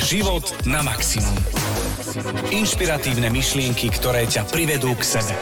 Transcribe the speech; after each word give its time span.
Život 0.00 0.64
na 0.64 0.80
maximum. 0.80 1.36
Inšpiratívne 2.48 3.28
myšlienky, 3.28 3.92
ktoré 3.92 4.24
ťa 4.24 4.48
privedú 4.48 4.96
k 4.96 5.04
sebe. 5.04 5.36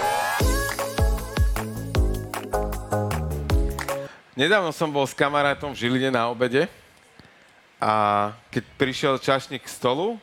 Nedávno 4.34 4.74
som 4.74 4.90
bol 4.90 5.06
s 5.06 5.14
kamarátom 5.14 5.72
v 5.72 5.80
Žiline 5.86 6.10
na 6.10 6.26
obede 6.26 6.66
a 7.78 8.34
keď 8.50 8.62
prišiel 8.74 9.14
čašník 9.22 9.62
k 9.62 9.70
stolu, 9.70 10.18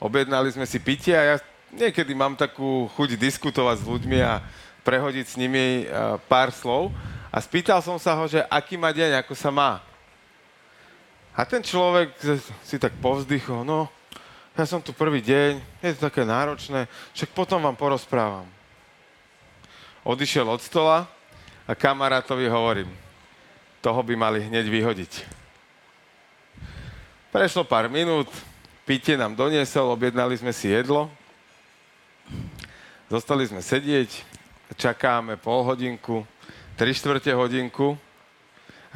objednali 0.00 0.48
sme 0.50 0.64
si 0.64 0.80
pitie 0.80 1.12
a 1.12 1.36
ja 1.36 1.36
niekedy 1.68 2.16
mám 2.16 2.34
takú 2.34 2.88
chuť 2.96 3.20
diskutovať 3.20 3.84
s 3.84 3.88
ľuďmi 3.88 4.18
a 4.24 4.40
prehodiť 4.82 5.26
s 5.30 5.38
nimi 5.38 5.84
pár 6.26 6.48
slov. 6.50 6.90
A 7.28 7.38
spýtal 7.44 7.84
som 7.84 8.00
sa 8.00 8.16
ho, 8.16 8.24
že 8.24 8.40
aký 8.48 8.80
má 8.80 8.90
deň, 8.90 9.20
ako 9.20 9.36
sa 9.36 9.52
má. 9.52 9.84
A 11.36 11.44
ten 11.44 11.60
človek 11.60 12.16
si 12.64 12.80
tak 12.80 12.96
povzdychol, 12.96 13.60
no, 13.60 13.92
ja 14.56 14.64
som 14.64 14.80
tu 14.80 14.96
prvý 14.96 15.20
deň, 15.20 15.60
je 15.84 15.92
to 15.92 16.08
také 16.08 16.24
náročné, 16.24 16.88
však 17.12 17.36
potom 17.36 17.60
vám 17.60 17.76
porozprávam. 17.76 18.48
Odišiel 20.00 20.48
od 20.48 20.64
stola 20.64 21.04
a 21.68 21.76
kamarátovi 21.76 22.48
hovorím, 22.48 22.88
toho 23.84 24.00
by 24.00 24.16
mali 24.16 24.48
hneď 24.48 24.64
vyhodiť. 24.64 25.12
Prešlo 27.28 27.68
pár 27.68 27.92
minút, 27.92 28.32
pitie 28.88 29.20
nám 29.20 29.36
doniesol, 29.36 29.92
objednali 29.92 30.40
sme 30.40 30.56
si 30.56 30.72
jedlo, 30.72 31.12
zostali 33.12 33.44
sme 33.44 33.60
sedieť, 33.60 34.24
čakáme 34.72 35.36
pol 35.36 35.68
hodinku, 35.68 36.24
tri 36.80 36.96
štvrte 36.96 37.28
hodinku, 37.36 37.92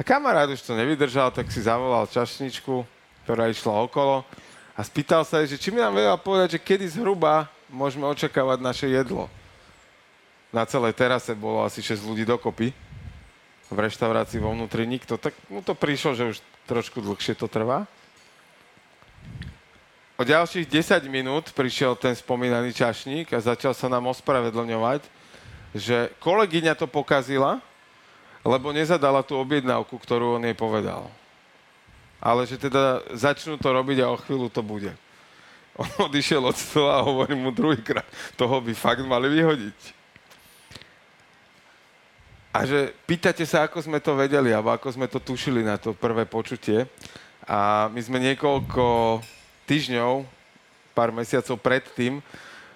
a 0.01 0.07
kamarát 0.07 0.49
už 0.49 0.65
to 0.65 0.73
nevydržal, 0.73 1.29
tak 1.29 1.53
si 1.53 1.61
zavolal 1.61 2.09
čašničku, 2.09 2.81
ktorá 3.21 3.53
išla 3.53 3.85
okolo 3.85 4.25
a 4.73 4.81
spýtal 4.81 5.21
sa 5.21 5.45
jej, 5.45 5.53
že 5.53 5.61
či 5.61 5.69
mi 5.69 5.77
nám 5.77 5.93
vedela 5.93 6.17
povedať, 6.17 6.57
že 6.57 6.63
kedy 6.65 6.97
zhruba 6.97 7.45
môžeme 7.69 8.09
očakávať 8.09 8.65
naše 8.65 8.89
jedlo. 8.89 9.29
Na 10.49 10.65
celej 10.65 10.97
terase 10.97 11.37
bolo 11.37 11.61
asi 11.61 11.85
6 11.85 12.01
ľudí 12.01 12.25
dokopy. 12.25 12.73
V 13.69 13.77
reštaurácii 13.77 14.41
vo 14.41 14.51
vnútri 14.51 14.89
nikto. 14.89 15.21
Tak 15.21 15.37
mu 15.47 15.61
to 15.61 15.77
prišlo, 15.77 16.17
že 16.17 16.29
už 16.33 16.37
trošku 16.65 16.99
dlhšie 16.99 17.37
to 17.37 17.45
trvá. 17.45 17.85
O 20.17 20.25
ďalších 20.25 20.65
10 20.65 21.07
minút 21.07 21.53
prišiel 21.53 21.93
ten 21.93 22.17
spomínaný 22.17 22.73
čašník 22.73 23.31
a 23.31 23.39
začal 23.39 23.77
sa 23.77 23.85
nám 23.85 24.11
ospravedlňovať, 24.11 25.05
že 25.77 26.09
kolegyňa 26.19 26.73
to 26.73 26.89
pokazila, 26.89 27.63
lebo 28.41 28.73
nezadala 28.73 29.21
tú 29.21 29.37
objednávku, 29.37 29.93
ktorú 29.97 30.37
on 30.37 30.45
jej 30.45 30.57
povedal. 30.57 31.09
Ale 32.21 32.45
že 32.45 32.57
teda 32.57 33.01
začnú 33.13 33.57
to 33.57 33.69
robiť 33.69 33.97
a 34.01 34.13
o 34.13 34.17
chvíľu 34.17 34.49
to 34.49 34.61
bude. 34.61 34.93
On 35.77 35.89
odišiel 36.09 36.41
od 36.41 36.57
stola 36.57 37.01
a 37.01 37.05
hovorí 37.05 37.33
mu 37.37 37.49
druhýkrát, 37.53 38.05
toho 38.35 38.61
by 38.61 38.73
fakt 38.73 39.05
mali 39.05 39.29
vyhodiť. 39.29 40.01
A 42.51 42.67
že 42.67 42.91
pýtate 43.07 43.47
sa, 43.47 43.63
ako 43.63 43.79
sme 43.79 44.03
to 44.03 44.11
vedeli, 44.11 44.51
alebo 44.51 44.75
ako 44.75 44.91
sme 44.91 45.07
to 45.07 45.23
tušili 45.23 45.63
na 45.63 45.79
to 45.79 45.95
prvé 45.95 46.27
počutie. 46.27 46.83
A 47.47 47.87
my 47.87 48.01
sme 48.03 48.19
niekoľko 48.19 49.17
týždňov, 49.63 50.27
pár 50.91 51.15
mesiacov 51.15 51.55
predtým, 51.63 52.19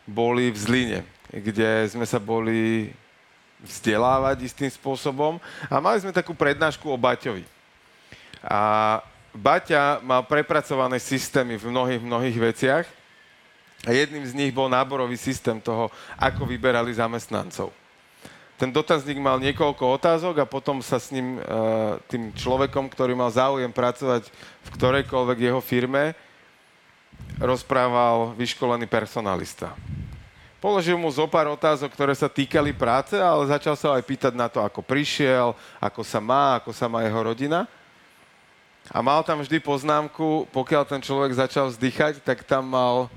boli 0.08 0.48
v 0.48 0.58
Zline, 0.58 1.00
kde 1.28 1.92
sme 1.92 2.08
sa 2.08 2.24
boli 2.24 2.88
vzdelávať 3.66 4.46
istým 4.46 4.70
spôsobom. 4.70 5.42
A 5.68 5.82
mali 5.82 6.00
sme 6.00 6.16
takú 6.16 6.32
prednášku 6.38 6.86
o 6.88 6.98
Baťovi. 6.98 7.44
A 8.46 9.02
Baťa 9.36 10.00
mal 10.00 10.24
prepracované 10.24 11.02
systémy 11.02 11.60
v 11.60 11.68
mnohých, 11.68 12.02
mnohých 12.02 12.38
veciach. 12.40 12.86
A 13.86 13.92
jedným 13.92 14.26
z 14.26 14.34
nich 14.34 14.52
bol 14.56 14.72
náborový 14.72 15.20
systém 15.20 15.60
toho, 15.60 15.92
ako 16.16 16.48
vyberali 16.48 16.96
zamestnancov. 16.96 17.70
Ten 18.56 18.72
dotazník 18.72 19.20
mal 19.20 19.36
niekoľko 19.44 20.00
otázok 20.00 20.36
a 20.40 20.48
potom 20.48 20.80
sa 20.80 20.96
s 20.96 21.12
ním, 21.12 21.36
e, 21.36 21.40
tým 22.08 22.32
človekom, 22.32 22.88
ktorý 22.88 23.12
mal 23.12 23.28
záujem 23.28 23.68
pracovať 23.68 24.32
v 24.64 24.70
ktorejkoľvek 24.80 25.38
jeho 25.52 25.60
firme, 25.60 26.16
rozprával 27.36 28.32
vyškolený 28.40 28.88
personalista. 28.88 29.76
Položil 30.66 30.98
mu 30.98 31.14
zo 31.14 31.30
pár 31.30 31.46
otázok, 31.54 31.94
ktoré 31.94 32.18
sa 32.18 32.26
týkali 32.26 32.74
práce, 32.74 33.14
ale 33.14 33.46
začal 33.46 33.78
sa 33.78 33.94
aj 33.94 34.02
pýtať 34.02 34.34
na 34.34 34.50
to, 34.50 34.66
ako 34.66 34.82
prišiel, 34.82 35.54
ako 35.78 36.02
sa 36.02 36.18
má, 36.18 36.58
ako 36.58 36.74
sa 36.74 36.90
má 36.90 37.06
jeho 37.06 37.22
rodina. 37.22 37.70
A 38.90 38.98
mal 39.06 39.22
tam 39.22 39.46
vždy 39.46 39.62
poznámku, 39.62 40.50
pokiaľ 40.50 40.90
ten 40.90 41.06
človek 41.06 41.38
začal 41.38 41.70
vzdychať, 41.70 42.18
tak 42.26 42.42
tam 42.42 42.66
mal 42.66 43.14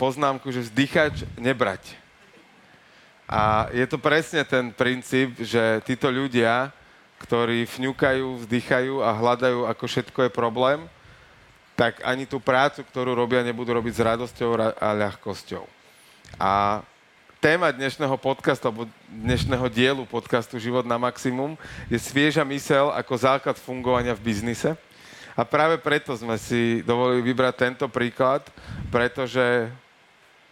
poznámku, 0.00 0.48
že 0.48 0.64
vzdychať, 0.64 1.28
nebrať. 1.36 1.84
A 3.28 3.68
je 3.76 3.84
to 3.84 4.00
presne 4.00 4.40
ten 4.48 4.72
princíp, 4.72 5.36
že 5.36 5.84
títo 5.84 6.08
ľudia, 6.08 6.72
ktorí 7.20 7.68
fňukajú, 7.68 8.40
vzdychajú 8.40 9.04
a 9.04 9.12
hľadajú, 9.12 9.68
ako 9.68 9.84
všetko 9.84 10.18
je 10.24 10.30
problém, 10.32 10.80
tak 11.76 12.00
ani 12.00 12.24
tú 12.24 12.40
prácu, 12.40 12.80
ktorú 12.88 13.12
robia, 13.12 13.44
nebudú 13.44 13.76
robiť 13.76 13.92
s 13.92 14.00
radosťou 14.00 14.80
a 14.80 14.88
ľahkosťou. 14.96 15.75
A 16.34 16.82
téma 17.38 17.70
dnešného 17.70 18.18
podcastu, 18.18 18.66
alebo 18.66 18.90
dnešného 19.06 19.70
dielu 19.70 20.02
podcastu 20.02 20.58
Život 20.58 20.82
na 20.82 20.98
maximum 20.98 21.54
je 21.86 21.94
svieža 21.94 22.42
mysel 22.42 22.90
ako 22.90 23.14
základ 23.14 23.54
fungovania 23.54 24.10
v 24.18 24.34
biznise. 24.34 24.74
A 25.38 25.46
práve 25.46 25.78
preto 25.78 26.10
sme 26.18 26.34
si 26.42 26.82
dovolili 26.82 27.22
vybrať 27.22 27.54
tento 27.54 27.86
príklad, 27.86 28.42
pretože 28.90 29.70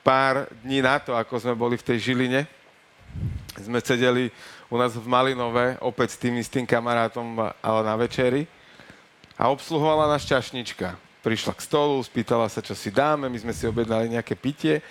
pár 0.06 0.46
dní 0.62 0.84
na 0.84 1.02
to, 1.02 1.18
ako 1.18 1.34
sme 1.42 1.54
boli 1.58 1.74
v 1.74 1.86
tej 1.90 2.12
Žiline, 2.12 2.46
sme 3.58 3.82
sedeli 3.82 4.30
u 4.70 4.78
nás 4.78 4.94
v 4.94 5.06
Malinove, 5.08 5.80
opäť 5.82 6.14
s 6.14 6.20
tým 6.20 6.38
istým 6.38 6.62
kamarátom, 6.62 7.50
ale 7.58 7.80
na 7.82 7.98
večeri. 7.98 8.46
A 9.34 9.50
obsluhovala 9.50 10.06
nás 10.06 10.22
čašnička. 10.22 10.94
Prišla 11.24 11.56
k 11.56 11.64
stolu, 11.64 11.98
spýtala 12.04 12.46
sa, 12.52 12.60
čo 12.60 12.76
si 12.76 12.92
dáme, 12.92 13.32
my 13.32 13.38
sme 13.40 13.56
si 13.56 13.64
objednali 13.64 14.12
nejaké 14.12 14.36
pitie 14.36 14.84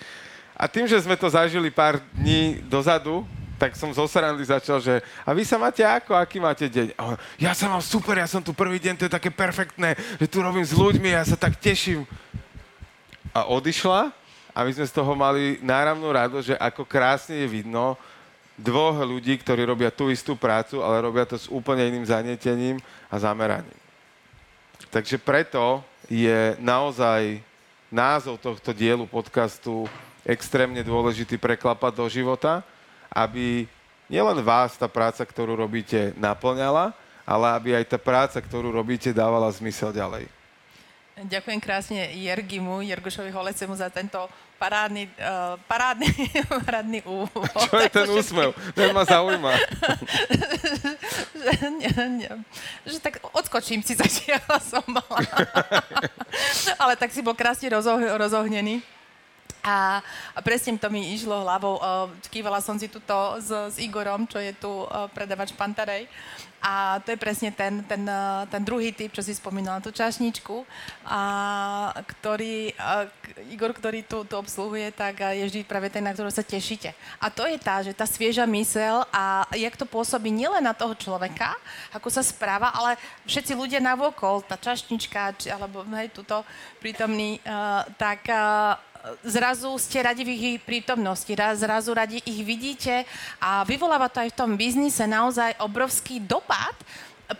a 0.54 0.70
tým, 0.70 0.86
že 0.86 1.02
sme 1.02 1.18
to 1.18 1.26
zažili 1.26 1.70
pár 1.70 1.98
dní 2.14 2.62
dozadu, 2.70 3.26
tak 3.58 3.78
som 3.78 3.94
zo 3.94 4.06
začal, 4.06 4.78
že 4.82 5.02
a 5.22 5.30
vy 5.30 5.42
sa 5.46 5.58
máte 5.58 5.82
ako, 5.82 6.14
aký 6.14 6.42
máte 6.42 6.66
deň? 6.66 6.94
A 6.98 7.18
ja 7.38 7.54
sa 7.54 7.70
mám 7.70 7.82
super, 7.82 8.18
ja 8.18 8.26
som 8.26 8.42
tu 8.42 8.50
prvý 8.50 8.78
deň, 8.82 8.94
to 8.98 9.06
je 9.06 9.16
také 9.16 9.30
perfektné, 9.30 9.94
že 10.18 10.26
tu 10.26 10.42
robím 10.42 10.66
s 10.66 10.74
ľuďmi, 10.74 11.14
ja 11.14 11.22
sa 11.22 11.38
tak 11.38 11.58
teším. 11.58 12.06
A 13.34 13.46
odišla 13.50 14.14
a 14.54 14.58
my 14.62 14.70
sme 14.70 14.86
z 14.86 14.94
toho 14.94 15.12
mali 15.18 15.58
náravnú 15.62 16.06
rado, 16.10 16.38
že 16.38 16.54
ako 16.58 16.86
krásne 16.86 17.42
je 17.42 17.48
vidno 17.50 17.98
dvoch 18.54 18.94
ľudí, 19.02 19.34
ktorí 19.34 19.66
robia 19.66 19.90
tú 19.90 20.10
istú 20.10 20.38
prácu, 20.38 20.78
ale 20.78 21.02
robia 21.02 21.26
to 21.26 21.34
s 21.34 21.50
úplne 21.50 21.90
iným 21.90 22.06
zanietením 22.06 22.78
a 23.10 23.18
zameraním. 23.18 23.80
Takže 24.94 25.18
preto 25.18 25.82
je 26.06 26.54
naozaj 26.62 27.42
názov 27.90 28.38
tohto 28.38 28.70
dielu 28.70 29.02
podcastu 29.10 29.90
extrémne 30.24 30.80
dôležitý 30.80 31.36
preklapať 31.36 31.92
do 31.94 32.06
života, 32.08 32.64
aby 33.12 33.68
nielen 34.08 34.40
vás 34.40 34.74
tá 34.74 34.88
práca, 34.88 35.22
ktorú 35.22 35.54
robíte, 35.54 36.16
naplňala, 36.16 36.96
ale 37.24 37.46
aby 37.56 37.70
aj 37.76 37.96
tá 37.96 37.98
práca, 38.00 38.40
ktorú 38.40 38.72
robíte, 38.72 39.12
dávala 39.12 39.48
zmysel 39.52 39.92
ďalej. 39.92 40.28
Ďakujem 41.14 41.60
krásne 41.62 42.10
Jergimu, 42.10 42.82
Jergošovi 42.82 43.30
Holecemu 43.30 43.78
za 43.78 43.86
tento 43.86 44.18
parádny, 44.58 45.06
uh, 45.14 45.54
parádny, 45.70 46.10
parádny 46.66 47.00
úvod. 47.06 47.54
Čo 47.70 47.78
je 47.78 47.90
ten 47.90 48.08
úsmev? 48.10 48.50
Ten 48.74 48.90
ma 48.90 49.06
zaujíma. 49.06 49.54
že, 51.38 51.54
nie, 51.70 51.92
nie, 52.18 52.32
že 52.82 52.98
tak 52.98 53.22
odskočím 53.30 53.86
si 53.86 53.94
zatiaľ 54.02 54.58
som 54.58 54.82
mala. 54.90 55.22
Ale 56.82 56.98
tak 56.98 57.14
si 57.14 57.22
bol 57.22 57.38
krásne 57.38 57.70
rozoh, 57.70 58.02
rozohnený. 58.18 58.82
A, 59.64 60.04
a 60.36 60.40
presne 60.44 60.76
to 60.76 60.92
mi 60.92 61.16
išlo 61.16 61.40
hlavou. 61.40 61.80
Uh, 61.80 62.12
kývala 62.28 62.60
som 62.60 62.76
si 62.76 62.84
tuto 62.84 63.40
s, 63.40 63.48
s 63.48 63.76
Igorom, 63.80 64.28
čo 64.28 64.36
je 64.36 64.52
tu 64.52 64.68
uh, 64.68 65.08
predavač 65.08 65.56
Pantarej. 65.56 66.04
A 66.64 67.00
to 67.04 67.12
je 67.12 67.20
presne 67.20 67.52
ten, 67.52 67.80
ten, 67.84 68.04
uh, 68.04 68.44
ten 68.48 68.60
druhý 68.60 68.92
typ, 68.92 69.12
čo 69.12 69.24
si 69.24 69.36
spomínala, 69.36 69.84
tú 69.84 69.92
čašničku, 69.92 70.64
a, 71.04 71.92
ktorý, 71.92 72.72
uh, 72.72 73.04
Igor, 73.52 73.76
ktorý 73.76 74.00
tu, 74.00 74.24
tu 74.24 74.32
obsluhuje, 74.32 74.88
tak 74.92 75.20
je 75.20 75.44
vždy 75.44 75.60
práve 75.68 75.92
ten, 75.92 76.00
na 76.00 76.16
ktorého 76.16 76.32
sa 76.32 76.40
tešíte. 76.40 76.96
A 77.20 77.28
to 77.28 77.44
je 77.44 77.60
tá, 77.60 77.84
že 77.84 77.92
tá 77.92 78.08
svieža 78.08 78.48
mysel 78.48 79.04
a 79.12 79.44
jak 79.52 79.76
to 79.76 79.84
pôsobí 79.84 80.32
nielen 80.32 80.64
na 80.64 80.72
toho 80.72 80.96
človeka, 80.96 81.52
ako 81.92 82.08
sa 82.08 82.24
správa, 82.24 82.72
ale 82.72 82.96
všetci 83.28 83.52
ľudia 83.52 83.84
navokol, 83.84 84.40
tá 84.40 84.56
čašnička, 84.56 85.36
či, 85.36 85.52
alebo 85.52 85.84
hej, 86.00 86.16
tuto 86.16 86.48
prítomný, 86.80 87.44
uh, 87.44 87.84
tak 88.00 88.24
uh, 88.32 88.80
zrazu 89.24 89.76
ste 89.76 90.00
radi 90.00 90.22
v 90.24 90.30
ich 90.32 90.60
prítomnosti, 90.64 91.28
zrazu 91.56 91.92
radi 91.92 92.18
ich 92.24 92.40
vidíte 92.40 93.04
a 93.40 93.64
vyvoláva 93.64 94.08
to 94.08 94.24
aj 94.24 94.32
v 94.32 94.38
tom 94.38 94.50
biznise 94.56 95.04
naozaj 95.04 95.60
obrovský 95.60 96.20
dopad, 96.24 96.72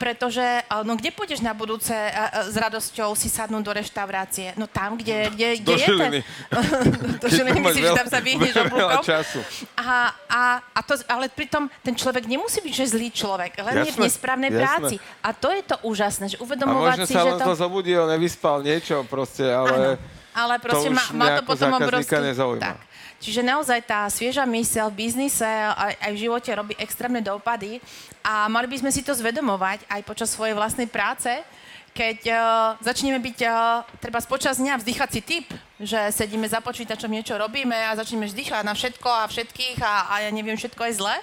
pretože 0.00 0.40
a, 0.40 0.80
no 0.80 0.96
kde 0.96 1.12
pôjdeš 1.12 1.44
na 1.44 1.52
budúce 1.52 1.92
a, 1.92 2.00
a, 2.00 2.28
s 2.48 2.56
radosťou 2.56 3.12
si 3.12 3.28
sadnúť 3.28 3.60
do 3.60 3.72
reštaurácie? 3.76 4.56
No 4.56 4.64
tam, 4.64 4.96
kde, 4.96 5.28
kde, 5.36 5.48
kde 5.60 5.64
Do 5.68 5.76
je 5.76 5.84
Žiliny. 5.84 6.20
ten... 6.24 7.20
do 7.20 7.26
Žiliny, 7.28 7.60
myslíš, 7.60 7.84
že 7.84 7.98
tam 8.00 8.08
sa 8.08 8.20
vyhneš 8.24 8.54
oblúkom? 8.64 9.02
času. 9.04 9.40
A, 9.76 10.08
a, 10.24 10.40
a 10.72 10.80
to, 10.80 10.96
ale 11.04 11.28
pritom 11.28 11.68
ten 11.84 11.92
človek 11.92 12.24
nemusí 12.24 12.64
byť, 12.64 12.72
že 12.72 12.96
zlý 12.96 13.12
človek, 13.12 13.60
len 13.60 13.84
je 13.84 13.92
v 13.92 14.00
Jasné, 14.00 14.04
nesprávnej 14.08 14.50
jasné. 14.56 14.64
práci. 14.64 14.94
A 15.20 15.28
to 15.36 15.48
je 15.52 15.62
to 15.68 15.76
úžasné, 15.84 16.24
že 16.32 16.36
A 16.40 16.42
uvedomovať 16.48 16.96
možno 16.96 17.04
si, 17.04 17.14
sa 17.14 17.22
že 17.28 17.32
to... 17.36 17.44
to 17.44 17.54
zobudil, 17.60 18.08
nevyspal 18.08 18.64
niečo 18.64 19.04
proste, 19.04 19.44
ale... 19.44 20.00
Ale 20.34 20.58
proste 20.58 20.90
to 20.90 20.98
má 20.98 21.04
mňa 21.14 21.40
to 21.40 21.44
potom 21.46 21.70
obrovský... 21.78 22.18
nezaujíma. 22.18 22.74
Tak. 22.74 22.78
Čiže 23.22 23.40
naozaj 23.40 23.80
tá 23.88 24.04
svieža 24.10 24.44
myseľ 24.44 24.92
v 24.92 25.08
biznise 25.08 25.46
aj, 25.46 25.96
aj 25.96 26.10
v 26.12 26.18
živote 26.28 26.50
robí 26.52 26.74
extrémne 26.76 27.24
dopady 27.24 27.80
a 28.20 28.50
mali 28.52 28.68
by 28.68 28.84
sme 28.84 28.90
si 28.92 29.00
to 29.00 29.16
zvedomovať 29.16 29.88
aj 29.88 30.00
počas 30.04 30.28
svojej 30.28 30.52
vlastnej 30.52 30.90
práce, 30.90 31.30
keď 31.94 32.18
uh, 32.26 32.38
začneme 32.82 33.22
byť 33.22 33.38
uh, 33.46 33.86
treba 34.02 34.18
počas 34.26 34.58
dňa 34.58 34.82
vzdychací 34.82 35.22
typ, 35.22 35.46
že 35.78 36.10
sedíme 36.10 36.50
za 36.50 36.58
počítačom, 36.58 37.06
niečo 37.06 37.38
robíme 37.38 37.74
a 37.74 37.94
začneme 37.94 38.26
vzdychať 38.26 38.66
na 38.66 38.74
všetko 38.74 39.06
a 39.06 39.30
všetkých 39.30 39.78
a, 39.78 39.94
a 40.10 40.14
ja 40.26 40.30
neviem, 40.34 40.58
všetko 40.58 40.82
je 40.90 40.98
zle, 40.98 41.14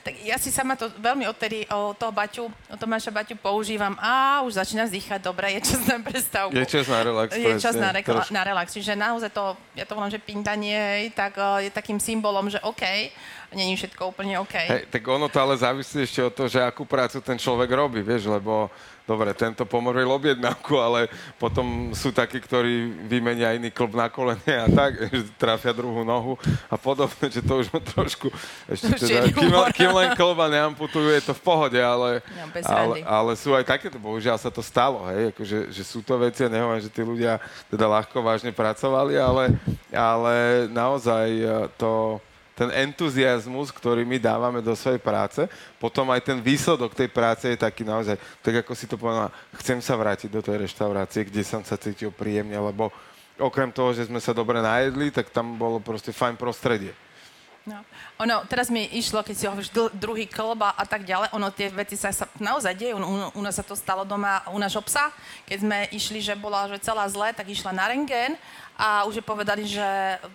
tak 0.00 0.14
ja 0.24 0.40
si 0.40 0.48
sama 0.48 0.78
to 0.78 0.88
veľmi 0.96 1.28
odtedy 1.28 1.68
od 1.68 1.92
toho 1.98 2.12
Baťu, 2.14 2.44
od 2.48 2.78
Tomáša 2.78 3.12
Baťu 3.12 3.36
používam 3.36 3.98
a 4.00 4.40
už 4.46 4.56
začína 4.56 4.88
vzdychať, 4.88 5.20
dobre, 5.20 5.58
je 5.58 5.60
čas 5.66 5.82
na 5.84 5.98
prestávku. 6.00 6.56
Je 6.56 6.64
čas 6.64 6.86
na 6.88 7.00
relax. 7.04 7.28
Je 7.36 7.52
čas 7.60 7.74
na, 7.76 7.90
trošku. 7.92 8.32
na 8.32 8.42
relax. 8.46 8.72
Čiže 8.72 8.96
naozaj 8.96 9.30
to, 9.34 9.58
ja 9.76 9.84
to 9.84 9.92
volám, 9.92 10.08
že 10.08 10.22
pindanie, 10.22 10.78
hej, 10.78 11.04
tak 11.12 11.36
uh, 11.36 11.60
je 11.60 11.68
takým 11.68 12.00
symbolom, 12.00 12.48
že 12.48 12.62
OK, 12.64 12.82
není 13.52 13.76
všetko 13.76 14.14
úplne 14.14 14.40
OK. 14.40 14.56
Hej, 14.56 14.88
tak 14.88 15.02
ono 15.04 15.28
to 15.28 15.36
ale 15.36 15.58
závisí 15.60 16.00
ešte 16.00 16.24
od 16.24 16.32
toho, 16.32 16.48
že 16.48 16.64
akú 16.64 16.88
prácu 16.88 17.20
ten 17.20 17.36
človek 17.36 17.68
robí, 17.68 18.00
vieš, 18.00 18.30
lebo 18.30 18.72
dobre, 19.10 19.34
tento 19.34 19.66
pomoril 19.66 20.06
objednávku, 20.06 20.78
ale 20.78 21.10
potom 21.34 21.90
sú 21.90 22.14
takí, 22.14 22.38
ktorí 22.38 23.06
vymenia 23.10 23.58
iný 23.58 23.74
klb 23.74 23.98
na 23.98 24.06
kolene 24.06 24.54
a 24.54 24.70
tak, 24.70 25.10
že 25.10 25.26
trafia 25.42 25.74
druhú 25.74 26.06
nohu 26.06 26.38
a 26.70 26.78
podobne, 26.78 27.26
že 27.26 27.42
to 27.42 27.58
už 27.58 27.74
ma 27.74 27.82
trošku, 27.82 28.30
ešte 28.70 29.02
teda, 29.02 29.34
kým, 29.34 29.50
kým 29.74 29.90
len 29.90 30.14
klba 30.14 30.46
neamputujú, 30.46 31.10
je 31.10 31.22
to 31.26 31.34
v 31.34 31.42
pohode, 31.42 31.80
ale, 31.82 32.22
No, 32.30 32.46
ale, 32.70 32.94
ale 33.02 33.32
sú 33.34 33.50
aj 33.56 33.66
takéto, 33.66 33.98
bohužiaľ 33.98 34.38
sa 34.38 34.52
to 34.52 34.62
stalo, 34.62 35.02
hej, 35.10 35.34
akože, 35.34 35.58
že 35.74 35.82
sú 35.82 36.04
to 36.06 36.14
veci, 36.22 36.46
ja 36.46 36.50
nehovorím, 36.52 36.84
že 36.84 36.92
tí 36.92 37.02
ľudia 37.02 37.42
teda 37.66 37.90
ľahko 37.90 38.22
vážne 38.22 38.54
pracovali, 38.54 39.18
ale, 39.18 39.58
ale 39.90 40.34
naozaj 40.70 41.26
eh, 41.34 41.50
to, 41.74 42.22
ten 42.60 42.68
entuziasmus, 42.92 43.72
ktorý 43.72 44.04
my 44.04 44.20
dávame 44.20 44.60
do 44.60 44.76
svojej 44.76 45.00
práce, 45.00 45.48
potom 45.80 46.12
aj 46.12 46.20
ten 46.20 46.44
výsledok 46.44 46.92
tej 46.92 47.08
práce 47.08 47.48
je 47.48 47.56
taký 47.56 47.88
naozaj, 47.88 48.20
tak 48.44 48.60
ako 48.60 48.76
si 48.76 48.84
to 48.84 49.00
povedala, 49.00 49.32
chcem 49.64 49.80
sa 49.80 49.96
vrátiť 49.96 50.28
do 50.28 50.44
tej 50.44 50.68
reštaurácie, 50.68 51.24
kde 51.24 51.40
som 51.40 51.64
sa 51.64 51.80
cítil 51.80 52.12
príjemne, 52.12 52.60
lebo 52.60 52.92
okrem 53.40 53.72
toho, 53.72 53.96
že 53.96 54.04
sme 54.04 54.20
sa 54.20 54.36
dobre 54.36 54.60
najedli, 54.60 55.08
tak 55.08 55.32
tam 55.32 55.56
bolo 55.56 55.80
proste 55.80 56.12
fajn 56.12 56.36
prostredie. 56.36 56.92
No. 57.68 57.84
Ono, 58.24 58.40
teraz 58.48 58.72
mi 58.72 58.88
išlo, 58.96 59.20
keď 59.20 59.36
si 59.36 59.44
hovoríš 59.44 59.68
dl- 59.68 59.92
druhý 59.92 60.24
klba 60.24 60.72
a 60.72 60.84
tak 60.88 61.04
ďalej, 61.04 61.28
ono 61.36 61.52
tie 61.52 61.68
veci 61.68 61.92
sa, 61.92 62.08
sa 62.08 62.24
naozaj 62.40 62.72
dejú. 62.72 62.96
U, 62.96 63.36
u 63.36 63.42
nás 63.44 63.52
sa 63.52 63.60
to 63.60 63.76
stalo 63.76 64.08
doma 64.08 64.40
u 64.48 64.56
nášho 64.56 64.80
psa, 64.80 65.12
keď 65.44 65.58
sme 65.60 65.78
išli, 65.92 66.24
že 66.24 66.32
bola 66.40 66.72
že 66.72 66.80
celá 66.80 67.04
zle, 67.12 67.36
tak 67.36 67.52
išla 67.52 67.76
na 67.76 67.84
rengén 67.92 68.32
a 68.80 69.04
už 69.04 69.20
je 69.20 69.24
povedali, 69.24 69.68
že 69.68 69.84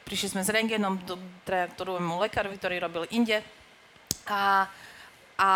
prišli 0.05 0.37
sme 0.37 0.45
s 0.45 0.53
rengénom 0.53 1.01
do, 1.01 1.17
druhému 1.49 2.21
lekárovi, 2.29 2.61
ktorý 2.61 2.77
robil 2.77 3.09
inde. 3.09 3.41
A, 4.29 4.69
a 5.33 5.49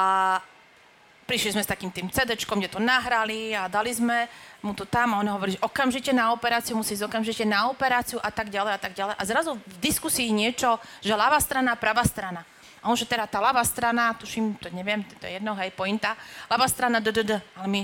prišli 1.30 1.54
sme 1.54 1.62
s 1.62 1.70
takým 1.70 1.94
tým 1.94 2.10
CD-čkom, 2.10 2.58
kde 2.58 2.74
to 2.74 2.82
nahrali 2.82 3.54
a 3.54 3.70
dali 3.70 3.94
sme 3.94 4.26
mu 4.66 4.74
to 4.74 4.90
tam 4.90 5.14
a 5.14 5.22
on 5.22 5.30
hovorí, 5.30 5.54
že 5.54 5.62
okamžite 5.62 6.10
na 6.10 6.34
operáciu, 6.34 6.74
musí 6.74 6.98
ísť 6.98 7.06
okamžite 7.06 7.46
na 7.46 7.70
operáciu 7.70 8.18
a 8.18 8.34
tak 8.34 8.50
ďalej 8.50 8.74
a 8.74 8.80
tak 8.82 8.98
ďalej. 8.98 9.14
A 9.14 9.24
zrazu 9.30 9.62
v 9.62 9.78
diskusii 9.78 10.34
niečo, 10.34 10.82
že 11.06 11.14
ľavá 11.14 11.38
strana, 11.38 11.78
pravá 11.78 12.02
strana. 12.02 12.42
A 12.82 12.90
on, 12.90 12.98
že 12.98 13.06
teda 13.06 13.30
tá 13.30 13.38
ľavá 13.38 13.62
strana, 13.62 14.18
tuším, 14.18 14.58
to 14.58 14.74
neviem, 14.74 15.06
to 15.06 15.30
je 15.30 15.38
jedno, 15.38 15.54
hej, 15.54 15.70
pointa, 15.78 16.18
ľavá 16.50 16.66
strana, 16.66 16.98
DDD, 16.98 17.38
ale 17.62 17.68
my, 17.70 17.82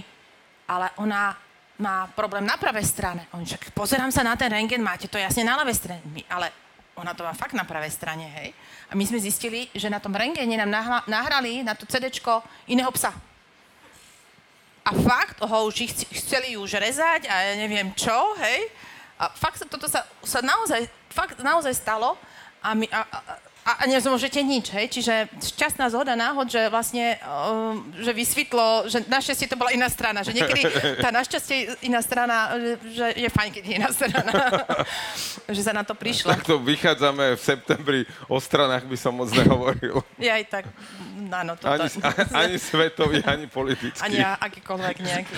ale 0.65 0.88
ona 0.97 1.38
má 1.77 2.07
problém 2.15 2.47
na 2.47 2.57
pravej 2.57 2.88
strane. 2.88 3.27
On, 3.36 3.44
že 3.44 3.59
pozerám 3.75 4.09
sa 4.09 4.24
na 4.24 4.33
ten 4.39 4.50
rengen, 4.50 4.81
máte 4.81 5.06
to 5.06 5.19
jasne 5.19 5.45
na 5.45 5.59
ľavej 5.59 5.75
strane. 5.75 6.03
My, 6.09 6.24
ale 6.31 6.47
ona 6.95 7.12
to 7.12 7.27
má 7.27 7.36
fakt 7.36 7.51
na 7.51 7.68
pravej 7.68 7.92
strane, 7.92 8.24
hej. 8.24 8.50
A 8.88 8.95
my 8.95 9.03
sme 9.03 9.19
zistili, 9.19 9.68
že 9.75 9.92
na 9.92 10.00
tom 10.00 10.15
rengene 10.15 10.56
nám 10.56 11.03
nahrali 11.12 11.59
na 11.59 11.75
to 11.75 11.83
CDčko 11.83 12.39
iného 12.71 12.88
psa. 12.95 13.12
A 14.86 14.92
fakt 14.94 15.42
ho 15.42 15.58
už 15.66 15.90
chceli 16.14 16.54
už 16.54 16.78
rezať 16.78 17.26
a 17.26 17.36
ja 17.42 17.54
neviem 17.58 17.90
čo, 17.98 18.38
hej. 18.38 18.70
A 19.18 19.34
fakt 19.34 19.58
sa 19.58 19.66
toto 19.66 19.90
sa, 19.90 20.06
sa 20.22 20.46
naozaj, 20.46 20.86
fakt 21.10 21.42
naozaj 21.42 21.74
stalo 21.74 22.20
a, 22.62 22.78
my, 22.78 22.86
a, 22.94 23.02
a, 23.02 23.20
a, 23.66 23.90
nezmôžete 23.90 24.46
nič, 24.46 24.70
hej. 24.78 24.86
Čiže 24.94 25.26
šťastná 25.42 25.90
zhoda 25.90 26.14
náhod, 26.14 26.54
že 26.54 26.70
vlastne, 26.70 27.18
um, 27.26 27.82
že 27.98 28.14
vysvetlo, 28.14 28.86
že 28.86 29.02
našťastie 29.10 29.50
to 29.50 29.58
bola 29.58 29.74
iná 29.74 29.90
strana, 29.90 30.22
že 30.22 30.38
niekedy 30.38 30.70
tá 31.02 31.10
našťastie 31.10 31.82
iná 31.82 31.98
strana, 32.06 32.54
že, 32.94 33.18
je 33.18 33.26
fajn, 33.26 33.50
keď 33.50 33.64
je 33.66 33.74
iná 33.74 33.90
strana, 33.90 34.34
že 35.58 35.62
sa 35.66 35.74
na 35.74 35.82
to 35.82 35.98
prišlo. 35.98 36.30
Takto 36.30 36.62
vychádzame 36.62 37.34
v 37.34 37.42
septembri, 37.42 38.00
o 38.30 38.38
stranách 38.38 38.86
by 38.86 38.98
som 39.02 39.18
moc 39.18 39.34
nehovoril. 39.34 40.06
Ja 40.22 40.38
aj 40.38 40.46
tak, 40.46 40.66
áno, 41.34 41.58
toto... 41.58 41.74
Ani, 41.74 41.90
ani 42.38 42.56
svetový, 42.62 43.26
ani 43.26 43.50
politický. 43.50 43.98
ani 43.98 44.22
akýkoľvek 44.22 44.96
nejaký. 45.02 45.38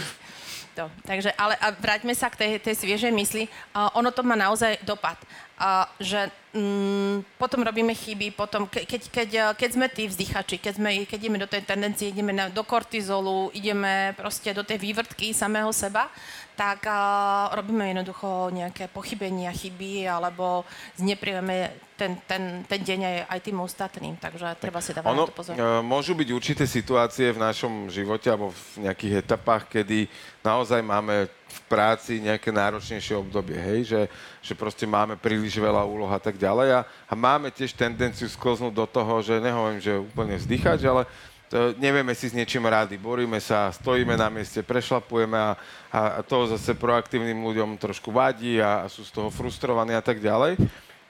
To. 0.77 0.93
Takže, 1.09 1.33
ale 1.33 1.57
a 1.57 1.73
vráťme 1.73 2.13
sa 2.13 2.29
k 2.29 2.37
tej, 2.37 2.51
tej 2.61 2.77
sviežej 2.77 3.09
mysli. 3.09 3.49
Uh, 3.73 3.89
ono 3.97 4.13
to 4.13 4.21
má 4.21 4.37
naozaj 4.37 4.77
dopad. 4.85 5.17
Uh, 5.57 5.89
že 5.97 6.29
mm, 6.53 7.25
potom 7.41 7.65
robíme 7.65 7.97
chyby, 7.97 8.29
potom 8.37 8.69
ke, 8.69 8.85
keď, 8.85 9.01
keď, 9.09 9.29
keď 9.57 9.69
sme 9.73 9.89
tí 9.89 10.05
vzdychači, 10.05 10.61
keď, 10.61 10.77
sme, 10.77 11.09
keď 11.09 11.17
ideme 11.17 11.41
do 11.41 11.49
tej 11.49 11.65
tendencie, 11.65 12.13
ideme 12.13 12.29
na, 12.29 12.53
do 12.53 12.61
kortizolu, 12.61 13.49
ideme 13.57 14.13
proste 14.13 14.53
do 14.53 14.61
tej 14.61 14.77
vývrtky 14.77 15.33
samého 15.33 15.73
seba, 15.73 16.13
tak 16.53 16.85
uh, 16.85 17.49
robíme 17.57 17.89
jednoducho 17.89 18.53
nejaké 18.53 18.85
pochybenia, 18.93 19.49
chyby, 19.49 20.05
alebo 20.05 20.61
znepríjeme 20.93 21.86
ten, 21.97 22.13
ten, 22.29 22.61
ten 22.63 22.81
deň 22.85 22.99
aj, 23.01 23.17
aj 23.33 23.39
tým 23.41 23.57
ostatným. 23.57 24.13
Takže 24.21 24.53
treba 24.61 24.79
si 24.79 24.93
dávať 24.93 25.09
Ono, 25.09 25.25
na 25.25 25.29
to 25.29 25.35
pozor. 25.35 25.53
e, 25.57 25.81
môžu 25.81 26.13
byť 26.13 26.29
určité 26.29 26.63
situácie 26.69 27.33
v 27.33 27.41
našom 27.41 27.89
živote 27.89 28.29
alebo 28.29 28.53
v 28.53 28.85
nejakých 28.85 29.25
etapách, 29.25 29.65
kedy 29.67 30.05
naozaj 30.45 30.79
máme 30.85 31.25
v 31.27 31.59
práci 31.65 32.21
nejaké 32.21 32.53
náročnejšie 32.53 33.17
obdobie, 33.17 33.57
hej, 33.57 33.79
že, 33.89 34.01
že 34.45 34.53
proste 34.53 34.85
máme 34.85 35.17
príliš 35.17 35.57
veľa 35.57 35.81
úloh 35.83 36.07
a 36.07 36.21
tak 36.21 36.37
ďalej 36.37 36.77
a, 36.77 36.81
a 36.85 37.13
máme 37.17 37.49
tiež 37.49 37.73
tendenciu 37.73 38.29
sklznúť 38.29 38.71
do 38.77 38.85
toho, 38.85 39.19
že 39.25 39.41
nehovorím, 39.41 39.81
že 39.81 39.97
úplne 39.97 40.37
vzdychať, 40.37 40.79
ale 40.85 41.03
to, 41.47 41.71
nevieme 41.79 42.11
si 42.11 42.27
s 42.27 42.35
niečím 42.35 42.67
rádi, 42.67 42.99
boríme 42.99 43.39
sa, 43.39 43.71
stojíme 43.71 44.19
na 44.19 44.27
mieste, 44.27 44.59
prešlapujeme 44.59 45.39
a, 45.39 45.55
a, 45.87 45.99
a 46.15 46.21
to 46.21 46.51
zase 46.51 46.75
proaktívnym 46.75 47.39
ľuďom 47.39 47.79
trošku 47.79 48.11
vadí 48.11 48.59
a, 48.59 48.83
a 48.83 48.91
sú 48.91 49.07
z 49.07 49.15
toho 49.15 49.31
frustrovaní 49.31 49.95
a 49.95 50.03
tak 50.03 50.19
ďalej. 50.19 50.59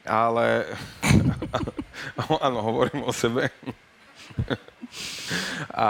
Ale 0.08 0.72
áno, 2.48 2.64
hovorím 2.64 3.04
o 3.04 3.12
sebe. 3.12 3.52
A 5.76 5.90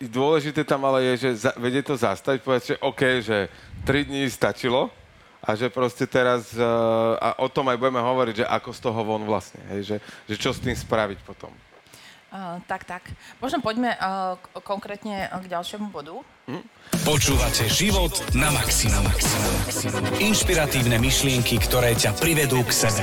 dôležité 0.00 0.64
tam 0.64 0.84
ale 0.84 1.12
je, 1.12 1.28
že 1.28 1.48
za, 1.48 1.52
vedie 1.60 1.84
to 1.84 1.96
zastaviť, 1.96 2.40
povedať, 2.40 2.64
že 2.64 2.76
OK, 2.80 3.02
že 3.20 3.38
3 3.84 4.08
dní 4.08 4.24
stačilo 4.28 4.88
a 5.40 5.56
že 5.56 5.72
proste 5.72 6.04
teraz, 6.04 6.52
uh, 6.56 7.16
a 7.16 7.40
o 7.40 7.48
tom 7.48 7.68
aj 7.68 7.80
budeme 7.80 8.00
hovoriť, 8.00 8.44
že 8.44 8.46
ako 8.48 8.70
z 8.76 8.80
toho 8.80 9.00
von 9.04 9.24
vlastne, 9.24 9.60
hej, 9.72 9.80
že, 9.84 9.96
že 10.28 10.36
čo 10.36 10.52
s 10.52 10.60
tým 10.60 10.76
spraviť 10.76 11.24
potom. 11.24 11.52
Uh, 12.30 12.62
tak, 12.64 12.86
tak. 12.86 13.02
Možno 13.42 13.58
poďme 13.58 13.90
uh, 13.90 14.38
k- 14.38 14.62
konkrétne 14.62 15.26
uh, 15.26 15.42
k 15.42 15.50
ďalšiemu 15.50 15.90
bodu. 15.90 16.14
Počúvate 17.02 17.66
život 17.66 18.14
na 18.32 18.54
maximum. 18.54 19.02
Inšpiratívne 20.16 20.94
myšlienky, 20.96 21.58
ktoré 21.58 21.90
ťa 21.92 22.14
privedú 22.14 22.62
k 22.62 22.70
sebe. 22.70 23.02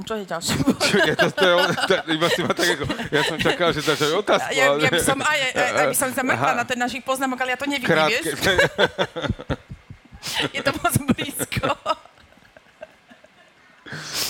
Čo 0.00 0.14
je 0.16 0.24
ďalší 0.24 0.54
bod? 0.62 0.78
Ja, 0.96 1.12
to, 1.12 1.28
to, 1.28 1.48
to, 1.84 1.94
iba 2.08 2.28
si 2.30 2.40
ma 2.40 2.54
tak 2.54 2.68
ako, 2.72 2.84
ja 3.10 3.20
som 3.20 3.36
čakal, 3.36 3.68
že 3.74 3.82
dáš 3.82 4.00
aj 4.00 4.12
otázku. 4.16 4.50
Ja, 4.54 4.64
ale- 4.72 4.80
ja 4.80 4.90
by 4.90 5.02
som 5.02 5.18
aj, 5.20 5.38
aj, 5.44 5.70
aj 5.76 5.86
by 5.90 5.96
som 5.98 6.08
sa 6.14 6.22
na 6.54 6.64
ten 6.64 6.78
našich 6.78 7.02
poznámok, 7.02 7.36
ale 7.36 7.52
ja 7.52 7.58
to 7.58 7.66
nevidím, 7.68 7.90
Krátke. 7.90 8.30
vieš? 8.30 8.38
Je 10.56 10.60
to 10.60 10.72
moc 10.74 10.94
blízko. 11.10 11.66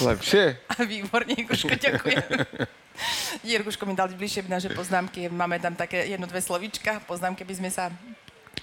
Lepšie? 0.02 0.56
A 0.68 0.82
výborne, 0.84 1.32
Jirkuško, 1.36 1.74
ďakujem. 1.76 2.24
Jirkuško 3.44 3.82
mi 3.86 3.94
dal 3.96 4.08
bližšie 4.12 4.44
naše 4.48 4.70
poznámky. 4.72 5.28
Máme 5.32 5.56
tam 5.60 5.72
také 5.76 6.04
jedno, 6.08 6.28
dve 6.28 6.40
slovíčka. 6.44 7.00
Poznámky 7.08 7.44
by 7.44 7.54
sme 7.56 7.70
sa 7.72 7.88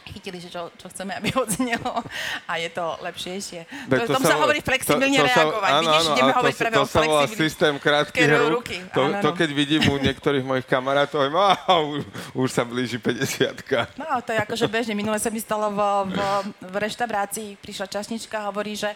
chytili 0.08 0.40
že 0.40 0.48
čo, 0.48 0.72
čo 0.80 0.88
chceme, 0.88 1.12
aby 1.20 1.36
odznelo 1.36 2.00
a 2.48 2.54
je 2.58 2.70
to 2.72 2.86
lepšie. 3.04 3.68
Tak 3.92 3.98
to, 4.00 4.06
to 4.08 4.14
tomu 4.16 4.26
sa 4.26 4.36
hovorí 4.40 4.60
flexibilne 4.64 5.20
to, 5.20 5.24
to 5.24 5.28
reagovať. 5.28 5.72
Sa, 5.72 5.80
Vidíš, 5.84 6.00
áno, 6.00 6.10
ideme 6.16 6.32
to, 6.32 6.38
hovoriť 6.40 6.56
to, 6.56 6.62
práve 6.64 6.76
to 6.76 6.82
o 6.82 6.88
sa 6.88 7.00
volá 7.04 7.26
systém 7.28 7.74
krátkych 7.76 8.30
rúk. 8.32 8.52
ruky, 8.64 8.78
To, 8.96 9.02
áno, 9.04 9.20
to 9.20 9.30
keď 9.36 9.50
vidím 9.52 9.84
u 9.92 10.00
niektorých 10.00 10.44
mojich 10.48 10.68
kamarátov, 10.68 11.28
"Á, 11.28 11.76
už, 11.84 12.02
už 12.34 12.50
sa 12.50 12.64
blíži 12.64 12.98
50 12.98 13.68
No, 14.00 14.08
to 14.24 14.32
je 14.32 14.40
akože 14.40 14.66
bežne. 14.72 14.96
Minule 14.96 15.20
sa 15.20 15.28
mi 15.28 15.44
stalo 15.44 15.70
v, 15.76 15.80
v, 16.16 16.18
v 16.72 16.76
reštaurácii, 16.88 17.60
prišla 17.60 17.92
čašnička 17.92 18.48
a 18.48 18.48
hovorí, 18.48 18.80
že 18.80 18.96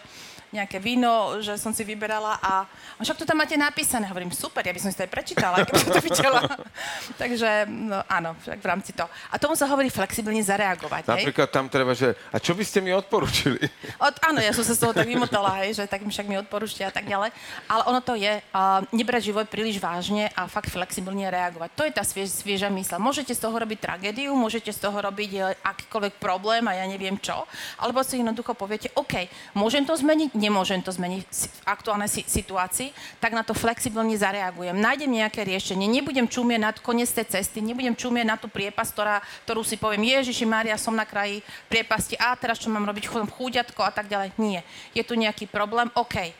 nejaké 0.52 0.76
víno, 0.76 1.40
že 1.40 1.56
som 1.56 1.72
si 1.72 1.80
vyberala 1.80 2.36
a, 2.38 2.68
a 2.68 3.00
však 3.00 3.24
to 3.24 3.24
tam 3.24 3.40
máte 3.40 3.56
napísané. 3.56 4.04
Hovorím, 4.04 4.28
super, 4.36 4.60
ja 4.60 4.76
by 4.76 4.80
som 4.84 4.92
si 4.92 5.00
to 5.00 5.08
aj 5.08 5.10
prečítala, 5.10 5.56
keby 5.66 5.80
som 5.80 5.90
to 5.96 6.04
videla. 6.04 6.40
Takže, 7.20 7.64
no 7.66 8.04
áno, 8.04 8.36
však 8.44 8.60
v 8.60 8.66
rámci 8.68 8.92
to. 8.92 9.08
A 9.32 9.40
tomu 9.40 9.56
sa 9.56 9.64
hovorí 9.64 9.88
flexibilne 9.88 10.44
zareagovať, 10.44 11.08
hej? 11.08 11.24
Napríklad 11.24 11.48
tam 11.48 11.72
treba, 11.72 11.96
že 11.96 12.12
a 12.28 12.36
čo 12.36 12.52
by 12.52 12.64
ste 12.68 12.84
mi 12.84 12.92
odporučili? 12.92 13.64
Od, 14.06 14.14
áno, 14.20 14.44
ja 14.44 14.52
som 14.52 14.60
sa 14.60 14.76
z 14.76 14.80
toho 14.84 14.92
tak 14.92 15.08
vymotala, 15.08 15.64
hej, 15.64 15.80
že 15.80 15.88
tak 15.88 16.04
mi 16.04 16.12
však 16.12 16.28
mi 16.28 16.36
odporúčte 16.36 16.84
a 16.84 16.92
tak 16.92 17.08
ďalej. 17.08 17.32
Ale 17.64 17.82
ono 17.88 18.04
to 18.04 18.12
je, 18.12 18.44
uh, 18.52 18.84
nebrať 18.92 19.32
život 19.32 19.48
príliš 19.48 19.80
vážne 19.80 20.28
a 20.36 20.44
fakt 20.44 20.68
flexibilne 20.68 21.24
reagovať. 21.32 21.68
To 21.80 21.82
je 21.88 21.92
tá 21.96 22.04
sviež, 22.04 22.28
svieža 22.28 22.68
mysl. 22.68 23.00
Môžete 23.00 23.32
z 23.32 23.40
toho 23.40 23.56
robiť 23.56 23.78
tragédiu, 23.80 24.36
môžete 24.36 24.68
z 24.68 24.78
toho 24.84 25.00
robiť 25.00 25.30
uh, 25.40 25.56
akýkoľvek 25.64 26.20
problém 26.20 26.68
a 26.68 26.76
ja 26.76 26.84
neviem 26.84 27.16
čo, 27.16 27.48
alebo 27.80 28.04
si 28.04 28.20
jednoducho 28.20 28.52
poviete, 28.52 28.92
OK, 28.92 29.30
môžem 29.56 29.88
to 29.88 29.96
zmeniť, 29.96 30.41
nemôžem 30.42 30.82
to 30.82 30.90
zmeniť 30.90 31.22
v 31.22 31.60
aktuálnej 31.70 32.10
si- 32.10 32.26
situácii, 32.26 32.90
tak 33.22 33.30
na 33.30 33.46
to 33.46 33.54
flexibilne 33.54 34.10
zareagujem. 34.18 34.74
Nájdem 34.74 35.22
nejaké 35.22 35.46
riešenie, 35.46 35.86
nebudem 35.86 36.26
čumieť 36.26 36.60
nad 36.60 36.76
koniec 36.82 37.06
tej 37.14 37.38
cesty, 37.38 37.62
nebudem 37.62 37.94
čumieť 37.94 38.26
na 38.26 38.34
tú 38.34 38.50
priepas, 38.50 38.90
ktorá, 38.90 39.22
ktorú 39.46 39.62
si 39.62 39.78
poviem, 39.78 40.02
Ježiši 40.02 40.42
Mária, 40.42 40.74
som 40.74 40.98
na 40.98 41.06
kraji 41.06 41.46
priepasti, 41.70 42.18
a 42.18 42.34
teraz 42.34 42.58
čo 42.58 42.66
mám 42.66 42.82
robiť, 42.82 43.06
chodom 43.06 43.30
chúďatko 43.30 43.86
a 43.86 43.94
tak 43.94 44.10
ďalej. 44.10 44.34
Nie. 44.42 44.66
Je 44.90 45.06
tu 45.06 45.14
nejaký 45.14 45.46
problém, 45.46 45.86
OK. 45.94 46.34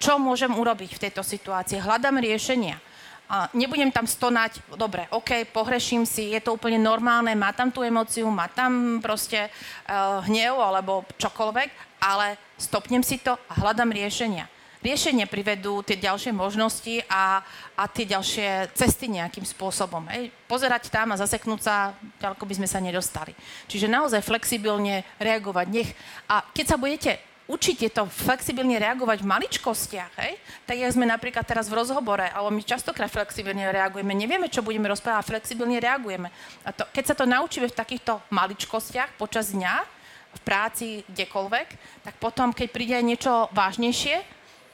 Čo 0.00 0.16
môžem 0.16 0.52
urobiť 0.52 0.96
v 0.96 1.02
tejto 1.08 1.20
situácii? 1.20 1.80
Hľadám 1.80 2.20
riešenia. 2.20 2.80
A 3.26 3.50
nebudem 3.58 3.90
tam 3.90 4.06
stonať, 4.06 4.62
dobre, 4.78 5.10
OK, 5.10 5.50
pohreším 5.50 6.06
si, 6.06 6.30
je 6.30 6.38
to 6.38 6.54
úplne 6.54 6.78
normálne, 6.78 7.34
má 7.34 7.50
tam 7.50 7.74
tú 7.74 7.82
emóciu, 7.82 8.30
má 8.30 8.46
tam 8.46 9.02
proste 9.02 9.50
uh, 9.50 10.22
hnev 10.30 10.54
alebo 10.62 11.02
čokoľvek, 11.18 11.98
ale 11.98 12.38
stopnem 12.54 13.02
si 13.02 13.18
to 13.18 13.34
a 13.34 13.52
hľadám 13.58 13.90
riešenia. 13.90 14.46
Riešenia 14.78 15.26
privedú 15.26 15.82
tie 15.82 15.98
ďalšie 15.98 16.30
možnosti 16.30 17.02
a, 17.10 17.42
a 17.74 17.82
tie 17.90 18.06
ďalšie 18.06 18.70
cesty 18.70 19.10
nejakým 19.10 19.42
spôsobom. 19.42 20.06
Hej. 20.14 20.30
Pozerať 20.46 20.94
tam 20.94 21.10
a 21.10 21.18
zaseknúť 21.18 21.60
sa, 21.66 21.98
ďaleko 22.22 22.46
by 22.46 22.54
sme 22.54 22.68
sa 22.70 22.78
nedostali. 22.78 23.34
Čiže 23.66 23.90
naozaj 23.90 24.22
flexibilne 24.22 25.02
reagovať. 25.18 25.66
Nech, 25.74 25.90
a 26.30 26.46
keď 26.54 26.64
sa 26.70 26.76
budete 26.78 27.18
učiť 27.46 27.76
je 27.86 27.90
to 27.94 28.04
flexibilne 28.10 28.74
reagovať 28.74 29.22
v 29.22 29.30
maličkostiach, 29.30 30.12
hej? 30.18 30.34
tak 30.66 30.82
jak 30.82 30.90
sme 30.90 31.06
napríklad 31.06 31.46
teraz 31.46 31.70
v 31.70 31.78
rozhovore, 31.78 32.26
alebo 32.26 32.50
my 32.50 32.62
častokrát 32.66 33.06
flexibilne 33.06 33.70
reagujeme, 33.70 34.10
nevieme, 34.14 34.50
čo 34.50 34.66
budeme 34.66 34.90
rozprávať, 34.90 35.22
a 35.22 35.30
flexibilne 35.30 35.78
reagujeme. 35.78 36.28
A 36.66 36.74
to, 36.74 36.82
keď 36.90 37.14
sa 37.14 37.14
to 37.14 37.24
naučíme 37.24 37.70
v 37.70 37.78
takýchto 37.78 38.18
maličkostiach 38.34 39.14
počas 39.14 39.54
dňa, 39.54 39.96
v 40.36 40.40
práci, 40.44 40.88
kdekoľvek, 41.08 41.68
tak 42.04 42.14
potom, 42.20 42.52
keď 42.52 42.68
príde 42.68 42.92
aj 42.92 43.08
niečo 43.08 43.32
vážnejšie, 43.56 44.20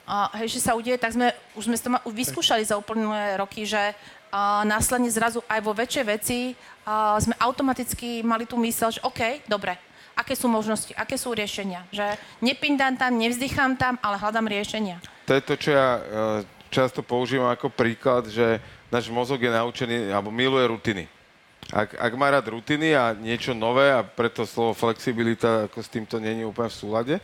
a, 0.02 0.26
hej, 0.42 0.58
že 0.58 0.66
sa 0.66 0.74
udeje, 0.74 0.98
tak 0.98 1.14
sme, 1.14 1.30
už 1.54 1.70
sme 1.70 1.78
to 1.78 1.90
ma- 1.94 2.02
vyskúšali 2.02 2.66
za 2.66 2.74
uplynulé 2.74 3.38
roky, 3.38 3.62
že 3.62 3.78
a, 4.34 4.66
následne 4.66 5.06
zrazu 5.06 5.38
aj 5.46 5.60
vo 5.62 5.70
väčšej 5.70 6.04
veci 6.08 6.38
a, 6.82 7.14
sme 7.22 7.38
automaticky 7.38 8.26
mali 8.26 8.42
tú 8.42 8.58
mysel, 8.58 8.90
že 8.90 9.04
OK, 9.06 9.46
dobre, 9.46 9.78
aké 10.16 10.37
sú 10.37 10.47
možnosti, 10.49 10.92
aké 10.95 11.16
sú 11.16 11.33
riešenia. 11.33 11.85
Že 11.92 12.16
nepindám 12.45 12.97
tam, 12.97 13.16
nevzdychám 13.16 13.76
tam, 13.76 13.97
ale 14.04 14.21
hľadám 14.21 14.47
riešenia. 14.49 15.00
To 15.26 15.33
je 15.37 15.42
to, 15.42 15.54
čo 15.57 15.71
ja 15.73 15.88
eh, 15.97 16.02
často 16.73 17.04
používam 17.04 17.52
ako 17.52 17.69
príklad, 17.69 18.28
že 18.33 18.61
náš 18.88 19.12
mozog 19.12 19.40
je 19.40 19.52
naučený, 19.52 19.97
alebo 20.12 20.33
miluje 20.33 20.64
rutiny. 20.69 21.04
Ak, 21.73 21.95
ak 21.97 22.12
má 22.19 22.28
rád 22.28 22.52
rutiny 22.52 22.92
a 22.92 23.16
niečo 23.16 23.57
nové, 23.57 23.88
a 23.88 24.04
preto 24.04 24.45
slovo 24.45 24.76
flexibilita 24.76 25.71
ako 25.71 25.78
s 25.81 25.88
týmto 25.88 26.21
není 26.21 26.45
úplne 26.45 26.69
v 26.69 26.81
súlade, 26.81 27.14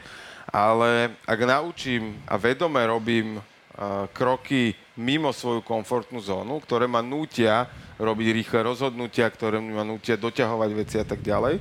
ale 0.49 1.13
ak 1.29 1.41
naučím 1.45 2.17
a 2.25 2.41
vedome 2.41 2.81
robím 2.87 3.37
uh, 3.37 4.09
kroky 4.15 4.73
mimo 4.97 5.35
svoju 5.37 5.61
komfortnú 5.61 6.23
zónu, 6.25 6.65
ktoré 6.65 6.89
ma 6.89 7.05
nútia 7.05 7.69
robiť 8.01 8.27
rýchle 8.41 8.61
rozhodnutia, 8.73 9.29
ktoré 9.29 9.61
ma 9.61 9.85
nútia 9.85 10.17
doťahovať 10.17 10.71
veci 10.73 10.97
a 10.97 11.05
tak 11.05 11.21
ďalej, 11.21 11.61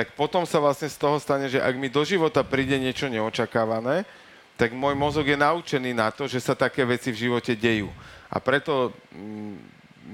tak 0.00 0.16
potom 0.16 0.48
sa 0.48 0.56
vlastne 0.56 0.88
z 0.88 0.96
toho 0.96 1.20
stane, 1.20 1.44
že 1.52 1.60
ak 1.60 1.76
mi 1.76 1.92
do 1.92 2.00
života 2.08 2.40
príde 2.40 2.80
niečo 2.80 3.04
neočakávané, 3.04 4.08
tak 4.56 4.72
môj 4.72 4.96
mozog 4.96 5.28
je 5.28 5.36
naučený 5.36 5.92
na 5.92 6.08
to, 6.08 6.24
že 6.24 6.40
sa 6.40 6.56
také 6.56 6.88
veci 6.88 7.12
v 7.12 7.28
živote 7.28 7.52
dejú. 7.52 7.92
A 8.32 8.40
preto 8.40 8.96
mm, 9.12 9.60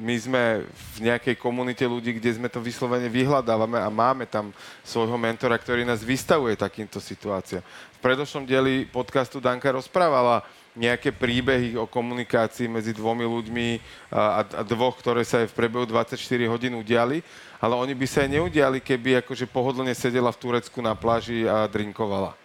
my 0.02 0.14
sme 0.18 0.42
v 0.66 1.06
nejakej 1.06 1.38
komunite 1.38 1.86
ľudí, 1.86 2.18
kde 2.18 2.34
sme 2.34 2.50
to 2.50 2.58
vyslovene 2.58 3.06
vyhľadávame 3.06 3.78
a 3.78 3.86
máme 3.86 4.26
tam 4.26 4.50
svojho 4.82 5.14
mentora, 5.14 5.54
ktorý 5.54 5.86
nás 5.86 6.02
vystavuje 6.02 6.58
takýmto 6.58 6.98
situáciám. 6.98 7.62
V 7.62 7.98
predošlom 8.02 8.42
dieli 8.42 8.90
podcastu 8.90 9.38
Danka 9.38 9.70
rozprávala 9.70 10.42
nejaké 10.76 11.10
príbehy 11.10 11.74
o 11.80 11.88
komunikácii 11.88 12.68
medzi 12.68 12.92
dvomi 12.92 13.24
ľuďmi 13.24 13.68
a, 14.12 14.44
a 14.44 14.62
dvoch, 14.62 15.00
ktoré 15.00 15.24
sa 15.24 15.40
aj 15.42 15.50
v 15.50 15.56
priebehu 15.56 15.88
24 15.88 16.20
hodín 16.52 16.76
udiali, 16.76 17.24
ale 17.56 17.74
oni 17.74 17.96
by 17.96 18.06
sa 18.06 18.28
aj 18.28 18.36
neudiali, 18.36 18.78
keby 18.84 19.24
akože 19.24 19.48
pohodlne 19.48 19.96
sedela 19.96 20.28
v 20.28 20.40
Turecku 20.40 20.78
na 20.84 20.92
pláži 20.92 21.48
a 21.48 21.64
drinkovala. 21.64 22.36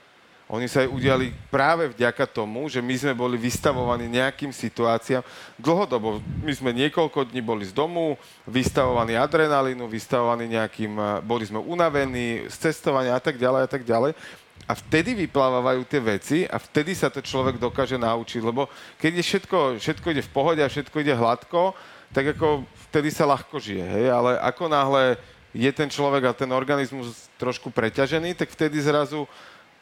Oni 0.52 0.68
sa 0.68 0.84
aj 0.84 0.92
udiali 0.92 1.32
práve 1.48 1.88
vďaka 1.96 2.28
tomu, 2.28 2.68
že 2.68 2.84
my 2.84 2.92
sme 3.00 3.14
boli 3.16 3.40
vystavovaní 3.40 4.12
nejakým 4.12 4.52
situáciám 4.52 5.24
dlhodobo. 5.56 6.20
My 6.44 6.52
sme 6.52 6.76
niekoľko 6.76 7.32
dní 7.32 7.40
boli 7.40 7.64
z 7.64 7.72
domu, 7.72 8.20
vystavovaní 8.44 9.16
adrenalínu, 9.16 9.88
vystavovaní 9.88 10.52
nejakým, 10.52 11.24
boli 11.24 11.48
sme 11.48 11.64
unavení 11.64 12.52
z 12.52 12.68
cestovania 12.68 13.16
a 13.16 13.24
tak 13.24 13.40
ďalej 13.40 13.62
a 13.64 13.70
tak 13.72 13.88
ďalej. 13.88 14.12
A 14.70 14.74
vtedy 14.78 15.18
vyplávajú 15.26 15.82
tie 15.90 16.00
veci 16.00 16.40
a 16.46 16.62
vtedy 16.62 16.94
sa 16.94 17.10
to 17.10 17.20
človek 17.20 17.58
dokáže 17.58 17.98
naučiť, 17.98 18.42
lebo 18.46 18.70
keď 19.02 19.12
je 19.20 19.24
všetko, 19.26 19.58
všetko 19.82 20.08
ide 20.14 20.24
v 20.24 20.34
pohode 20.34 20.62
a 20.62 20.70
všetko 20.72 20.96
ide 21.02 21.18
hladko, 21.18 21.74
tak 22.14 22.38
ako 22.38 22.64
vtedy 22.92 23.10
sa 23.10 23.28
ľahko 23.28 23.58
žije, 23.58 23.84
hej? 23.84 24.06
ale 24.12 24.38
ako 24.40 24.64
náhle 24.68 25.18
je 25.52 25.72
ten 25.76 25.90
človek 25.92 26.32
a 26.32 26.38
ten 26.38 26.48
organizmus 26.52 27.28
trošku 27.36 27.72
preťažený, 27.72 28.36
tak 28.36 28.52
vtedy 28.52 28.80
zrazu 28.80 29.28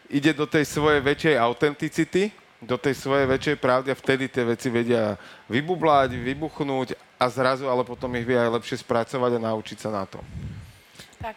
ide 0.09 0.33
do 0.33 0.49
tej 0.49 0.65
svojej 0.65 1.01
väčšej 1.05 1.35
autenticity, 1.37 2.33
do 2.59 2.75
tej 2.75 2.97
svojej 2.97 3.29
väčšej 3.29 3.55
pravdy 3.61 3.87
a 3.93 3.99
vtedy 3.99 4.27
tie 4.27 4.43
veci 4.43 4.67
vedia 4.67 5.15
vybublať, 5.47 6.17
vybuchnúť 6.17 6.97
a 7.15 7.25
zrazu 7.31 7.69
ale 7.69 7.87
potom 7.87 8.11
ich 8.17 8.27
vie 8.27 8.35
aj 8.35 8.59
lepšie 8.59 8.83
spracovať 8.83 9.31
a 9.37 9.45
naučiť 9.47 9.77
sa 9.79 9.89
na 9.93 10.03
to. 10.03 10.19
Tak. 11.19 11.35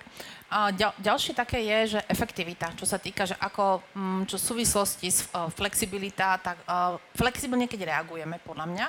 A 0.52 0.68
ďal, 0.68 0.92
ďalšie 1.00 1.32
také 1.32 1.64
je, 1.64 1.97
že 1.97 2.00
efektivita, 2.12 2.76
čo 2.76 2.85
sa 2.85 3.00
týka, 3.00 3.25
že 3.25 3.32
ako, 3.40 3.80
mm, 3.97 4.28
čo 4.28 4.37
súvislosti 4.37 5.09
s 5.09 5.25
uh, 5.32 5.49
flexibilita, 5.49 6.37
tak 6.44 6.61
uh, 6.68 7.00
flexibilne, 7.16 7.64
keď 7.64 7.88
reagujeme, 7.88 8.37
podľa 8.44 8.68
mňa, 8.68 8.87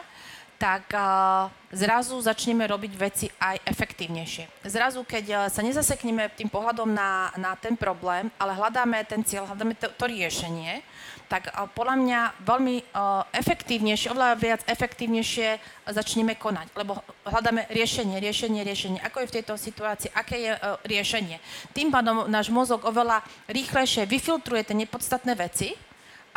tak 0.59 0.91
uh, 0.91 1.47
zrazu 1.71 2.19
začneme 2.19 2.67
robiť 2.67 2.93
veci 2.99 3.31
aj 3.39 3.63
efektívnejšie. 3.63 4.67
Zrazu, 4.67 5.07
keď 5.07 5.25
uh, 5.31 5.39
sa 5.47 5.63
nezasekneme 5.63 6.35
tým 6.35 6.51
pohľadom 6.51 6.91
na, 6.91 7.31
na 7.39 7.55
ten 7.55 7.79
problém, 7.79 8.27
ale 8.35 8.59
hľadáme 8.59 8.99
ten 9.07 9.23
cieľ, 9.23 9.47
hľadáme 9.47 9.79
to, 9.79 9.87
to 9.87 10.03
riešenie, 10.03 10.83
tak 11.33 11.49
uh, 11.49 11.65
podľa 11.65 11.97
mňa 11.97 12.19
veľmi 12.45 12.75
uh, 12.93 13.25
efektívnejšie, 13.33 14.13
oveľa 14.13 14.37
viac 14.37 14.61
efektívnejšie 14.69 15.57
začneme 15.89 16.37
konať, 16.37 16.69
lebo 16.77 17.01
hľadáme 17.25 17.65
riešenie, 17.73 18.21
riešenie, 18.21 18.61
riešenie. 18.61 19.01
Ako 19.01 19.25
je 19.25 19.29
v 19.33 19.35
tejto 19.41 19.57
situácii, 19.57 20.13
aké 20.13 20.37
je 20.37 20.53
uh, 20.53 20.77
riešenie. 20.85 21.41
Tým 21.73 21.89
pádom 21.89 22.29
náš 22.29 22.53
mozog 22.53 22.85
oveľa 22.85 23.25
rýchlejšie 23.49 24.05
vyfiltruje 24.05 24.61
tie 24.61 24.77
nepodstatné 24.77 25.33
veci 25.33 25.73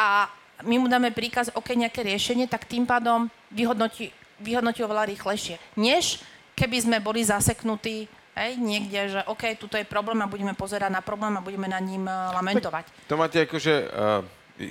a 0.01 0.33
my 0.65 0.81
mu 0.81 0.89
dáme 0.89 1.13
príkaz, 1.13 1.53
OK, 1.53 1.77
nejaké 1.77 2.01
riešenie, 2.01 2.49
tak 2.49 2.65
tým 2.65 2.89
pádom 2.89 3.29
vyhodnotí, 3.53 4.09
vyhodnotí 4.41 4.81
oveľa 4.81 5.13
rýchlejšie, 5.13 5.61
než 5.77 6.25
keby 6.57 6.81
sme 6.81 6.97
boli 7.05 7.21
zaseknutí 7.21 8.09
hej, 8.37 8.53
niekde, 8.61 9.01
že 9.17 9.21
OK, 9.29 9.57
tuto 9.61 9.81
je 9.81 9.89
problém 9.89 10.21
a 10.21 10.29
budeme 10.29 10.53
pozerať 10.53 10.93
na 10.93 11.01
problém 11.01 11.33
a 11.37 11.45
budeme 11.45 11.69
na 11.69 11.81
ním 11.81 12.05
lamentovať. 12.09 12.89
To 13.09 13.17
máte 13.17 13.45
ako, 13.45 13.57
že 13.57 13.89
uh, 13.89 14.21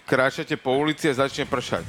kráčate 0.06 0.58
po 0.58 0.74
ulici 0.74 1.10
a 1.10 1.14
začne 1.14 1.46
pršať. 1.46 1.86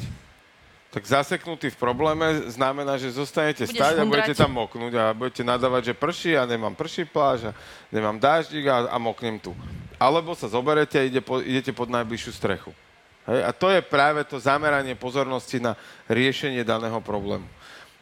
Tak 0.97 1.05
zaseknutý 1.05 1.69
v 1.69 1.77
probléme 1.77 2.49
znamená, 2.49 2.97
že 2.97 3.13
zostanete 3.13 3.69
Budeš 3.69 3.77
stať 3.77 3.95
a 4.01 4.09
budete 4.09 4.33
tam 4.33 4.57
moknúť 4.57 4.93
a 4.97 5.05
budete 5.13 5.45
nadávať, 5.45 5.93
že 5.93 5.95
prší 5.99 6.33
a 6.41 6.49
nemám 6.49 6.73
prší 6.73 7.05
pláž 7.05 7.51
a 7.51 7.57
nemám 7.93 8.17
dáždik 8.17 8.65
a, 8.65 8.89
a 8.89 8.97
moknem 8.97 9.37
tu. 9.37 9.53
Alebo 10.01 10.33
sa 10.33 10.49
zoberete 10.49 10.97
a 10.97 11.05
ide 11.05 11.21
po, 11.21 11.45
idete 11.45 11.69
pod 11.77 11.93
najbližšiu 11.93 12.33
strechu. 12.33 12.73
Hej? 13.29 13.45
A 13.45 13.51
to 13.53 13.69
je 13.69 13.85
práve 13.85 14.25
to 14.25 14.41
zameranie 14.41 14.97
pozornosti 14.97 15.61
na 15.61 15.77
riešenie 16.09 16.65
daného 16.65 16.97
problému. 17.05 17.45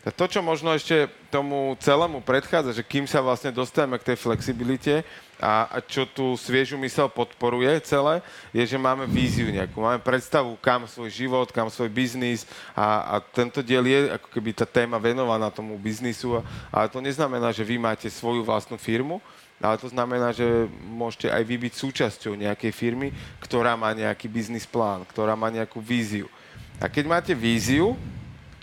To, 0.04 0.28
čo 0.28 0.44
možno 0.44 0.76
ešte 0.76 1.08
tomu 1.32 1.72
celému 1.80 2.20
predchádza, 2.20 2.76
že 2.76 2.84
kým 2.84 3.08
sa 3.08 3.24
vlastne 3.24 3.48
dostaneme 3.48 3.96
k 3.96 4.12
tej 4.12 4.20
flexibilite 4.20 5.00
a, 5.40 5.64
a 5.64 5.80
čo 5.80 6.04
tú 6.04 6.36
sviežu 6.36 6.76
mysel 6.84 7.08
podporuje 7.08 7.72
celé, 7.88 8.20
je, 8.52 8.68
že 8.68 8.76
máme 8.76 9.08
víziu 9.08 9.48
nejakú, 9.48 9.80
máme 9.80 10.04
predstavu, 10.04 10.60
kam 10.60 10.84
svoj 10.84 11.08
život, 11.08 11.48
kam 11.48 11.72
svoj 11.72 11.88
biznis 11.88 12.44
a, 12.76 13.16
a 13.16 13.24
tento 13.24 13.64
diel 13.64 13.88
je 13.88 14.12
ako 14.12 14.28
keby 14.28 14.52
tá 14.52 14.68
téma 14.68 15.00
venovaná 15.00 15.48
tomu 15.48 15.72
biznisu, 15.80 16.44
ale 16.68 16.92
to 16.92 17.00
neznamená, 17.00 17.48
že 17.48 17.64
vy 17.64 17.80
máte 17.80 18.12
svoju 18.12 18.44
vlastnú 18.44 18.76
firmu, 18.76 19.24
ale 19.56 19.80
to 19.80 19.88
znamená, 19.88 20.36
že 20.36 20.68
môžete 20.84 21.32
aj 21.32 21.48
vy 21.48 21.56
byť 21.64 21.72
súčasťou 21.80 22.36
nejakej 22.36 22.76
firmy, 22.76 23.08
ktorá 23.40 23.72
má 23.72 23.96
nejaký 23.96 24.28
biznis 24.28 24.68
plán, 24.68 25.08
ktorá 25.08 25.32
má 25.32 25.48
nejakú 25.48 25.80
víziu. 25.80 26.28
A 26.76 26.92
keď 26.92 27.04
máte 27.08 27.32
víziu, 27.32 27.96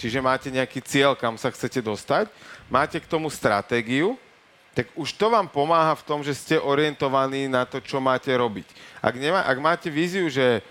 čiže 0.01 0.17
máte 0.17 0.49
nejaký 0.49 0.81
cieľ, 0.81 1.13
kam 1.13 1.37
sa 1.37 1.53
chcete 1.53 1.77
dostať, 1.85 2.25
máte 2.65 2.97
k 2.97 3.05
tomu 3.05 3.29
stratégiu, 3.29 4.17
tak 4.73 4.89
už 4.97 5.13
to 5.13 5.29
vám 5.29 5.45
pomáha 5.45 5.93
v 5.93 6.05
tom, 6.07 6.19
že 6.25 6.33
ste 6.33 6.55
orientovaní 6.57 7.45
na 7.45 7.67
to, 7.69 7.77
čo 7.77 8.01
máte 8.01 8.33
robiť. 8.33 8.65
Ak, 9.03 9.13
nemá, 9.13 9.45
ak 9.45 9.57
máte 9.61 9.87
víziu, 9.91 10.25
že 10.31 10.63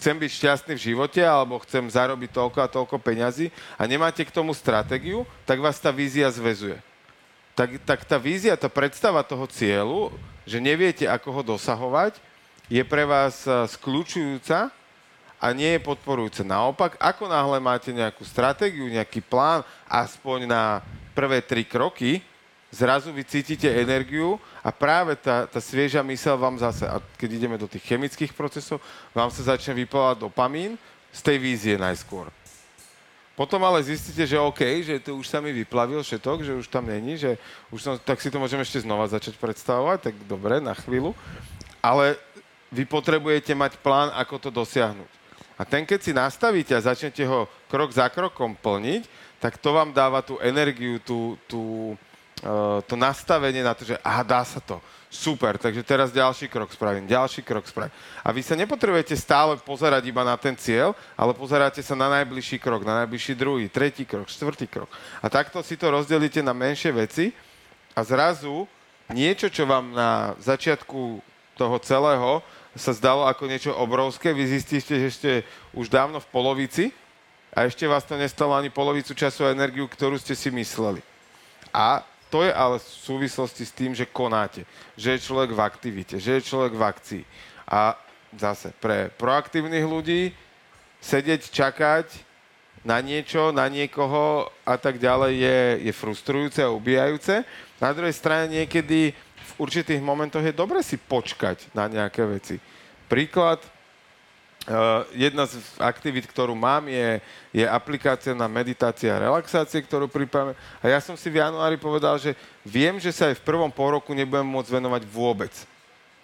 chcem 0.00 0.16
byť 0.16 0.30
šťastný 0.32 0.72
v 0.78 0.84
živote 0.94 1.20
alebo 1.20 1.60
chcem 1.66 1.82
zarobiť 1.82 2.30
toľko 2.32 2.58
a 2.62 2.72
toľko 2.72 2.96
peňazí 3.02 3.50
a 3.76 3.82
nemáte 3.84 4.22
k 4.24 4.32
tomu 4.32 4.54
stratégiu, 4.56 5.28
tak 5.44 5.60
vás 5.60 5.76
tá 5.76 5.90
vízia 5.90 6.30
zväzuje. 6.30 6.78
Tak, 7.58 7.82
tak 7.84 8.00
tá 8.06 8.16
vízia, 8.16 8.54
tá 8.54 8.70
predstava 8.70 9.24
toho 9.26 9.48
cieľu, 9.50 10.14
že 10.46 10.62
neviete, 10.62 11.10
ako 11.10 11.28
ho 11.40 11.42
dosahovať, 11.56 12.22
je 12.70 12.82
pre 12.86 13.02
vás 13.02 13.42
eh, 13.44 13.66
skľúčujúca 13.66 14.70
a 15.36 15.52
nie 15.52 15.76
je 15.76 15.80
podporujúce. 15.84 16.40
Naopak, 16.42 16.96
ako 16.96 17.28
náhle 17.28 17.60
máte 17.60 17.92
nejakú 17.92 18.24
stratégiu, 18.24 18.88
nejaký 18.88 19.20
plán, 19.20 19.60
aspoň 19.84 20.48
na 20.48 20.62
prvé 21.12 21.44
tri 21.44 21.64
kroky, 21.64 22.24
zrazu 22.72 23.12
vy 23.12 23.24
cítite 23.24 23.68
energiu 23.68 24.40
a 24.60 24.68
práve 24.68 25.16
tá, 25.16 25.48
tá 25.48 25.60
svieža 25.62 26.04
mysel 26.04 26.36
vám 26.36 26.60
zase, 26.60 26.84
a 26.84 27.00
keď 27.16 27.30
ideme 27.36 27.56
do 27.56 27.68
tých 27.68 27.84
chemických 27.84 28.36
procesov, 28.36 28.82
vám 29.16 29.32
sa 29.32 29.56
začne 29.56 29.76
vyplávať 29.76 30.28
dopamín 30.28 30.76
z 31.12 31.20
tej 31.24 31.36
vízie 31.40 31.74
najskôr. 31.80 32.28
Potom 33.36 33.60
ale 33.68 33.84
zistíte, 33.84 34.24
že 34.24 34.40
OK, 34.40 34.64
že 34.80 34.96
to 34.96 35.12
už 35.20 35.28
sa 35.28 35.44
mi 35.44 35.52
vyplavil 35.52 36.00
všetok, 36.00 36.40
že 36.40 36.56
už 36.56 36.72
tam 36.72 36.88
není, 36.88 37.20
že 37.20 37.36
už 37.68 37.80
som, 37.84 37.94
tak 38.00 38.16
si 38.16 38.32
to 38.32 38.40
môžeme 38.40 38.64
ešte 38.64 38.80
znova 38.80 39.04
začať 39.04 39.36
predstavovať, 39.36 40.08
tak 40.08 40.14
dobre, 40.24 40.56
na 40.56 40.72
chvíľu. 40.72 41.12
Ale 41.84 42.16
vy 42.72 42.88
potrebujete 42.88 43.52
mať 43.52 43.76
plán, 43.84 44.08
ako 44.16 44.40
to 44.40 44.48
dosiahnuť. 44.48 45.25
A 45.56 45.64
ten, 45.64 45.88
keď 45.88 46.00
si 46.04 46.12
nastavíte 46.12 46.76
a 46.76 46.84
začnete 46.84 47.24
ho 47.24 47.48
krok 47.72 47.88
za 47.88 48.12
krokom 48.12 48.52
plniť, 48.52 49.08
tak 49.40 49.56
to 49.56 49.72
vám 49.72 49.92
dáva 49.92 50.20
tú 50.20 50.36
energiu, 50.40 51.00
tú, 51.00 51.40
tú, 51.48 51.92
uh, 52.44 52.80
to 52.84 52.96
nastavenie 52.96 53.64
na 53.64 53.72
to, 53.72 53.88
že 53.88 53.96
aha, 54.04 54.24
dá 54.24 54.44
sa 54.44 54.60
to. 54.60 54.80
Super, 55.06 55.56
takže 55.56 55.80
teraz 55.80 56.12
ďalší 56.12 56.50
krok 56.52 56.68
spravím, 56.76 57.08
ďalší 57.08 57.40
krok 57.40 57.64
spravím. 57.64 57.94
A 58.20 58.28
vy 58.36 58.44
sa 58.44 58.52
nepotrebujete 58.52 59.16
stále 59.16 59.56
pozerať 59.56 60.04
iba 60.04 60.20
na 60.20 60.36
ten 60.36 60.52
cieľ, 60.58 60.92
ale 61.16 61.32
pozeráte 61.32 61.80
sa 61.80 61.96
na 61.96 62.12
najbližší 62.20 62.60
krok, 62.60 62.84
na 62.84 63.04
najbližší 63.04 63.32
druhý, 63.32 63.70
tretí 63.72 64.04
krok, 64.04 64.28
štvrtý 64.28 64.68
krok. 64.68 64.92
A 65.24 65.32
takto 65.32 65.64
si 65.64 65.78
to 65.80 65.88
rozdelíte 65.88 66.44
na 66.44 66.52
menšie 66.52 66.92
veci 66.92 67.32
a 67.96 68.04
zrazu 68.04 68.68
niečo, 69.08 69.48
čo 69.48 69.64
vám 69.64 69.94
na 69.94 70.34
začiatku 70.42 71.22
toho 71.56 71.76
celého 71.80 72.44
sa 72.76 72.92
zdalo 72.92 73.24
ako 73.24 73.48
niečo 73.48 73.72
obrovské, 73.72 74.36
vy 74.36 74.46
zistíte, 74.46 74.94
že 75.00 75.10
ste 75.10 75.32
už 75.72 75.88
dávno 75.88 76.20
v 76.20 76.30
polovici 76.30 76.84
a 77.56 77.64
ešte 77.64 77.88
vás 77.88 78.04
to 78.04 78.20
nestalo 78.20 78.52
ani 78.52 78.68
polovicu 78.68 79.16
času 79.16 79.48
a 79.48 79.56
energiu, 79.56 79.88
ktorú 79.88 80.20
ste 80.20 80.36
si 80.36 80.52
mysleli. 80.52 81.00
A 81.72 82.04
to 82.28 82.44
je 82.44 82.52
ale 82.52 82.76
v 82.76 82.84
súvislosti 82.84 83.64
s 83.64 83.72
tým, 83.72 83.96
že 83.96 84.04
konáte, 84.04 84.68
že 84.92 85.16
je 85.16 85.24
človek 85.24 85.56
v 85.56 85.64
aktivite, 85.64 86.20
že 86.20 86.36
je 86.36 86.46
človek 86.46 86.76
v 86.76 86.82
akcii. 86.84 87.22
A 87.64 87.96
zase 88.36 88.76
pre 88.76 89.08
proaktívnych 89.16 89.88
ľudí 89.88 90.36
sedieť, 91.00 91.48
čakať 91.48 92.06
na 92.86 93.02
niečo, 93.02 93.50
na 93.50 93.66
niekoho 93.66 94.46
a 94.62 94.74
tak 94.78 95.02
ďalej 95.02 95.32
je, 95.34 95.58
je 95.90 95.92
frustrujúce 95.94 96.60
a 96.62 96.70
ubijajúce. 96.70 97.42
Na 97.82 97.90
druhej 97.90 98.14
strane 98.14 98.52
niekedy 98.52 99.10
určitých 99.56 100.02
momentoch 100.02 100.42
je 100.42 100.54
dobre 100.54 100.82
si 100.82 100.98
počkať 100.98 101.70
na 101.72 101.86
nejaké 101.86 102.26
veci. 102.26 102.58
Príklad, 103.06 103.62
Uh, 104.66 105.06
jedna 105.14 105.46
z 105.46 105.62
aktivít, 105.78 106.26
ktorú 106.26 106.50
mám, 106.58 106.90
je, 106.90 107.22
je 107.54 107.62
aplikácia 107.62 108.34
na 108.34 108.50
meditácia 108.50 109.14
a 109.14 109.22
relaxácie, 109.22 109.78
ktorú 109.78 110.10
pripravíme. 110.10 110.58
A 110.82 110.90
ja 110.90 110.98
som 110.98 111.14
si 111.14 111.30
v 111.30 111.38
januári 111.38 111.78
povedal, 111.78 112.18
že 112.18 112.34
viem, 112.66 112.98
že 112.98 113.14
sa 113.14 113.30
aj 113.30 113.38
v 113.38 113.46
prvom 113.46 113.70
pôroku 113.70 114.10
nebudem 114.10 114.42
môcť 114.42 114.74
venovať 114.74 115.06
vôbec. 115.06 115.54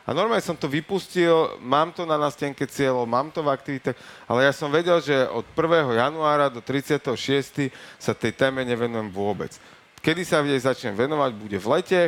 A 0.03 0.11
normálne 0.11 0.43
som 0.43 0.59
to 0.59 0.67
vypustil, 0.67 1.55
mám 1.63 1.95
to 1.95 2.03
na 2.03 2.19
nástenke 2.19 2.67
cieľov, 2.67 3.07
mám 3.07 3.31
to 3.31 3.47
v 3.47 3.55
aktivitách, 3.55 3.95
ale 4.27 4.43
ja 4.43 4.51
som 4.51 4.75
vedel, 4.75 4.99
že 4.99 5.15
od 5.31 5.47
1. 5.55 5.95
januára 5.95 6.51
do 6.51 6.59
36. 6.59 7.15
sa 8.03 8.11
tej 8.11 8.35
téme 8.35 8.67
nevenujem 8.67 9.07
vôbec. 9.07 9.55
Kedy 10.03 10.27
sa 10.27 10.43
v 10.43 10.51
nej 10.51 10.59
začnem 10.59 10.99
venovať, 10.99 11.31
bude 11.39 11.59
v 11.63 11.67
lete 11.79 12.01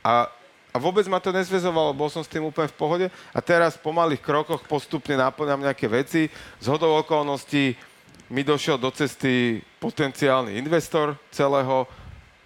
a 0.00 0.32
a 0.72 0.80
vôbec 0.80 1.04
ma 1.04 1.20
to 1.20 1.28
nezvezovalo, 1.36 1.92
bol 1.92 2.08
som 2.08 2.24
s 2.24 2.32
tým 2.32 2.48
úplne 2.48 2.64
v 2.72 2.78
pohode. 2.80 3.06
A 3.36 3.38
teraz 3.44 3.76
po 3.76 3.92
malých 3.92 4.24
krokoch 4.24 4.64
postupne 4.64 5.20
náplňam 5.20 5.60
nejaké 5.60 5.84
veci. 5.84 6.32
Z 6.64 6.66
hodou 6.72 6.96
okolností 6.96 7.76
mi 8.32 8.40
došiel 8.40 8.80
do 8.80 8.88
cesty 8.88 9.60
potenciálny 9.76 10.56
investor 10.56 11.12
celého 11.28 11.84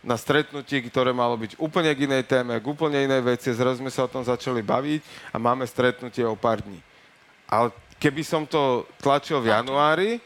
na 0.03 0.19
stretnutí, 0.19 0.83
ktoré 0.91 1.15
malo 1.15 1.39
byť 1.39 1.59
úplne 1.63 1.95
k 1.95 2.11
inej 2.11 2.27
téme, 2.27 2.59
k 2.59 2.67
úplne 2.67 3.07
inej 3.07 3.23
veci. 3.23 3.55
Zrazu 3.55 3.79
sme 3.79 3.95
sa 3.95 4.07
o 4.07 4.11
tom 4.11 4.27
začali 4.27 4.59
baviť 4.59 5.31
a 5.31 5.39
máme 5.39 5.63
stretnutie 5.63 6.27
o 6.27 6.35
pár 6.35 6.67
dní. 6.67 6.83
Ale 7.47 7.71
keby 8.03 8.27
som 8.27 8.43
to 8.43 8.91
tlačil 8.99 9.39
v 9.39 9.55
januári, 9.55 10.19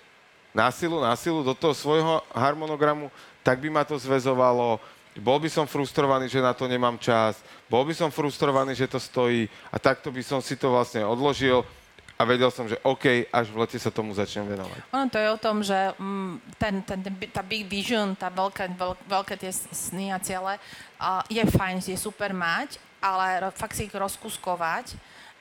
na 0.50 0.72
silu, 0.72 0.98
na 0.98 1.14
silu 1.14 1.44
do 1.44 1.54
toho 1.54 1.76
svojho 1.76 2.24
harmonogramu, 2.34 3.12
tak 3.44 3.60
by 3.60 3.68
ma 3.70 3.82
to 3.86 3.94
zväzovalo 4.00 4.80
bol 5.18 5.42
by 5.42 5.50
som 5.50 5.66
frustrovaný, 5.66 6.30
že 6.30 6.38
na 6.38 6.54
to 6.54 6.70
nemám 6.70 6.94
čas, 7.02 7.42
bol 7.66 7.82
by 7.82 7.90
som 7.90 8.14
frustrovaný, 8.14 8.78
že 8.78 8.86
to 8.86 9.02
stojí. 9.02 9.50
A 9.74 9.76
takto 9.82 10.14
by 10.14 10.22
som 10.22 10.38
si 10.38 10.54
to 10.54 10.70
vlastne 10.70 11.02
odložil 11.02 11.66
a 12.14 12.22
vedel 12.22 12.52
som, 12.52 12.68
že 12.68 12.76
OK, 12.84 13.26
až 13.32 13.48
v 13.48 13.64
lete 13.64 13.80
sa 13.80 13.88
tomu 13.88 14.12
začnem 14.12 14.44
venovať. 14.44 14.78
Ono 14.92 15.08
to 15.08 15.18
je 15.18 15.28
o 15.32 15.38
tom, 15.40 15.56
že 15.64 15.78
mm, 15.96 16.32
ten, 16.60 16.74
ten, 16.84 17.00
ten, 17.00 17.14
tá 17.32 17.42
big 17.42 17.64
vision, 17.64 18.12
tá 18.12 18.28
veľké, 18.28 18.76
veľ, 18.76 18.92
veľké 19.08 19.34
tie 19.40 19.50
sny 19.50 20.12
a 20.12 20.20
ciele, 20.20 20.60
uh, 21.00 21.24
je 21.32 21.42
fajn, 21.42 21.80
je 21.80 21.96
super 21.96 22.36
mať, 22.36 22.76
ale 23.00 23.48
fakt 23.56 23.74
si 23.74 23.88
ich 23.88 23.94
rozkuskovať 23.96 24.94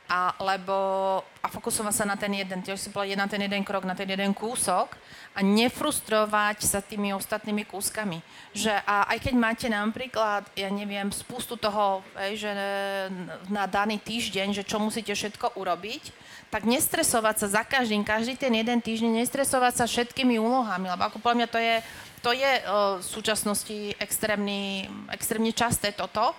a, 0.10 0.34
lebo, 0.42 0.74
a 1.22 1.48
fokusovať 1.54 1.94
sa 1.94 2.06
na 2.10 2.18
ten 2.18 2.34
jeden, 2.34 2.66
tiež 2.66 2.82
si 2.82 2.90
povedať 2.90 3.14
na 3.14 3.30
ten 3.30 3.46
jeden 3.46 3.62
krok, 3.62 3.86
na 3.86 3.94
ten 3.94 4.10
jeden 4.10 4.34
kúsok 4.34 4.98
a 5.38 5.46
nefrustrovať 5.46 6.66
sa 6.66 6.82
tými 6.82 7.14
ostatnými 7.14 7.62
kúskami. 7.70 8.18
Že, 8.58 8.74
a 8.90 9.06
aj 9.14 9.30
keď 9.30 9.34
máte 9.38 9.68
napríklad, 9.70 10.50
ja 10.58 10.74
neviem, 10.74 11.14
spustu 11.14 11.54
toho, 11.62 12.02
že 12.34 12.50
na 13.54 13.70
daný 13.70 14.02
týždeň, 14.02 14.58
že 14.58 14.66
čo 14.66 14.82
musíte 14.82 15.14
všetko 15.14 15.54
urobiť, 15.54 16.10
tak 16.50 16.66
nestresovať 16.66 17.46
sa 17.46 17.62
za 17.62 17.64
každým, 17.64 18.02
každý 18.02 18.34
ten 18.34 18.50
jeden 18.50 18.82
týždeň, 18.82 19.22
nestresovať 19.22 19.74
sa 19.78 19.86
všetkými 19.86 20.42
úlohami, 20.42 20.90
lebo 20.90 21.06
ako 21.06 21.22
podľa 21.22 21.38
mňa 21.46 21.50
to 21.54 21.60
je, 21.62 21.76
to 22.26 22.32
je 22.34 22.52
v 22.98 23.06
súčasnosti 23.06 23.78
extrémny, 24.02 24.90
extrémne 25.14 25.54
časté 25.54 25.94
toto, 25.94 26.34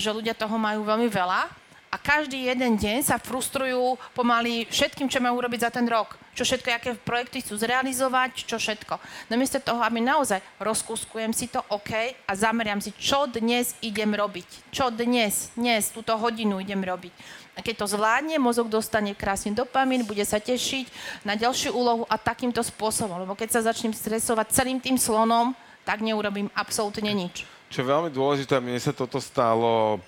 že 0.00 0.08
ľudia 0.08 0.32
toho 0.32 0.56
majú 0.56 0.88
veľmi 0.88 1.12
veľa 1.12 1.61
a 1.92 2.00
každý 2.00 2.48
jeden 2.48 2.80
deň 2.80 3.04
sa 3.04 3.20
frustrujú 3.20 4.00
pomaly 4.16 4.64
všetkým, 4.72 5.12
čo 5.12 5.20
majú 5.20 5.44
urobiť 5.44 5.68
za 5.68 5.70
ten 5.76 5.84
rok. 5.84 6.16
Čo 6.32 6.48
všetko, 6.48 6.68
aké 6.72 6.90
projekty 6.96 7.44
chcú 7.44 7.60
zrealizovať, 7.60 8.48
čo 8.48 8.56
všetko. 8.56 8.96
Namiesto 9.28 9.60
toho, 9.60 9.84
aby 9.84 10.00
naozaj 10.00 10.40
rozkúskujem 10.56 11.36
si 11.36 11.52
to 11.52 11.60
OK 11.68 11.92
a 12.24 12.32
zameriam 12.32 12.80
si, 12.80 12.96
čo 12.96 13.28
dnes 13.28 13.76
idem 13.84 14.08
robiť. 14.16 14.72
Čo 14.72 14.88
dnes, 14.88 15.52
dnes, 15.52 15.92
túto 15.92 16.16
hodinu 16.16 16.64
idem 16.64 16.80
robiť. 16.80 17.12
A 17.52 17.60
keď 17.60 17.84
to 17.84 17.92
zvládne, 17.92 18.40
mozog 18.40 18.72
dostane 18.72 19.12
krásny 19.12 19.52
dopamín, 19.52 20.08
bude 20.08 20.24
sa 20.24 20.40
tešiť 20.40 20.88
na 21.28 21.36
ďalšiu 21.36 21.76
úlohu 21.76 22.08
a 22.08 22.16
takýmto 22.16 22.64
spôsobom. 22.64 23.20
Lebo 23.20 23.36
keď 23.36 23.60
sa 23.60 23.68
začnem 23.68 23.92
stresovať 23.92 24.56
celým 24.56 24.80
tým 24.80 24.96
slonom, 24.96 25.52
tak 25.84 26.00
neurobím 26.00 26.48
absolútne 26.56 27.12
nič. 27.12 27.44
Čo 27.68 27.84
je 27.84 27.90
veľmi 27.92 28.08
dôležité, 28.08 28.56
mne 28.56 28.80
sa 28.80 28.96
toto 28.96 29.20
stalo 29.20 30.00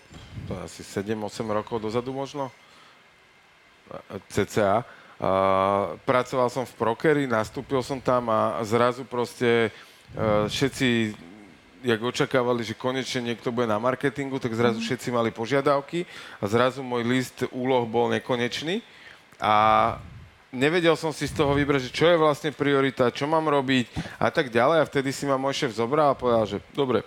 to 0.47 0.53
asi 0.61 0.83
7-8 0.83 1.45
rokov 1.49 1.81
dozadu 1.81 2.13
možno, 2.13 2.53
cca. 4.29 4.83
A 5.15 5.31
pracoval 6.03 6.51
som 6.51 6.67
v 6.67 6.75
Prokery, 6.75 7.25
nastúpil 7.31 7.81
som 7.87 8.03
tam 8.03 8.29
a 8.29 8.59
zrazu 8.67 9.07
proste 9.07 9.71
uh, 10.19 10.51
všetci 10.51 11.15
jak 11.85 12.01
očakávali, 12.01 12.65
že 12.65 12.73
konečne 12.73 13.21
niekto 13.21 13.53
bude 13.53 13.69
na 13.69 13.77
marketingu, 13.77 14.41
tak 14.41 14.57
zrazu 14.57 14.81
mm. 14.81 14.85
všetci 14.89 15.09
mali 15.13 15.29
požiadavky 15.29 16.09
a 16.41 16.45
zrazu 16.49 16.81
môj 16.81 17.05
list 17.05 17.45
úloh 17.53 17.85
bol 17.85 18.09
nekonečný 18.09 18.81
a 19.37 19.55
nevedel 20.49 20.97
som 20.97 21.13
si 21.13 21.29
z 21.29 21.37
toho 21.37 21.53
vybrať, 21.53 21.93
že 21.93 21.95
čo 21.95 22.09
je 22.09 22.17
vlastne 22.17 22.57
priorita, 22.57 23.13
čo 23.13 23.29
mám 23.29 23.45
robiť 23.53 23.93
a 24.17 24.33
tak 24.33 24.49
ďalej. 24.49 24.81
A 24.81 24.89
vtedy 24.89 25.13
si 25.13 25.29
ma 25.29 25.37
môj 25.37 25.53
šéf 25.53 25.77
zobral 25.77 26.15
a 26.15 26.19
povedal, 26.19 26.49
že 26.49 26.59
dobre, 26.73 27.05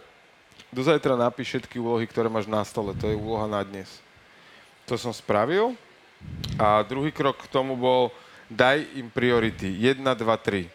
do 0.71 0.81
zajtra 0.83 1.15
napíš 1.15 1.55
všetky 1.55 1.79
úlohy, 1.79 2.05
ktoré 2.07 2.27
máš 2.27 2.47
na 2.49 2.63
stole. 2.67 2.91
To 2.99 3.07
je 3.07 3.15
úloha 3.15 3.47
na 3.47 3.63
dnes. 3.63 3.87
To 4.87 4.99
som 4.99 5.15
spravil. 5.15 5.75
A 6.59 6.83
druhý 6.83 7.13
krok 7.13 7.45
k 7.45 7.51
tomu 7.51 7.77
bol, 7.77 8.09
daj 8.51 8.83
im 8.97 9.07
priority. 9.11 9.69
1, 9.69 10.01
2, 10.03 10.15
3. 10.17 10.67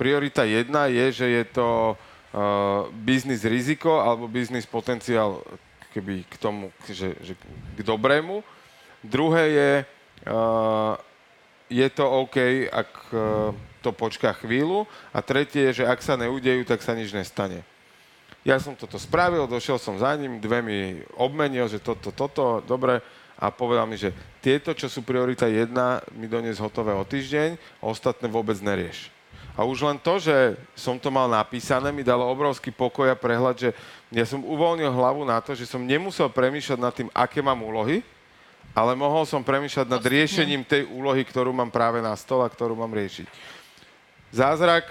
Priorita 0.00 0.42
1 0.44 0.68
je, 0.92 1.06
že 1.12 1.26
je 1.28 1.44
to 1.52 1.68
uh, 1.94 2.88
biznis 2.92 3.44
riziko 3.44 4.00
alebo 4.00 4.28
biznis 4.28 4.64
potenciál 4.64 5.44
keby 5.90 6.24
k 6.24 6.34
tomu, 6.38 6.70
že, 6.86 7.18
že 7.20 7.34
k 7.76 7.80
dobrému. 7.82 8.40
Druhé 9.02 9.44
je, 9.50 9.72
uh, 10.30 10.94
je 11.68 11.88
to 11.90 12.04
OK, 12.06 12.68
ak 12.70 12.90
uh, 13.12 13.52
to 13.80 13.90
počká 13.92 14.32
chvíľu. 14.36 14.86
A 15.12 15.24
tretie 15.24 15.68
je, 15.72 15.82
že 15.82 15.88
ak 15.88 16.00
sa 16.04 16.16
neudejú, 16.16 16.64
tak 16.64 16.84
sa 16.84 16.94
nič 16.96 17.12
nestane. 17.12 17.64
Ja 18.40 18.56
som 18.56 18.72
toto 18.72 18.96
spravil, 18.96 19.44
došiel 19.44 19.76
som 19.76 20.00
za 20.00 20.16
ním, 20.16 20.40
dve 20.40 20.64
mi 20.64 20.78
obmenil, 21.12 21.68
že 21.68 21.76
toto, 21.76 22.08
toto, 22.08 22.64
dobre, 22.64 23.04
a 23.40 23.48
povedal 23.48 23.88
mi, 23.88 23.96
že 23.96 24.12
tieto, 24.44 24.76
čo 24.76 24.88
sú 24.88 25.00
priorita 25.00 25.48
jedna, 25.48 26.04
mi 26.12 26.28
donies 26.28 26.60
hotové 26.60 26.92
o 26.92 27.04
týždeň, 27.04 27.56
ostatné 27.80 28.28
vôbec 28.28 28.56
nerieš. 28.60 29.08
A 29.56 29.64
už 29.64 29.84
len 29.84 30.00
to, 30.00 30.16
že 30.16 30.56
som 30.72 30.96
to 30.96 31.12
mal 31.12 31.28
napísané, 31.28 31.92
mi 31.92 32.04
dalo 32.04 32.24
obrovský 32.28 32.72
pokoj 32.72 33.12
a 33.12 33.16
prehľad, 33.16 33.56
že 33.56 33.70
ja 34.12 34.24
som 34.24 34.40
uvoľnil 34.40 34.88
hlavu 34.88 35.24
na 35.24 35.40
to, 35.40 35.52
že 35.52 35.68
som 35.68 35.84
nemusel 35.84 36.32
premýšľať 36.32 36.78
nad 36.80 36.92
tým, 36.96 37.08
aké 37.12 37.44
mám 37.44 37.60
úlohy, 37.60 38.00
ale 38.72 38.96
mohol 38.96 39.28
som 39.28 39.44
premýšľať 39.44 39.84
nad 39.88 40.00
riešením 40.00 40.64
tej 40.64 40.88
úlohy, 40.88 41.24
ktorú 41.28 41.52
mám 41.52 41.68
práve 41.68 42.00
na 42.00 42.16
stole 42.16 42.44
a 42.44 42.52
ktorú 42.52 42.72
mám 42.72 42.92
riešiť. 42.92 43.26
Zázrak, 44.32 44.88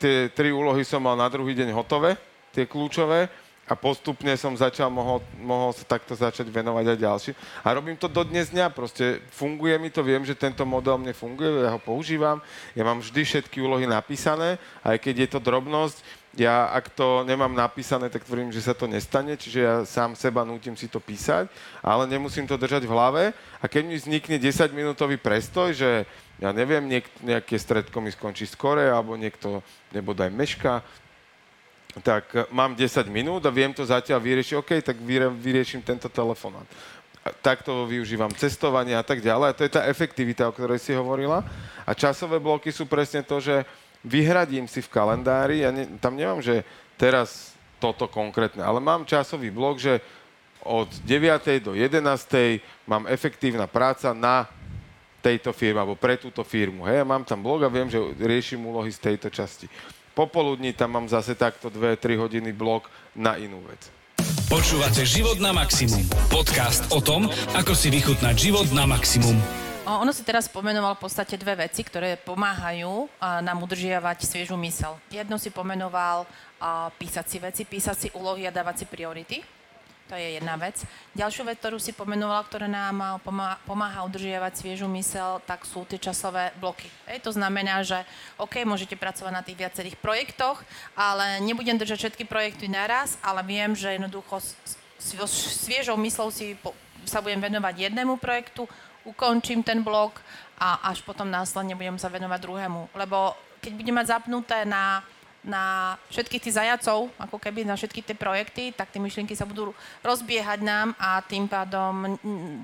tie 0.00 0.32
tri 0.32 0.54
úlohy 0.54 0.86
som 0.88 1.02
mal 1.02 1.18
na 1.18 1.28
druhý 1.28 1.52
deň 1.52 1.74
hotové, 1.76 2.16
tie 2.52 2.68
kľúčové, 2.68 3.32
a 3.62 3.78
postupne 3.78 4.34
som 4.34 4.52
začal, 4.58 4.90
mohol, 4.90 5.22
mohol 5.38 5.70
sa 5.70 5.86
takto 5.86 6.18
začať 6.18 6.50
venovať 6.50 6.92
aj 6.92 6.98
ďalší. 6.98 7.30
A 7.62 7.72
robím 7.72 7.94
to 7.94 8.10
do 8.10 8.26
dnes 8.26 8.50
dňa, 8.50 8.74
proste 8.74 9.22
funguje 9.30 9.78
mi 9.78 9.88
to, 9.88 10.02
viem, 10.02 10.26
že 10.26 10.34
tento 10.34 10.66
model 10.66 10.98
mne 10.98 11.14
funguje, 11.14 11.62
ja 11.62 11.70
ho 11.70 11.80
používam, 11.80 12.42
ja 12.74 12.82
mám 12.82 12.98
vždy 12.98 13.22
všetky 13.22 13.62
úlohy 13.62 13.86
napísané, 13.86 14.58
aj 14.82 14.98
keď 14.98 15.14
je 15.24 15.28
to 15.30 15.38
drobnosť, 15.38 16.02
ja 16.32 16.68
ak 16.72 16.90
to 16.96 17.22
nemám 17.28 17.52
napísané, 17.52 18.08
tak 18.08 18.24
tvrdím, 18.24 18.50
že 18.50 18.64
sa 18.64 18.72
to 18.72 18.88
nestane, 18.88 19.36
čiže 19.36 19.60
ja 19.60 19.74
sám 19.84 20.16
seba 20.16 20.42
nútim 20.42 20.74
si 20.74 20.88
to 20.88 20.98
písať, 20.98 21.46
ale 21.84 22.08
nemusím 22.08 22.48
to 22.48 22.56
držať 22.56 22.88
v 22.88 22.92
hlave 22.92 23.22
a 23.60 23.64
keď 23.68 23.82
mi 23.84 23.94
vznikne 24.00 24.36
10-minútový 24.40 25.20
prestoj, 25.20 25.76
že 25.76 26.08
ja 26.40 26.50
neviem, 26.50 26.82
niek- 26.88 27.20
nejaké 27.22 27.54
stredko 27.54 28.00
mi 28.02 28.10
skončí 28.10 28.48
skore, 28.48 28.90
alebo 28.90 29.14
niekto 29.14 29.62
nebodaj 29.94 30.32
meška, 30.32 30.82
tak 32.00 32.32
e, 32.32 32.48
mám 32.48 32.72
10 32.72 33.04
minút 33.12 33.44
a 33.44 33.52
viem 33.52 33.68
to 33.76 33.84
zatiaľ 33.84 34.16
vyriešiť, 34.24 34.56
OK, 34.56 34.70
tak 34.80 34.96
vyrieším 35.36 35.84
tento 35.84 36.08
telefonát. 36.08 36.64
Takto 37.44 37.84
využívam 37.84 38.32
cestovanie 38.34 38.96
a 38.96 39.04
tak 39.04 39.20
ďalej. 39.20 39.46
A 39.52 39.56
to 39.56 39.62
je 39.68 39.76
tá 39.76 39.82
efektivita, 39.86 40.48
o 40.48 40.56
ktorej 40.56 40.80
si 40.80 40.96
hovorila. 40.96 41.44
A 41.86 41.92
časové 41.92 42.40
bloky 42.40 42.72
sú 42.72 42.88
presne 42.88 43.22
to, 43.22 43.38
že 43.38 43.62
vyhradím 44.02 44.66
si 44.66 44.82
v 44.82 44.90
kalendári, 44.90 45.62
ja 45.62 45.70
ne, 45.70 45.86
tam 46.02 46.18
nemám, 46.18 46.42
že 46.42 46.66
teraz 46.98 47.54
toto 47.78 48.10
konkrétne, 48.10 48.62
ale 48.62 48.82
mám 48.82 49.06
časový 49.06 49.54
blok, 49.54 49.78
že 49.78 50.02
od 50.62 50.90
9. 51.06 51.62
do 51.62 51.74
11. 51.74 52.02
mám 52.86 53.06
efektívna 53.10 53.66
práca 53.66 54.14
na 54.14 54.46
tejto 55.22 55.54
firme, 55.54 55.78
alebo 55.78 55.94
pre 55.94 56.18
túto 56.18 56.42
firmu. 56.42 56.86
Hej, 56.86 57.02
ja 57.02 57.06
mám 57.06 57.22
tam 57.22 57.42
blog 57.42 57.62
a 57.62 57.70
viem, 57.70 57.86
že 57.86 57.98
riešim 58.18 58.58
úlohy 58.62 58.90
z 58.90 58.98
tejto 58.98 59.30
časti 59.30 59.70
popoludní 60.12 60.72
tam 60.72 60.96
mám 60.96 61.06
zase 61.08 61.34
takto 61.34 61.72
2-3 61.72 62.20
hodiny 62.20 62.52
blok 62.52 62.88
na 63.16 63.36
inú 63.40 63.60
vec. 63.64 63.80
Počúvate 64.52 65.08
Život 65.08 65.40
na 65.40 65.56
maximum. 65.56 66.04
Podcast 66.28 66.84
o 66.92 67.00
tom, 67.00 67.24
ako 67.56 67.72
si 67.72 67.88
vychutnať 67.88 68.36
život 68.36 68.68
na 68.76 68.84
maximum. 68.84 69.40
Ono 69.82 70.12
si 70.14 70.22
teraz 70.22 70.46
pomenoval 70.46 70.94
v 70.94 71.08
podstate 71.08 71.40
dve 71.40 71.66
veci, 71.66 71.82
ktoré 71.82 72.20
pomáhajú 72.20 73.08
nám 73.18 73.58
udržiavať 73.64 74.28
sviežu 74.28 74.54
mysel. 74.60 74.94
Jedno 75.08 75.40
si 75.40 75.48
pomenoval 75.48 76.28
písať 77.00 77.26
si 77.26 77.38
veci, 77.40 77.62
písať 77.66 77.96
si 77.96 78.08
úlohy 78.14 78.46
a 78.46 78.54
dávať 78.54 78.84
si 78.84 78.86
priority. 78.86 79.40
To 80.12 80.20
je 80.20 80.36
jedna 80.36 80.60
vec. 80.60 80.76
Ďalšiu 81.16 81.48
vec, 81.48 81.56
ktorú 81.56 81.80
si 81.80 81.96
pomenovala, 81.96 82.44
ktorá 82.44 82.68
nám 82.68 83.16
pomáha 83.64 84.04
udržiavať 84.04 84.60
sviežu 84.60 84.84
mysel, 84.92 85.40
tak 85.48 85.64
sú 85.64 85.88
tie 85.88 85.96
časové 85.96 86.52
bloky. 86.60 86.84
Ej, 87.08 87.24
to 87.24 87.32
znamená, 87.32 87.80
že 87.80 87.96
OK, 88.36 88.60
môžete 88.68 88.92
pracovať 88.92 89.32
na 89.32 89.40
tých 89.40 89.56
viacerých 89.56 89.96
projektoch, 89.96 90.60
ale 90.92 91.40
nebudem 91.40 91.80
držať 91.80 91.96
všetky 92.12 92.28
projekty 92.28 92.68
naraz, 92.68 93.16
ale 93.24 93.40
viem, 93.40 93.72
že 93.72 93.96
jednoducho 93.96 94.44
sviežou 95.64 95.96
myslou 95.96 96.28
si 96.28 96.60
sa 97.08 97.24
budem 97.24 97.40
venovať 97.40 97.88
jednému 97.88 98.20
projektu, 98.20 98.68
ukončím 99.08 99.64
ten 99.64 99.80
blok 99.80 100.20
a 100.60 100.92
až 100.92 101.00
potom 101.08 101.32
následne 101.32 101.72
budem 101.72 101.96
sa 101.96 102.12
venovať 102.12 102.36
druhému. 102.36 102.92
Lebo 102.92 103.32
keď 103.64 103.72
budem 103.80 103.96
mať 103.96 104.12
zapnuté 104.12 104.68
na 104.68 105.00
na 105.42 105.94
všetkých 106.10 106.42
tých 106.42 106.56
zajacov, 106.58 107.10
ako 107.18 107.36
keby 107.38 107.66
na 107.66 107.74
všetky 107.74 108.02
tie 108.02 108.14
projekty, 108.14 108.70
tak 108.70 108.94
tie 108.94 109.02
myšlienky 109.02 109.34
sa 109.34 109.42
budú 109.42 109.74
rozbiehať 110.06 110.62
nám 110.62 110.94
a 110.98 111.18
tým 111.22 111.50
pádom 111.50 112.14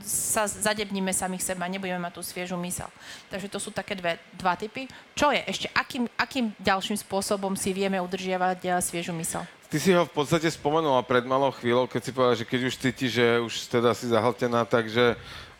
sa 0.07 0.47
zadebníme 0.47 1.11
samých 1.11 1.43
seba, 1.43 1.67
nebudeme 1.67 1.99
mať 1.99 2.15
tú 2.15 2.23
sviežu 2.23 2.55
mysel. 2.63 2.87
Takže 3.31 3.51
to 3.51 3.59
sú 3.59 3.71
také 3.75 3.99
dve, 3.99 4.17
dva 4.39 4.55
typy. 4.55 4.87
Čo 5.19 5.35
je 5.35 5.43
ešte? 5.51 5.67
Akým, 5.75 6.07
akým 6.15 6.55
ďalším 6.63 6.99
spôsobom 7.03 7.59
si 7.59 7.75
vieme 7.75 7.99
udržiavať 7.99 8.59
eh, 8.63 8.71
sviežu 8.79 9.11
mysel? 9.19 9.43
Ty 9.69 9.77
si 9.77 9.93
ho 9.93 10.09
v 10.09 10.15
podstate 10.17 10.49
spomenula 10.49 11.05
pred 11.05 11.29
malou 11.29 11.53
chvíľou, 11.53 11.85
keď 11.85 12.01
si 12.01 12.15
povedala, 12.17 12.41
že 12.41 12.49
keď 12.49 12.61
už 12.73 12.81
cítiš, 12.81 13.21
že 13.21 13.27
už 13.37 13.55
teda 13.69 13.93
si 13.93 14.09
zahltená, 14.09 14.65
takže 14.65 15.13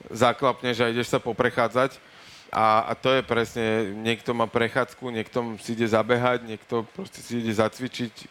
zaklapneš 0.09 0.81
a 0.81 0.89
ideš 0.89 1.13
sa 1.13 1.21
poprechádzať. 1.21 2.01
A, 2.49 2.81
a 2.89 2.93
to 2.97 3.13
je 3.13 3.21
presne, 3.21 3.93
niekto 3.93 4.33
má 4.33 4.49
prechádzku, 4.49 5.05
niekto 5.13 5.61
si 5.61 5.77
ide 5.77 5.85
zabehať, 5.85 6.49
niekto 6.49 6.89
proste 6.97 7.21
si 7.21 7.45
ide 7.45 7.53
zacvičiť, 7.53 8.25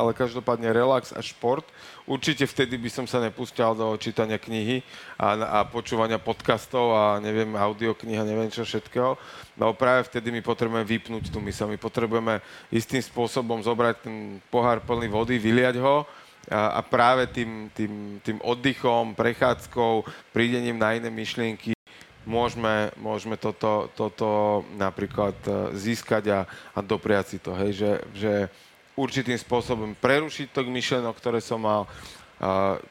ale 0.00 0.16
každopádne 0.16 0.72
relax 0.72 1.12
a 1.12 1.20
šport. 1.20 1.68
Určite 2.08 2.48
vtedy 2.48 2.80
by 2.80 2.88
som 2.88 3.04
sa 3.04 3.20
nepúšťal 3.20 3.76
do 3.76 3.92
čítania 4.00 4.40
knihy 4.40 4.80
a, 5.20 5.36
a 5.36 5.58
počúvania 5.68 6.16
podcastov 6.16 6.96
a 6.96 7.20
neviem, 7.20 7.52
audiokniha, 7.52 8.24
neviem 8.24 8.48
čo 8.48 8.64
všetkého. 8.64 9.20
No 9.60 9.76
práve 9.76 10.08
vtedy 10.08 10.32
my 10.32 10.40
potrebujeme 10.40 10.88
vypnúť 10.88 11.28
tú 11.28 11.44
mysel. 11.44 11.68
My 11.68 11.76
potrebujeme 11.76 12.40
istým 12.72 13.04
spôsobom 13.04 13.60
zobrať 13.60 14.08
ten 14.08 14.40
pohár 14.48 14.80
plný 14.80 15.12
vody, 15.12 15.36
vyliať 15.36 15.76
ho 15.76 16.08
a, 16.48 16.80
a 16.80 16.80
práve 16.80 17.28
tým, 17.28 17.68
tým, 17.76 18.16
tým 18.24 18.40
oddychom, 18.40 19.12
prechádzkou, 19.12 20.08
prídením 20.32 20.80
na 20.80 20.96
iné 20.96 21.12
myšlienky 21.12 21.76
môžeme, 22.24 22.94
môžeme 22.98 23.34
toto, 23.36 23.90
toto 23.98 24.62
napríklad 24.78 25.34
e, 25.46 25.50
získať 25.74 26.24
a, 26.30 26.40
a 26.74 26.78
dopriať 26.80 27.36
si 27.36 27.38
to, 27.38 27.52
hej, 27.54 27.72
že, 27.74 27.92
že 28.14 28.32
určitým 28.96 29.38
spôsobom 29.40 29.96
prerušiť 29.96 30.52
to 30.52 30.68
myšlenok, 30.68 31.16
ktoré 31.16 31.40
som 31.40 31.64
mal, 31.64 31.88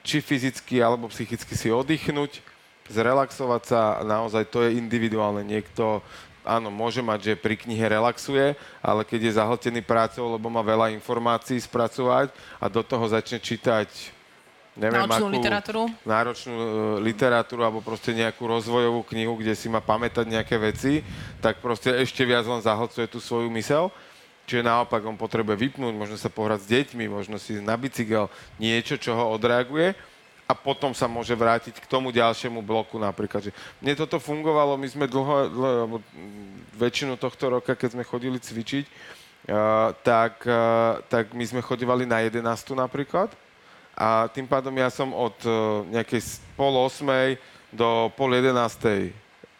či 0.01 0.23
fyzicky 0.23 0.79
alebo 0.79 1.11
psychicky 1.11 1.53
si 1.59 1.67
oddychnúť, 1.67 2.39
zrelaxovať 2.87 3.63
sa, 3.67 3.81
naozaj 4.03 4.47
to 4.47 4.63
je 4.63 4.79
individuálne. 4.79 5.43
Niekto, 5.43 5.99
áno, 6.47 6.71
môže 6.71 7.03
mať, 7.03 7.19
že 7.31 7.33
pri 7.39 7.59
knihe 7.59 7.83
relaxuje, 7.83 8.55
ale 8.79 9.01
keď 9.03 9.19
je 9.27 9.37
zahltený 9.39 9.81
prácou, 9.83 10.27
lebo 10.31 10.47
má 10.47 10.63
veľa 10.63 10.95
informácií 10.95 11.59
spracovať 11.59 12.31
a 12.59 12.65
do 12.71 12.79
toho 12.83 13.03
začne 13.11 13.39
čítať 13.43 13.87
neviem, 14.75 15.03
náročnú 15.03 15.27
akú 15.27 15.35
literatúru? 15.35 15.81
náročnú 16.07 16.55
uh, 16.55 16.65
literatúru 17.03 17.61
alebo 17.67 17.79
proste 17.83 18.15
nejakú 18.15 18.43
rozvojovú 18.47 19.03
knihu, 19.11 19.35
kde 19.35 19.51
si 19.55 19.67
má 19.67 19.83
pamätať 19.83 20.25
nejaké 20.27 20.55
veci, 20.55 21.03
tak 21.43 21.59
proste 21.59 21.91
ešte 21.99 22.23
viac 22.23 22.47
len 22.47 22.63
zahlcuje 22.63 23.07
tú 23.11 23.19
svoju 23.19 23.51
mysel. 23.51 23.91
Čiže 24.49 24.67
naopak 24.67 24.99
on 25.05 25.15
potrebuje 25.15 25.69
vypnúť, 25.69 25.93
možno 25.95 26.17
sa 26.19 26.27
pohrať 26.27 26.65
s 26.65 26.71
deťmi, 26.71 27.07
možno 27.07 27.39
si 27.39 27.61
na 27.61 27.77
bicykel, 27.77 28.27
niečo, 28.59 28.99
čo 28.99 29.15
ho 29.15 29.31
odreaguje 29.31 29.95
a 30.49 30.53
potom 30.57 30.91
sa 30.91 31.07
môže 31.07 31.31
vrátiť 31.31 31.79
k 31.79 31.87
tomu 31.87 32.11
ďalšiemu 32.11 32.59
bloku 32.59 32.99
napríklad. 32.99 33.47
Že 33.47 33.51
mne 33.79 33.93
toto 33.95 34.19
fungovalo, 34.19 34.75
my 34.75 34.87
sme 34.91 35.05
dlho, 35.07 35.47
dlho 35.47 36.03
väčšinu 36.75 37.15
tohto 37.15 37.47
roka, 37.47 37.71
keď 37.71 37.95
sme 37.95 38.03
chodili 38.03 38.35
cvičiť, 38.35 38.83
uh, 38.83 39.95
tak, 40.03 40.43
uh, 40.43 40.99
tak 41.07 41.31
my 41.31 41.45
sme 41.47 41.63
chodívali 41.63 42.03
na 42.03 42.19
11 42.19 42.43
napríklad 42.75 43.31
a 43.95 44.27
tým 44.31 44.47
pádom 44.47 44.73
ja 44.73 44.89
som 44.89 45.11
od 45.11 45.35
uh, 45.43 45.83
nejakej 45.91 46.41
pol 46.55 46.73
osmej 46.79 47.37
do 47.71 48.11
pol 48.15 48.31
jedenástej 48.35 49.11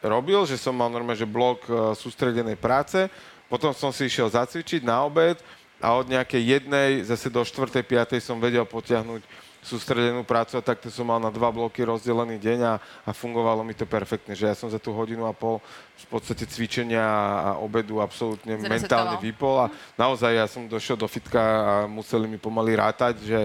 robil, 0.02 0.44
že 0.50 0.58
som 0.58 0.74
mal 0.74 0.90
normálne, 0.90 1.20
že 1.20 1.30
blok 1.30 1.62
uh, 1.68 1.94
sústredenej 1.94 2.58
práce, 2.58 3.12
potom 3.52 3.76
som 3.76 3.92
si 3.92 4.08
išiel 4.08 4.32
zacvičiť 4.32 4.82
na 4.88 5.04
obed 5.04 5.36
a 5.82 5.98
od 5.98 6.08
nejakej 6.08 6.42
jednej 6.62 6.90
zase 7.04 7.28
do 7.28 7.44
štvrtej, 7.44 7.84
piatej 7.84 8.20
som 8.24 8.40
vedel 8.40 8.64
potiahnuť 8.64 9.22
sústredenú 9.62 10.26
prácu 10.26 10.58
a 10.58 10.66
takto 10.66 10.90
som 10.90 11.06
mal 11.06 11.22
na 11.22 11.30
dva 11.30 11.54
bloky 11.54 11.86
rozdelený 11.86 12.42
deň 12.42 12.60
a, 12.66 12.74
a 13.06 13.10
fungovalo 13.14 13.62
mi 13.62 13.78
to 13.78 13.86
perfektne, 13.86 14.34
že 14.34 14.50
ja 14.50 14.58
som 14.58 14.74
za 14.74 14.82
tú 14.82 14.90
hodinu 14.90 15.30
a 15.30 15.38
pol 15.38 15.62
v 16.02 16.08
podstate 16.10 16.50
cvičenia 16.50 17.06
a 17.06 17.50
obedu 17.62 18.02
absolútne 18.02 18.58
mentálne 18.58 19.22
vypol 19.22 19.70
a 19.70 19.72
naozaj 19.94 20.34
ja 20.34 20.50
som 20.50 20.66
došiel 20.66 20.98
do 20.98 21.06
fitka 21.06 21.38
a 21.38 21.74
museli 21.86 22.26
mi 22.26 22.42
pomaly 22.42 22.74
rátať, 22.74 23.22
že 23.22 23.40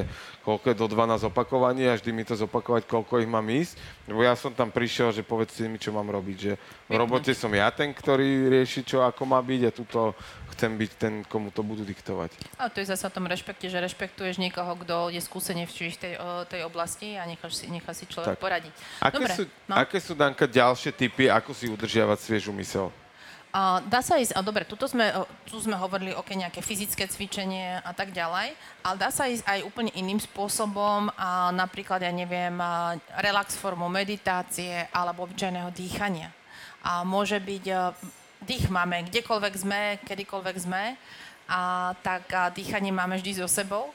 koľko 0.46 0.70
je 0.70 0.76
do 0.78 0.86
12 0.86 1.26
opakovaní 1.26 1.90
a 1.90 1.98
vždy 1.98 2.14
mi 2.14 2.22
to 2.22 2.38
zopakovať, 2.38 2.86
koľko 2.86 3.18
ich 3.18 3.26
mám 3.26 3.42
ísť. 3.50 3.74
Lebo 4.06 4.22
ja 4.22 4.38
som 4.38 4.54
tam 4.54 4.70
prišiel, 4.70 5.10
že 5.10 5.26
povedzte 5.26 5.66
mi, 5.66 5.74
čo 5.74 5.90
mám 5.90 6.06
robiť. 6.06 6.36
Že 6.38 6.52
v 6.86 6.94
robote 6.94 7.34
som 7.34 7.50
ja 7.50 7.66
ten, 7.74 7.90
ktorý 7.90 8.46
rieši, 8.46 8.86
čo 8.86 9.02
ako 9.02 9.26
má 9.26 9.42
byť 9.42 9.60
a 9.66 9.70
tuto 9.74 10.14
chcem 10.54 10.78
byť 10.78 10.90
ten, 10.94 11.14
komu 11.26 11.50
to 11.50 11.66
budú 11.66 11.82
diktovať. 11.82 12.30
A 12.62 12.70
to 12.70 12.78
je 12.78 12.86
zase 12.86 13.02
o 13.02 13.10
tom 13.10 13.26
rešpekte, 13.26 13.66
že 13.66 13.82
rešpektuješ 13.82 14.38
niekoho, 14.38 14.78
kto 14.78 15.10
je 15.10 15.18
skúsený 15.18 15.66
v 15.66 15.74
tej, 15.98 16.14
tej 16.46 16.62
oblasti 16.62 17.18
a 17.18 17.26
necháš 17.26 17.58
si, 17.58 17.66
nechá 17.66 17.90
si 17.90 18.06
človek 18.06 18.38
Tak. 18.38 18.40
poradiť. 18.40 18.74
Aké, 19.02 19.18
Dobre, 19.18 19.34
sú, 19.34 19.44
no. 19.66 19.74
aké 19.74 19.98
sú, 19.98 20.14
Danka, 20.14 20.46
ďalšie 20.46 20.94
typy, 20.94 21.26
ako 21.26 21.50
si 21.50 21.66
udržiavať 21.66 22.18
sviežu 22.22 22.54
mysel? 22.54 22.88
A 23.54 23.80
dá 23.86 24.04
sa 24.04 24.20
ísť, 24.20 24.36
a 24.36 24.44
dobre, 24.44 24.68
tuto 24.68 24.84
sme, 24.84 25.08
tu 25.48 25.56
sme 25.62 25.78
hovorili 25.78 26.12
o 26.12 26.20
okay, 26.20 26.36
nejaké 26.36 26.60
fyzické 26.60 27.08
cvičenie 27.08 27.80
a 27.80 27.92
tak 27.96 28.12
ďalej, 28.12 28.52
ale 28.84 28.96
dá 29.00 29.08
sa 29.08 29.30
ísť 29.30 29.48
aj 29.48 29.64
úplne 29.64 29.92
iným 29.96 30.20
spôsobom, 30.20 31.08
a 31.16 31.54
napríklad, 31.56 32.04
ja 32.04 32.12
neviem, 32.12 32.52
relax 33.16 33.56
formou 33.56 33.88
meditácie 33.88 34.84
alebo 34.92 35.24
obyčajného 35.24 35.72
dýchania. 35.72 36.34
A 36.84 37.00
môže 37.06 37.40
byť, 37.40 37.64
a, 37.72 37.96
dých 38.44 38.68
máme 38.68 39.08
kdekoľvek 39.08 39.54
sme, 39.56 39.80
kedykoľvek 40.04 40.56
sme, 40.60 40.98
a 41.46 41.94
tak 42.02 42.26
a 42.34 42.50
dýchanie 42.50 42.90
máme 42.90 43.22
vždy 43.22 43.40
so 43.40 43.46
sebou 43.46 43.94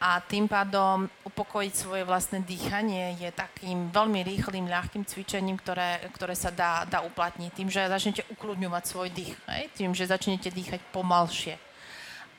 a 0.00 0.16
tým 0.24 0.48
pádom 0.48 1.04
upokojiť 1.28 1.72
svoje 1.76 2.08
vlastné 2.08 2.40
dýchanie 2.40 3.20
je 3.20 3.28
takým 3.36 3.92
veľmi 3.92 4.24
rýchlým, 4.24 4.64
ľahkým 4.64 5.04
cvičením, 5.04 5.60
ktoré, 5.60 6.00
ktoré 6.16 6.32
sa 6.32 6.48
dá, 6.48 6.88
dá 6.88 7.04
uplatniť. 7.04 7.52
Tým, 7.52 7.68
že 7.68 7.84
začnete 7.84 8.24
ukludňovať 8.32 8.84
svoj 8.88 9.12
dých, 9.12 9.36
hej? 9.52 9.68
tým, 9.76 9.92
že 9.92 10.08
začnete 10.08 10.48
dýchať 10.48 10.80
pomalšie. 10.96 11.60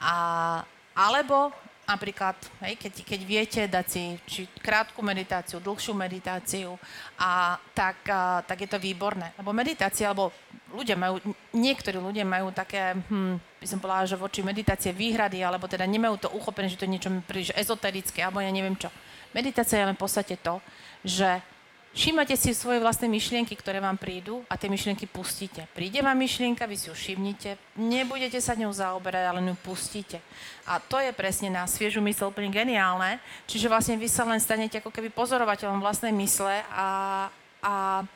A, 0.02 0.16
alebo 0.98 1.54
napríklad, 1.92 2.40
hej, 2.64 2.80
keď, 2.80 2.94
keď 3.04 3.20
viete 3.28 3.62
dať 3.68 3.86
si 3.92 4.04
či 4.24 4.42
krátku 4.64 5.04
meditáciu, 5.04 5.60
dlhšiu 5.60 5.92
meditáciu, 5.92 6.80
a, 7.20 7.60
tak, 7.76 8.08
a, 8.08 8.40
tak 8.48 8.64
je 8.64 8.70
to 8.72 8.80
výborné. 8.80 9.36
Lebo 9.36 9.52
meditácia, 9.52 10.08
alebo 10.08 10.32
ľudia 10.72 10.96
majú, 10.96 11.20
niektorí 11.52 12.00
ľudia 12.00 12.24
majú 12.24 12.56
také, 12.56 12.96
hm, 12.96 13.36
by 13.60 13.68
som 13.68 13.84
povedala, 13.84 14.08
že 14.08 14.16
voči 14.16 14.40
meditácie 14.40 14.96
výhrady, 14.96 15.44
alebo 15.44 15.68
teda 15.68 15.84
nemajú 15.84 16.28
to 16.28 16.30
uchopené, 16.32 16.72
že 16.72 16.80
to 16.80 16.88
je 16.88 16.94
niečo 16.96 17.12
príliš 17.28 17.52
ezoterické, 17.54 18.24
alebo 18.24 18.40
ja 18.40 18.50
neviem 18.50 18.80
čo. 18.80 18.88
Meditácia 19.36 19.84
je 19.84 19.88
len 19.92 19.98
v 20.00 20.04
podstate 20.04 20.40
to, 20.40 20.64
že 21.04 21.44
Všímate 21.92 22.40
si 22.40 22.56
svoje 22.56 22.80
vlastné 22.80 23.12
myšlienky, 23.12 23.52
ktoré 23.52 23.84
vám 23.84 24.00
prídu 24.00 24.48
a 24.48 24.56
tie 24.56 24.72
myšlienky 24.72 25.12
pustíte. 25.12 25.68
Príde 25.76 26.00
vám 26.00 26.16
myšlienka, 26.16 26.64
vy 26.64 26.80
si 26.80 26.88
ju 26.88 26.96
všimnite, 26.96 27.60
nebudete 27.76 28.40
sa 28.40 28.56
ňou 28.56 28.72
zaoberať, 28.72 29.28
ale 29.28 29.44
ju 29.44 29.60
pustíte. 29.60 30.24
A 30.64 30.80
to 30.80 31.04
je 31.04 31.12
presne 31.12 31.52
na 31.52 31.68
sviežu 31.68 32.00
mysl 32.00 32.32
úplne 32.32 32.48
geniálne. 32.48 33.20
Čiže 33.44 33.68
vlastne 33.68 34.00
vy 34.00 34.08
sa 34.08 34.24
len 34.24 34.40
stanete 34.40 34.80
ako 34.80 34.88
keby 34.88 35.12
pozorovateľom 35.12 35.84
vlastnej 35.84 36.16
mysle 36.16 36.64
a, 36.72 37.28
a, 37.60 38.08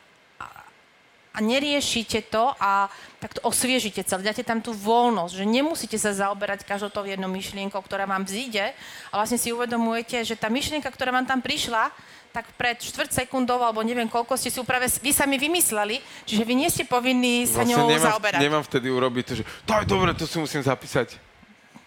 a, 1.36 1.44
neriešite 1.44 2.32
to 2.32 2.56
a 2.56 2.88
tak 3.20 3.36
to 3.36 3.42
osviežite 3.44 4.00
celé. 4.08 4.24
Dáte 4.24 4.48
tam 4.48 4.64
tú 4.64 4.72
voľnosť, 4.72 5.34
že 5.36 5.46
nemusíte 5.46 5.98
sa 6.00 6.16
zaoberať 6.16 6.64
každou 6.64 6.90
jednou 7.04 7.28
myšlienkou, 7.28 7.84
ktorá 7.84 8.08
vám 8.08 8.24
vzíde 8.24 8.72
a 9.12 9.14
vlastne 9.20 9.36
si 9.36 9.52
uvedomujete, 9.52 10.24
že 10.24 10.40
tá 10.40 10.48
myšlienka, 10.48 10.88
ktorá 10.88 11.12
vám 11.12 11.28
tam 11.28 11.44
prišla, 11.44 11.92
tak 12.36 12.52
pred 12.60 12.76
štvrť 12.76 13.24
sekundov, 13.24 13.64
alebo 13.64 13.80
neviem 13.80 14.12
koľko 14.12 14.36
ste 14.36 14.52
si 14.52 14.60
práve 14.68 14.92
vy 15.00 15.12
sami 15.16 15.40
vymysleli, 15.40 16.04
čiže 16.28 16.44
vy 16.44 16.54
nie 16.56 16.68
ste 16.68 16.84
povinní 16.84 17.48
sa 17.48 17.64
ňou 17.64 17.88
nemám, 17.88 18.12
zaoberať. 18.12 18.40
nemám 18.44 18.64
vtedy 18.68 18.92
urobiť 18.92 19.24
to, 19.24 19.34
že 19.40 19.44
to 19.64 19.72
je 19.72 19.86
dobre, 19.88 20.12
to 20.12 20.28
si 20.28 20.36
musím 20.36 20.60
zapísať. 20.60 21.16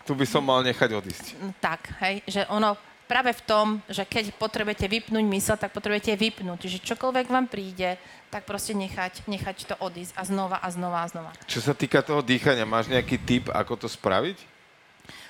Tu 0.08 0.16
by 0.16 0.24
som 0.24 0.40
mal 0.40 0.64
nechať 0.64 0.96
odísť. 0.96 1.36
Tak, 1.60 2.00
hej, 2.00 2.24
že 2.24 2.48
ono 2.48 2.80
práve 3.08 3.32
v 3.32 3.42
tom, 3.48 3.66
že 3.88 4.04
keď 4.04 4.36
potrebujete 4.36 4.84
vypnúť 4.84 5.24
mysel, 5.24 5.56
tak 5.56 5.72
potrebujete 5.72 6.12
vypnúť. 6.12 6.68
Čiže 6.68 6.84
čokoľvek 6.94 7.26
vám 7.32 7.48
príde, 7.48 7.96
tak 8.28 8.44
proste 8.44 8.76
nechať, 8.76 9.24
nechať 9.24 9.56
to 9.72 9.74
odísť 9.80 10.12
a 10.14 10.22
znova 10.28 10.60
a 10.60 10.68
znova 10.68 11.02
a 11.02 11.08
znova. 11.08 11.32
Čo 11.48 11.64
sa 11.64 11.72
týka 11.72 12.04
toho 12.04 12.20
dýchania, 12.20 12.68
máš 12.68 12.92
nejaký 12.92 13.16
tip, 13.24 13.48
ako 13.48 13.80
to 13.80 13.88
spraviť? 13.88 14.57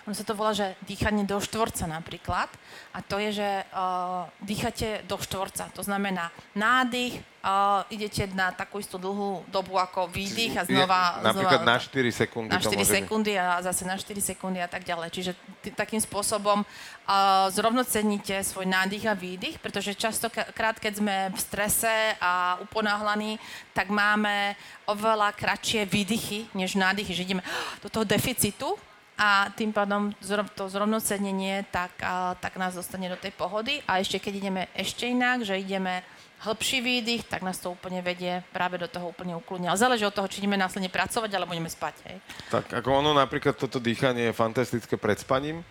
Ono 0.09 0.17
sa 0.17 0.25
to 0.25 0.33
volá, 0.33 0.57
že 0.57 0.73
dýchanie 0.89 1.29
do 1.29 1.37
štvorca 1.37 1.85
napríklad. 1.85 2.49
A 2.97 3.05
to 3.05 3.21
je, 3.21 3.45
že 3.45 3.49
uh, 3.77 4.25
dýchate 4.41 5.05
do 5.05 5.21
štvorca. 5.21 5.69
To 5.77 5.85
znamená 5.85 6.33
nádych, 6.57 7.21
uh, 7.45 7.85
idete 7.93 8.25
na 8.33 8.49
takú 8.49 8.81
istú 8.81 8.97
dlhú 8.97 9.45
dobu 9.53 9.77
ako 9.77 10.09
výdych 10.09 10.57
a 10.57 10.65
znova... 10.65 11.21
Je, 11.21 11.29
napríklad 11.29 11.61
znova, 11.61 11.77
na 11.77 11.77
4 11.77 12.25
sekundy 12.25 12.49
na 12.49 12.57
to 12.57 12.73
4 12.73 12.81
môže 12.81 12.89
byť. 12.89 12.97
sekundy 13.05 13.33
a 13.37 13.61
zase 13.61 13.83
na 13.85 14.01
4 14.01 14.33
sekundy 14.33 14.59
a 14.65 14.69
tak 14.73 14.89
ďalej. 14.89 15.13
Čiže 15.13 15.33
t- 15.61 15.77
takým 15.77 16.01
spôsobom 16.01 16.65
uh, 16.65 17.53
zrovnoceníte 17.53 18.41
svoj 18.49 18.65
nádych 18.65 19.05
a 19.05 19.13
výdych, 19.13 19.61
pretože 19.61 19.93
častokrát, 19.93 20.81
keď 20.81 21.05
sme 21.05 21.17
v 21.37 21.41
strese 21.45 22.17
a 22.17 22.57
uponáhlaní, 22.65 23.37
tak 23.77 23.93
máme 23.93 24.57
oveľa 24.89 25.37
kratšie 25.37 25.85
výdychy, 25.85 26.49
než 26.57 26.81
nádychy, 26.81 27.13
že 27.13 27.29
ideme 27.29 27.45
do 27.85 27.93
toho 27.93 28.09
deficitu 28.09 28.73
a 29.19 29.51
tým 29.51 29.75
pádom 29.75 30.15
to 30.55 30.71
zrovnocenenie 30.71 31.67
tak, 31.75 31.91
tak 32.39 32.55
nás 32.55 32.79
dostane 32.79 33.11
do 33.11 33.19
tej 33.19 33.35
pohody. 33.35 33.83
A 33.91 33.99
ešte 33.99 34.23
keď 34.23 34.33
ideme 34.39 34.63
ešte 34.79 35.11
inak, 35.11 35.43
že 35.43 35.59
ideme 35.59 36.07
hĺbší 36.39 36.79
výdych, 36.79 37.27
tak 37.27 37.43
nás 37.43 37.59
to 37.59 37.75
úplne 37.75 37.99
vedie 37.99 38.47
práve 38.55 38.79
do 38.79 38.87
toho 38.87 39.11
úplne 39.11 39.35
ukludne. 39.35 39.67
Ale 39.67 39.75
záleží 39.75 40.07
od 40.07 40.15
toho, 40.15 40.31
či 40.31 40.39
ideme 40.39 40.55
následne 40.55 40.87
pracovať, 40.87 41.35
alebo 41.35 41.51
ideme 41.51 41.67
spať. 41.67 41.95
Hej. 42.07 42.17
Tak 42.47 42.79
ako 42.79 43.03
ono 43.03 43.11
napríklad 43.11 43.59
toto 43.59 43.83
dýchanie 43.83 44.31
je 44.31 44.39
fantastické 44.39 44.95
pred 44.95 45.19
spaním, 45.19 45.67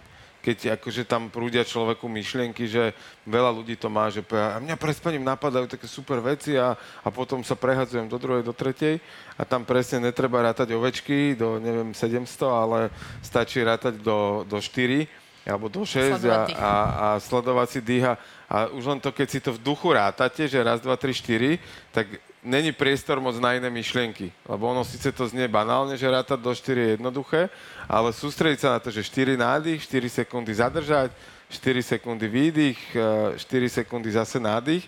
keď 0.48 0.80
akože 0.80 1.04
tam 1.04 1.28
prúdia 1.28 1.68
človeku 1.68 2.08
myšlienky, 2.08 2.72
že 2.72 2.96
veľa 3.28 3.52
ľudí 3.52 3.76
to 3.76 3.92
má, 3.92 4.08
že 4.08 4.24
a 4.32 4.64
mňa 4.64 4.80
pred 4.80 4.96
spaním 4.96 5.28
napadajú 5.28 5.68
také 5.68 5.92
super 5.92 6.24
veci 6.24 6.56
a, 6.56 6.72
a 7.04 7.08
potom 7.12 7.44
sa 7.44 7.60
prehadzujem 7.60 8.08
do 8.08 8.16
druhej, 8.16 8.48
do 8.48 8.56
tretej 8.56 9.04
a 9.36 9.44
tam 9.44 9.68
presne 9.68 10.08
netreba 10.08 10.40
rátať 10.40 10.72
ovečky 10.72 11.36
do, 11.36 11.60
neviem, 11.60 11.92
700, 11.92 12.24
ale 12.48 12.88
stačí 13.20 13.60
rátať 13.60 14.00
do, 14.00 14.48
do 14.48 14.56
4 14.64 15.28
alebo 15.44 15.68
do 15.68 15.84
6 15.84 16.16
Sledovať 16.16 16.56
a, 16.56 16.64
a, 16.64 16.72
a 16.72 17.08
sledovať 17.20 17.68
si 17.68 17.80
dýcha. 17.84 18.20
A 18.48 18.72
už 18.72 18.84
len 18.88 19.00
to, 19.04 19.12
keď 19.12 19.28
si 19.28 19.40
to 19.44 19.52
v 19.56 19.64
duchu 19.64 19.96
rátate, 19.96 20.48
že 20.48 20.60
raz, 20.60 20.80
dva, 20.80 20.96
tri, 20.96 21.12
štyri, 21.16 21.60
tak 21.92 22.08
není 22.44 22.72
priestor 22.72 23.20
moc 23.20 23.36
na 23.42 23.58
iné 23.58 23.70
myšlienky. 23.70 24.32
Lebo 24.46 24.70
ono 24.70 24.84
síce 24.84 25.12
to 25.12 25.28
znie 25.28 25.48
banálne, 25.48 25.98
že 25.98 26.10
rátať 26.10 26.40
do 26.40 26.52
4 26.54 26.78
je 26.78 26.90
jednoduché, 26.98 27.50
ale 27.90 28.14
sústrediť 28.14 28.60
sa 28.60 28.70
na 28.78 28.80
to, 28.80 28.94
že 28.94 29.06
4 29.06 29.38
nádych, 29.38 29.84
4 29.84 30.24
sekundy 30.24 30.54
zadržať, 30.54 31.12
4 31.50 31.98
sekundy 31.98 32.28
výdych, 32.28 32.80
e, 32.94 33.40
4 33.40 33.70
sekundy 33.84 34.12
zase 34.12 34.40
nádych, 34.40 34.86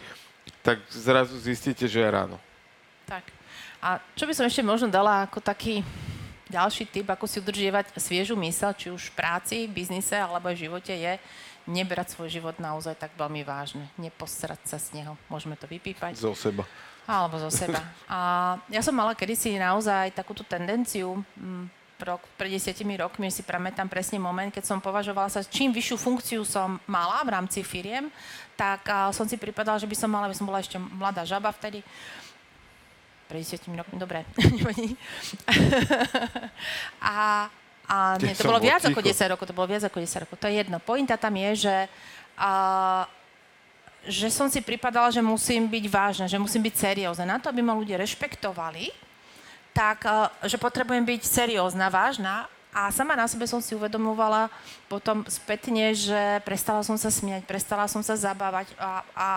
tak 0.62 0.79
zrazu 0.91 1.39
zistíte, 1.39 1.88
že 1.88 1.99
je 1.99 2.09
ráno. 2.09 2.38
Tak. 3.07 3.23
A 3.79 4.03
čo 4.13 4.27
by 4.27 4.33
som 4.35 4.45
ešte 4.45 4.59
možno 4.59 4.91
dala 4.91 5.23
ako 5.23 5.39
taký 5.39 5.81
ďalší 6.51 6.83
tip, 6.89 7.07
ako 7.07 7.29
si 7.29 7.39
udržiavať 7.39 7.95
sviežu 7.95 8.35
mysel, 8.43 8.75
či 8.75 8.91
už 8.91 9.13
v 9.13 9.15
práci, 9.15 9.55
v 9.69 9.75
biznise 9.79 10.17
alebo 10.17 10.51
v 10.51 10.67
živote, 10.67 10.91
je 10.91 11.15
nebrať 11.69 12.17
svoj 12.17 12.27
život 12.27 12.57
naozaj 12.57 12.97
tak 12.97 13.13
veľmi 13.13 13.45
vážne. 13.45 13.85
Neposrať 13.95 14.59
sa 14.65 14.81
z 14.81 14.99
neho. 14.99 15.13
Môžeme 15.29 15.53
to 15.53 15.69
vypípať. 15.69 16.17
Zo 16.17 16.33
seba. 16.33 16.65
Alebo 17.09 17.41
zo 17.41 17.49
seba. 17.49 17.81
A 18.05 18.17
ja 18.69 18.85
som 18.85 18.93
mala 18.93 19.17
kedysi 19.17 19.57
naozaj 19.57 20.13
takúto 20.13 20.45
tendenciu, 20.45 21.25
mm, 21.33 21.79
rok, 22.05 22.21
pred 22.37 22.53
desiatimi 22.53 22.95
rokmi 22.95 23.27
si 23.33 23.43
pamätám 23.43 23.89
presne 23.89 24.21
moment, 24.21 24.53
keď 24.53 24.63
som 24.63 24.77
považovala 24.79 25.27
sa, 25.27 25.43
čím 25.43 25.73
vyššiu 25.73 25.97
funkciu 25.97 26.41
som 26.45 26.79
mala 26.87 27.19
v 27.25 27.33
rámci 27.33 27.65
firiem, 27.65 28.07
tak 28.55 28.85
a, 28.87 29.11
som 29.11 29.27
si 29.27 29.35
pripadala, 29.35 29.81
že 29.81 29.89
by 29.89 29.95
som 29.97 30.09
mala, 30.11 30.31
by 30.31 30.35
som 30.37 30.47
bola 30.47 30.63
ešte 30.63 30.77
mladá 30.79 31.27
žaba 31.27 31.51
vtedy, 31.51 31.83
pred 33.27 33.41
desiatimi 33.41 33.77
rokmi, 33.77 33.97
dobre, 33.99 34.23
nevadí. 34.57 34.95
a, 37.03 37.49
a 37.89 37.95
nie, 38.21 38.37
to 38.37 38.47
bolo 38.47 38.61
bol 38.61 38.69
viac 38.69 38.85
ako 38.85 39.01
ticho. 39.01 39.25
10 39.25 39.33
rokov, 39.33 39.45
to 39.49 39.57
bolo 39.57 39.67
viac 39.69 39.83
ako 39.85 39.97
10 39.99 40.23
rokov, 40.23 40.35
to 40.39 40.47
je 40.47 40.55
jedno. 40.55 40.77
Pointa 40.79 41.19
tam 41.19 41.35
je, 41.35 41.67
že 41.67 41.75
a, 42.39 42.51
že 44.07 44.31
som 44.31 44.47
si 44.47 44.63
pripadala, 44.63 45.12
že 45.12 45.19
musím 45.19 45.67
byť 45.67 45.85
vážna, 45.91 46.25
že 46.29 46.39
musím 46.39 46.63
byť 46.67 46.75
seriózna. 46.75 47.25
Na 47.25 47.38
to, 47.41 47.51
aby 47.51 47.59
ma 47.59 47.75
ľudia 47.75 47.99
rešpektovali, 47.99 48.91
tak, 49.75 50.05
eh, 50.07 50.47
že 50.47 50.59
potrebujem 50.59 51.03
byť 51.03 51.21
seriózna, 51.23 51.91
vážna 51.91 52.47
a 52.69 52.93
sama 52.93 53.17
na 53.17 53.25
sebe 53.25 53.49
som 53.49 53.57
si 53.57 53.73
uvedomovala 53.73 54.53
potom 54.85 55.25
spätne, 55.25 55.89
že 55.97 56.38
prestala 56.45 56.85
som 56.85 56.95
sa 57.01 57.09
smiať, 57.09 57.41
prestala 57.49 57.89
som 57.89 58.05
sa 58.05 58.13
zabávať 58.13 58.69
a, 58.77 59.01
a, 59.17 59.29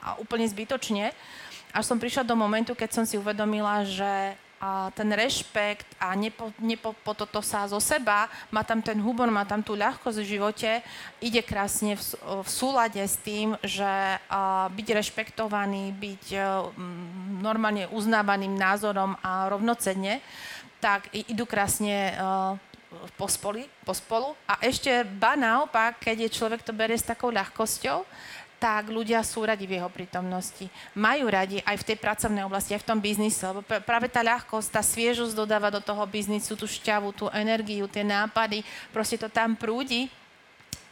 a 0.00 0.08
úplne 0.16 0.48
zbytočne. 0.48 1.12
Až 1.68 1.84
som 1.84 2.00
prišla 2.00 2.24
do 2.24 2.32
momentu, 2.32 2.72
keď 2.72 2.90
som 2.96 3.04
si 3.04 3.20
uvedomila, 3.20 3.84
že 3.84 4.32
a 4.58 4.90
ten 4.90 5.06
rešpekt 5.14 5.86
a 6.02 6.14
nepo, 6.18 6.50
nepo, 6.58 6.90
po 7.06 7.14
toto 7.14 7.38
sa 7.38 7.66
zo 7.70 7.78
seba, 7.78 8.26
má 8.50 8.66
tam 8.66 8.82
ten 8.82 8.98
humor, 8.98 9.30
má 9.30 9.46
tam 9.46 9.62
tú 9.62 9.78
ľahkosť 9.78 10.18
v 10.18 10.30
živote, 10.34 10.70
ide 11.22 11.42
krásne 11.46 11.94
v, 11.94 12.02
v 12.42 12.48
súlade 12.50 12.98
s 12.98 13.16
tým, 13.22 13.54
že 13.62 13.86
a, 13.86 14.66
byť 14.68 14.86
rešpektovaný, 14.98 15.94
byť 15.94 16.24
a, 16.34 16.38
normálne 17.38 17.86
uznávaným 17.94 18.58
názorom 18.58 19.14
a 19.22 19.46
rovnocenne, 19.46 20.18
tak 20.82 21.06
idú 21.14 21.46
krásne 21.46 22.14
a, 22.18 22.58
pospoli, 23.14 23.68
pospolu. 23.84 24.32
A 24.48 24.58
ešte 24.64 25.04
ba 25.04 25.36
naopak, 25.36 26.00
keď 26.00 26.26
je 26.26 26.36
človek 26.40 26.64
to 26.64 26.72
berie 26.72 26.96
s 26.96 27.04
takou 27.04 27.28
ľahkosťou, 27.28 28.04
tak 28.58 28.90
ľudia 28.90 29.22
sú 29.22 29.46
radi 29.46 29.64
v 29.64 29.78
jeho 29.78 29.86
prítomnosti. 29.86 30.66
Majú 30.98 31.30
radi 31.30 31.62
aj 31.62 31.78
v 31.78 31.86
tej 31.86 31.96
pracovnej 32.02 32.42
oblasti, 32.42 32.74
aj 32.74 32.82
v 32.82 32.88
tom 32.90 32.98
biznise, 32.98 33.38
lebo 33.46 33.62
práve 33.62 34.10
tá 34.10 34.20
ľahkosť, 34.26 34.68
tá 34.74 34.82
sviežosť 34.82 35.34
dodáva 35.34 35.70
do 35.70 35.78
toho 35.78 36.02
biznisu 36.10 36.58
tú 36.58 36.66
šťavu, 36.66 37.14
tú 37.14 37.30
energiu, 37.30 37.86
tie 37.86 38.02
nápady, 38.02 38.66
proste 38.90 39.14
to 39.14 39.30
tam 39.30 39.54
prúdi. 39.54 40.10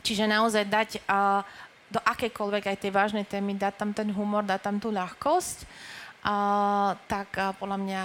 Čiže 0.07 0.31
naozaj 0.31 0.65
dať 0.71 0.91
uh, 1.11 1.43
do 1.91 1.99
akékoľvek 1.99 2.71
aj 2.71 2.79
tej 2.79 2.93
vážnej 2.95 3.27
témy, 3.27 3.59
dať 3.59 3.75
tam 3.75 3.91
ten 3.91 4.15
humor, 4.15 4.47
dať 4.47 4.61
tam 4.63 4.77
tú 4.79 4.95
ľahkosť, 4.95 5.67
uh, 5.67 6.95
tak 7.11 7.35
uh, 7.35 7.51
podľa 7.59 7.79
mňa 7.83 8.03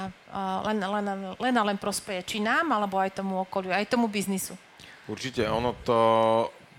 len, 0.66 0.78
len, 0.82 1.06
len 1.38 1.56
len 1.62 1.78
prospeje 1.78 2.26
či 2.26 2.38
nám, 2.42 2.74
alebo 2.74 2.98
aj 2.98 3.22
tomu 3.22 3.38
okoliu, 3.38 3.70
aj 3.70 3.86
tomu 3.94 4.10
biznisu. 4.10 4.58
Určite, 5.06 5.46
ono 5.46 5.78
to 5.86 5.98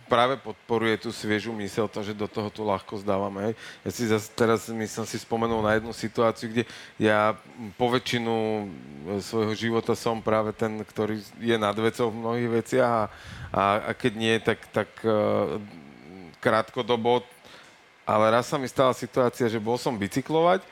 práve 0.06 0.38
podporuje 0.38 0.98
tú 1.02 1.10
sviežu 1.14 1.54
mysel, 1.56 1.86
to, 1.88 2.02
že 2.02 2.16
do 2.16 2.26
toho 2.26 2.48
tú 2.48 2.62
ľahkosť 2.66 3.04
dávame. 3.06 3.54
Ja 3.82 3.90
si 3.90 4.06
zase 4.06 4.28
teraz 4.32 4.68
som 4.68 5.06
si 5.06 5.18
spomenul 5.18 5.62
na 5.62 5.78
jednu 5.78 5.92
situáciu, 5.94 6.50
kde 6.50 6.62
ja 7.00 7.36
po 7.80 7.90
väčšinu 7.92 8.34
e, 8.34 8.64
svojho 9.22 9.54
života 9.56 9.92
som 9.96 10.20
práve 10.20 10.52
ten, 10.52 10.80
ktorý 10.82 11.22
je 11.40 11.56
nad 11.56 11.74
vecou 11.74 12.10
v 12.10 12.20
mnohých 12.20 12.50
veciach 12.62 12.90
a, 12.90 13.04
a, 13.52 13.62
a 13.88 13.90
keď 13.96 14.12
nie, 14.16 14.34
tak, 14.42 14.58
tak 14.70 14.88
uh, 15.06 15.60
krátkodobo. 16.42 17.24
Ale 18.02 18.34
raz 18.34 18.50
sa 18.50 18.58
mi 18.58 18.66
stala 18.66 18.90
situácia, 18.92 19.46
že 19.46 19.62
bol 19.62 19.78
som 19.78 19.94
bicyklovať 19.94 20.66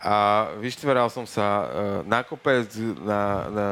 a 0.00 0.48
vyštveral 0.56 1.12
som 1.12 1.28
sa 1.28 1.44
uh, 1.44 1.66
na 2.08 2.24
kopec 2.24 2.72
na, 3.04 3.20
na, 3.52 3.66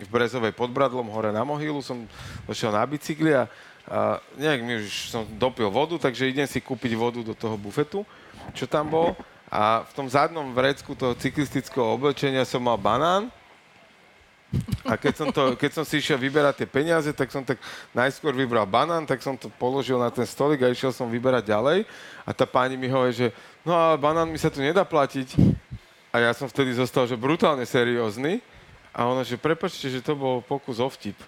v 0.00 0.08
Brezovej 0.08 0.56
pod 0.56 0.72
Bradlom 0.72 1.12
hore 1.12 1.28
na 1.28 1.44
Mohylu, 1.44 1.84
som 1.84 2.08
došiel 2.48 2.72
na 2.72 2.80
bicykli 2.88 3.36
a 3.36 3.44
a 3.86 4.18
nejak 4.34 4.60
mi 4.66 4.82
už 4.82 5.14
som 5.14 5.22
dopil 5.38 5.70
vodu, 5.70 5.94
takže 5.94 6.26
idem 6.26 6.46
si 6.46 6.58
kúpiť 6.58 6.98
vodu 6.98 7.22
do 7.22 7.34
toho 7.38 7.54
bufetu, 7.54 8.02
čo 8.50 8.66
tam 8.66 8.90
bol. 8.90 9.14
A 9.46 9.86
v 9.86 9.92
tom 9.94 10.10
zadnom 10.10 10.50
vrecku 10.50 10.98
toho 10.98 11.14
cyklistického 11.14 11.86
oblečenia 11.94 12.42
som 12.42 12.58
mal 12.58 12.74
banán. 12.74 13.30
A 14.86 14.94
keď 14.98 15.14
som, 15.14 15.28
to, 15.30 15.54
keď 15.58 15.70
som 15.70 15.84
si 15.86 15.98
išiel 15.98 16.18
vyberať 16.18 16.62
tie 16.62 16.68
peniaze, 16.70 17.10
tak 17.14 17.30
som 17.30 17.42
tak 17.46 17.58
najskôr 17.94 18.34
vybral 18.34 18.66
banán, 18.66 19.06
tak 19.06 19.22
som 19.22 19.38
to 19.38 19.50
položil 19.54 19.98
na 19.98 20.10
ten 20.10 20.26
stolik 20.26 20.62
a 20.62 20.70
išiel 20.70 20.90
som 20.90 21.10
vyberať 21.10 21.50
ďalej. 21.50 21.86
A 22.26 22.30
tá 22.34 22.46
pani 22.46 22.74
mi 22.74 22.90
hovorí, 22.90 23.14
že 23.14 23.28
no 23.62 23.74
ale 23.74 23.98
banán 23.98 24.26
mi 24.26 24.38
sa 24.38 24.50
tu 24.50 24.62
nedá 24.62 24.82
platiť. 24.82 25.34
A 26.10 26.26
ja 26.26 26.30
som 26.34 26.50
vtedy 26.50 26.74
zostal, 26.74 27.06
že 27.06 27.18
brutálne 27.18 27.66
seriózny. 27.66 28.42
A 28.96 29.04
ona, 29.06 29.22
že 29.22 29.36
prepačte, 29.36 29.92
že 29.92 30.00
to 30.02 30.16
bol 30.16 30.40
pokus 30.40 30.80
o 30.80 30.88
vtip. 30.88 31.18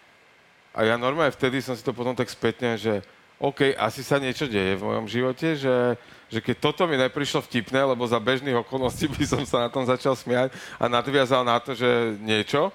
A 0.79 0.87
ja 0.87 0.95
normálne 0.95 1.35
vtedy 1.35 1.59
som 1.59 1.75
si 1.75 1.83
to 1.83 1.91
potom 1.91 2.15
tak 2.15 2.31
spätne, 2.31 2.79
že 2.79 3.03
OK, 3.43 3.75
asi 3.75 4.07
sa 4.07 4.23
niečo 4.23 4.47
deje 4.47 4.79
v 4.79 4.87
mojom 4.87 5.07
živote, 5.11 5.59
že, 5.59 5.99
že 6.31 6.39
keď 6.39 6.57
toto 6.63 6.87
mi 6.87 6.95
neprišlo 6.95 7.43
vtipné, 7.43 7.83
lebo 7.83 8.07
za 8.07 8.23
bežných 8.23 8.63
okolností 8.63 9.11
by 9.19 9.25
som 9.27 9.43
sa 9.43 9.67
na 9.67 9.71
tom 9.75 9.83
začal 9.83 10.15
smiať 10.15 10.55
a 10.79 10.87
nadviazal 10.87 11.43
na 11.43 11.59
to, 11.59 11.75
že 11.75 12.15
niečo. 12.23 12.71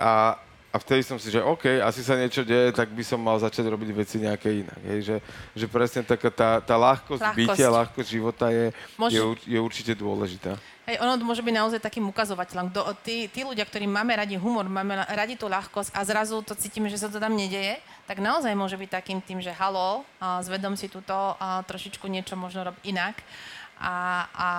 A, 0.00 0.40
vtedy 0.78 1.02
som 1.04 1.18
si, 1.18 1.28
že 1.28 1.42
OK, 1.42 1.82
asi 1.82 2.00
sa 2.00 2.14
niečo 2.14 2.42
deje, 2.46 2.72
tak 2.72 2.90
by 2.94 3.04
som 3.04 3.18
mal 3.20 3.38
začať 3.38 3.68
robiť 3.68 3.90
veci 3.94 4.16
nejaké 4.22 4.64
inak. 4.64 4.80
Hej? 4.86 4.98
Že, 5.04 5.16
že 5.54 5.66
presne 5.68 6.00
taká 6.06 6.30
tá, 6.30 6.50
tá 6.62 6.74
ľahkosť, 6.78 7.22
ľahkosť 7.22 7.38
bytia, 7.38 7.68
ľahkosť 7.68 8.08
života 8.08 8.46
je, 8.48 8.72
Môže... 8.96 9.14
je, 9.18 9.22
je 9.54 9.58
určite 9.58 9.92
dôležitá. 9.98 10.56
Hej, 10.88 11.04
ono 11.04 11.20
môže 11.20 11.44
byť 11.44 11.52
naozaj 11.52 11.80
takým 11.84 12.08
ukazovateľom. 12.08 12.72
Kto, 12.72 12.80
tí, 13.04 13.28
tí 13.28 13.44
ľudia, 13.44 13.68
ktorí 13.68 13.84
máme 13.84 14.16
radi 14.16 14.40
humor, 14.40 14.64
máme 14.64 15.04
radi 15.12 15.36
tú 15.36 15.44
ľahkosť 15.44 15.92
a 15.92 16.00
zrazu 16.00 16.40
to 16.40 16.56
cítime, 16.56 16.88
že 16.88 16.96
sa 16.96 17.12
to 17.12 17.20
tam 17.20 17.36
nedeje, 17.36 17.76
tak 18.08 18.24
naozaj 18.24 18.56
môže 18.56 18.80
byť 18.80 18.88
takým 18.88 19.20
tým, 19.20 19.44
že 19.44 19.52
halo, 19.52 20.08
a 20.16 20.40
zvedom 20.40 20.80
si 20.80 20.88
túto 20.88 21.12
a 21.12 21.60
trošičku 21.68 22.08
niečo 22.08 22.40
možno 22.40 22.72
robiť 22.72 22.82
inak 22.88 23.20
a, 23.76 24.24
a, 24.32 24.50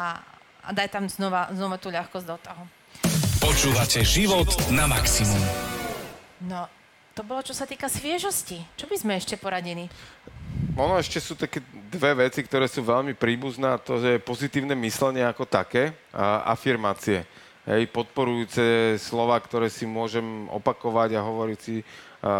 a 0.63 0.69
daj 0.69 0.93
tam 0.93 1.09
znova, 1.09 1.49
znova 1.49 1.81
tú 1.81 1.89
ľahkosť 1.89 2.27
do 2.29 2.37
toho. 2.37 2.61
Počúvate 3.41 4.05
život 4.05 4.51
na 4.69 4.85
maximum. 4.85 5.68
No, 6.39 6.71
to 7.15 7.21
bolo, 7.27 7.43
čo 7.43 7.51
sa 7.51 7.67
týka 7.67 7.91
sviežosti. 7.91 8.63
Čo 8.79 8.87
by 8.87 8.95
sme 8.95 9.13
ešte 9.19 9.35
poradili? 9.35 9.91
Ono 10.79 10.95
ešte 10.95 11.19
sú 11.19 11.35
také 11.35 11.59
dve 11.91 12.15
veci, 12.15 12.39
ktoré 12.39 12.63
sú 12.71 12.79
veľmi 12.79 13.11
príbuzné, 13.11 13.75
to 13.83 13.99
je 13.99 14.23
pozitívne 14.23 14.71
myslenie 14.79 15.27
ako 15.27 15.43
také 15.43 15.91
a 16.15 16.47
afirmácie. 16.55 17.27
Hej, 17.67 17.91
podporujúce 17.91 18.95
slova, 19.03 19.35
ktoré 19.37 19.67
si 19.67 19.83
môžem 19.83 20.47
opakovať 20.47 21.19
a 21.19 21.25
hovoriť 21.27 21.59
si. 21.59 21.83
A, 22.23 22.31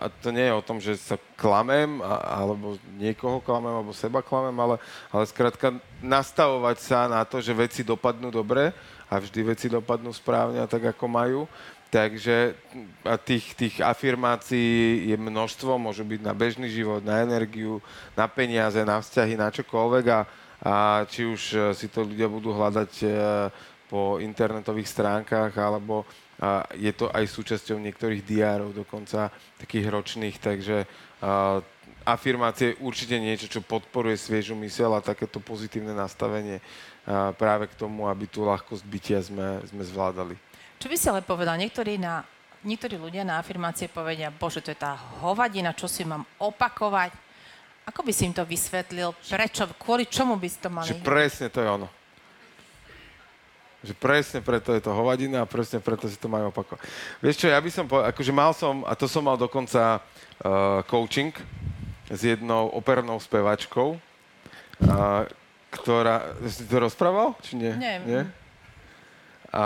a 0.00 0.06
to 0.08 0.30
nie 0.30 0.46
je 0.46 0.54
o 0.54 0.64
tom, 0.64 0.78
že 0.78 0.94
sa 0.96 1.18
klamem, 1.34 1.98
a, 1.98 2.40
alebo 2.46 2.78
niekoho 2.94 3.42
klamem, 3.42 3.74
alebo 3.74 3.90
seba 3.90 4.22
klamem, 4.22 4.54
ale, 4.54 4.80
ale 5.10 5.24
skrátka 5.26 5.74
nastavovať 5.98 6.76
sa 6.78 7.10
na 7.10 7.26
to, 7.26 7.42
že 7.42 7.52
veci 7.52 7.82
dopadnú 7.82 8.30
dobre 8.30 8.70
a 9.10 9.18
vždy 9.18 9.40
veci 9.44 9.66
dopadnú 9.66 10.14
správne 10.14 10.62
a 10.62 10.70
tak, 10.70 10.94
ako 10.94 11.04
majú. 11.04 11.40
Takže 11.88 12.52
tých, 13.24 13.56
tých 13.56 13.74
afirmácií 13.80 15.08
je 15.08 15.16
množstvo, 15.16 15.80
môžu 15.80 16.04
byť 16.04 16.20
na 16.20 16.36
bežný 16.36 16.68
život, 16.68 17.00
na 17.00 17.24
energiu, 17.24 17.80
na 18.12 18.28
peniaze, 18.28 18.76
na 18.84 19.00
vzťahy, 19.00 19.40
na 19.40 19.48
čokoľvek. 19.48 20.04
A, 20.12 20.20
a 20.68 20.74
či 21.08 21.24
už 21.24 21.40
e, 21.56 21.58
si 21.72 21.88
to 21.88 22.04
ľudia 22.04 22.28
budú 22.28 22.52
hľadať 22.52 22.92
e, 23.00 23.08
po 23.88 24.20
internetových 24.20 24.92
stránkach, 24.92 25.56
alebo 25.56 26.04
a 26.38 26.62
je 26.78 26.94
to 26.94 27.10
aj 27.10 27.26
súčasťou 27.26 27.82
niektorých 27.82 28.22
diárov, 28.22 28.70
dokonca 28.70 29.34
takých 29.58 29.90
ročných, 29.90 30.36
takže 30.38 30.86
a, 31.24 31.58
afirmácie 32.04 32.76
je 32.76 32.80
určite 32.84 33.16
niečo, 33.16 33.48
čo 33.48 33.64
podporuje 33.64 34.14
sviežu 34.14 34.54
mysel 34.62 34.92
a 34.92 35.02
takéto 35.02 35.40
pozitívne 35.40 35.96
nastavenie 35.96 36.60
a, 36.60 37.32
práve 37.32 37.66
k 37.72 37.78
tomu, 37.80 38.06
aby 38.06 38.28
tú 38.28 38.44
ľahkosť 38.44 38.84
bytia 38.84 39.18
sme, 39.24 39.64
sme 39.66 39.82
zvládali. 39.82 40.47
Čo 40.78 40.86
by 40.86 40.96
si 40.96 41.06
ale 41.10 41.26
povedal? 41.26 41.58
Niektorí, 41.58 41.98
na, 41.98 42.22
niektorí 42.62 42.94
ľudia 42.94 43.26
na 43.26 43.42
afirmácie 43.42 43.90
povedia, 43.90 44.30
bože, 44.30 44.62
to 44.62 44.70
je 44.70 44.78
tá 44.78 44.94
hovadina, 45.18 45.74
čo 45.74 45.90
si 45.90 46.06
mám 46.06 46.22
opakovať. 46.38 47.10
Ako 47.90 48.06
by 48.06 48.12
si 48.14 48.30
im 48.30 48.34
to 48.36 48.46
vysvetlil? 48.46 49.10
Prečo? 49.26 49.66
Kvôli 49.74 50.06
čomu 50.06 50.38
by 50.38 50.46
si 50.46 50.58
to 50.62 50.70
mali? 50.70 50.86
Že 50.86 51.02
presne 51.02 51.46
to 51.50 51.58
je 51.58 51.68
ono. 51.68 51.88
Že 53.82 53.94
presne 53.98 54.38
preto 54.38 54.70
je 54.70 54.82
to 54.82 54.94
hovadina 54.94 55.42
a 55.42 55.50
presne 55.50 55.82
preto 55.82 56.06
si 56.06 56.14
to 56.14 56.30
majú 56.30 56.54
opakovať. 56.54 56.82
Vieš 57.22 57.36
čo, 57.42 57.46
ja 57.50 57.58
by 57.58 57.70
som 57.74 57.90
povedal, 57.90 58.10
akože 58.14 58.32
mal 58.34 58.50
som, 58.54 58.86
a 58.86 58.94
to 58.94 59.10
som 59.10 59.26
mal 59.26 59.34
dokonca 59.34 59.98
uh, 59.98 60.82
coaching 60.86 61.34
s 62.06 62.20
jednou 62.22 62.70
opernou 62.70 63.18
spevačkou, 63.18 63.98
uh, 63.98 65.26
ktorá... 65.74 66.38
Si 66.46 66.66
to 66.70 66.76
rozprával? 66.78 67.34
Či 67.42 67.58
nie? 67.58 67.72
Nie. 67.74 67.94
nie? 68.06 68.22
A 69.48 69.64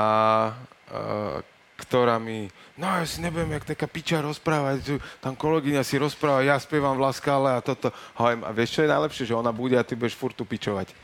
ktorá 1.82 2.22
mi, 2.22 2.46
no 2.78 2.86
ja 2.86 3.02
si 3.02 3.18
nebudem 3.18 3.58
jak 3.58 3.74
taká 3.74 3.90
piča 3.90 4.22
rozprávať, 4.22 5.02
tam 5.18 5.34
kolegyňa 5.34 5.82
si 5.82 5.98
rozpráva, 5.98 6.46
ja 6.46 6.54
spievam 6.62 6.94
v 6.94 7.10
Laskále 7.10 7.58
a 7.58 7.64
toto. 7.64 7.90
A 8.14 8.54
vieš, 8.54 8.78
čo 8.78 8.86
je 8.86 8.92
najlepšie? 8.92 9.26
Že 9.26 9.42
ona 9.42 9.50
bude 9.50 9.74
a 9.74 9.82
ty 9.82 9.98
budeš 9.98 10.14
furt 10.14 10.38
tu 10.38 10.46
pičovať. 10.46 10.94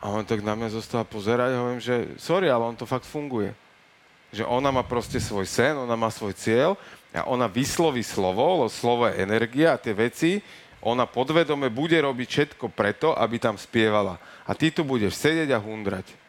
A 0.00 0.12
on 0.12 0.24
tak 0.24 0.44
na 0.44 0.52
mňa 0.56 0.76
zostal 0.76 1.04
pozerať 1.08 1.56
a 1.56 1.60
hovorím, 1.60 1.80
že 1.80 2.12
sorry, 2.20 2.52
ale 2.52 2.64
on 2.64 2.76
to 2.76 2.88
fakt 2.88 3.08
funguje. 3.08 3.56
Že 4.32 4.44
ona 4.46 4.68
má 4.68 4.84
proste 4.84 5.18
svoj 5.20 5.48
sen, 5.48 5.76
ona 5.76 5.96
má 5.96 6.12
svoj 6.12 6.36
cieľ 6.36 6.76
a 7.10 7.26
ona 7.26 7.48
vysloví 7.48 8.04
slovo, 8.04 8.64
lebo 8.64 8.70
slovo 8.70 9.08
je 9.08 9.20
energia 9.20 9.74
a 9.74 9.80
tie 9.80 9.96
veci, 9.96 10.40
ona 10.80 11.04
podvedome 11.04 11.68
bude 11.68 11.96
robiť 12.00 12.28
všetko 12.28 12.72
preto, 12.72 13.12
aby 13.12 13.36
tam 13.36 13.60
spievala. 13.60 14.16
A 14.48 14.56
ty 14.56 14.72
tu 14.72 14.80
budeš 14.80 15.20
sedieť 15.20 15.52
a 15.52 15.60
hundrať 15.60 16.19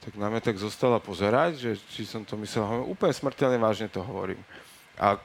tak 0.00 0.16
na 0.16 0.32
mňa 0.32 0.40
tak 0.40 0.56
zostala 0.56 0.96
pozerať, 0.96 1.60
že 1.60 1.70
či 1.92 2.08
som 2.08 2.24
to 2.24 2.36
myslel, 2.40 2.88
úplne 2.88 3.12
smrteľne 3.12 3.60
vážne 3.60 3.88
to 3.92 4.00
hovorím. 4.00 4.40
A 4.96 5.20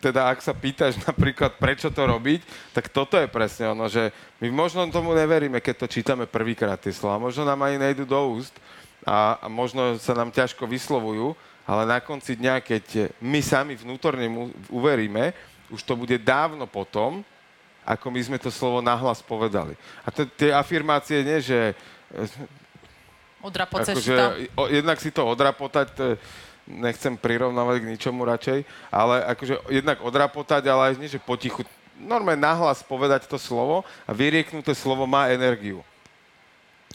teda 0.00 0.32
ak 0.32 0.40
sa 0.40 0.56
pýtaš 0.56 0.96
napríklad, 1.08 1.56
prečo 1.60 1.92
to 1.92 2.02
robiť, 2.04 2.40
tak 2.76 2.88
toto 2.92 3.20
je 3.20 3.28
presne 3.28 3.72
ono, 3.72 3.88
že 3.88 4.12
my 4.40 4.48
možno 4.52 4.88
tomu 4.92 5.12
neveríme, 5.12 5.60
keď 5.60 5.84
to 5.84 5.92
čítame 5.92 6.24
prvýkrát 6.28 6.80
tie 6.80 6.92
slova. 6.92 7.20
Možno 7.20 7.44
nám 7.44 7.60
ani 7.64 7.80
nejdu 7.80 8.08
do 8.08 8.16
úst 8.32 8.52
a, 9.04 9.40
a 9.40 9.46
možno 9.48 9.96
sa 10.00 10.12
nám 10.16 10.32
ťažko 10.32 10.68
vyslovujú, 10.68 11.36
ale 11.68 11.86
na 11.86 12.00
konci 12.00 12.34
dňa, 12.34 12.60
keď 12.64 13.14
my 13.20 13.40
sami 13.44 13.76
vnútorne 13.76 14.26
mu 14.26 14.50
uveríme, 14.72 15.32
už 15.70 15.86
to 15.86 15.94
bude 15.94 16.18
dávno 16.18 16.66
potom, 16.66 17.22
ako 17.86 18.10
my 18.10 18.20
sme 18.20 18.38
to 18.42 18.50
slovo 18.52 18.82
nahlas 18.82 19.22
povedali. 19.22 19.78
A 20.04 20.10
t- 20.10 20.28
tie 20.34 20.50
afirmácie 20.52 21.22
nie, 21.22 21.38
že 21.40 21.72
Odrapoceš 23.40 23.96
akože, 23.96 24.16
to. 24.16 24.26
o, 24.56 24.62
jednak 24.68 24.98
si 25.00 25.10
to 25.10 25.22
odrapotať, 25.24 25.86
to 25.96 26.02
je, 26.12 26.14
nechcem 26.68 27.16
prirovnávať 27.16 27.76
k 27.82 27.90
ničomu 27.96 28.22
radšej, 28.22 28.58
ale 28.92 29.24
akože 29.34 29.54
jednak 29.72 29.98
odrapotať, 30.04 30.62
ale 30.68 30.82
aj 30.92 31.00
nie, 31.00 31.10
že 31.10 31.18
potichu. 31.18 31.64
Normálne 32.00 32.40
nahlas 32.40 32.80
povedať 32.84 33.28
to 33.28 33.36
slovo 33.36 33.84
a 34.08 34.10
vyrieknuté 34.12 34.72
slovo 34.72 35.04
má 35.04 35.28
energiu. 35.28 35.84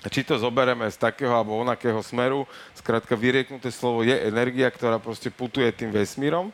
A 0.05 0.07
či 0.09 0.21
to 0.21 0.37
zoberieme 0.37 0.85
z 0.89 0.97
takého 1.01 1.33
alebo 1.33 1.57
onakého 1.57 1.97
smeru, 2.05 2.45
skrátka 2.77 3.17
vyrieknuté 3.17 3.73
slovo 3.73 4.05
je 4.05 4.13
energia, 4.13 4.69
ktorá 4.69 5.01
proste 5.01 5.33
putuje 5.33 5.65
tým 5.73 5.89
vesmírom 5.89 6.53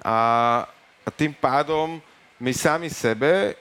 a, 0.00 0.16
a 1.04 1.08
tým 1.12 1.36
pádom 1.36 2.00
my 2.40 2.52
sami 2.52 2.88
sebe 2.88 3.56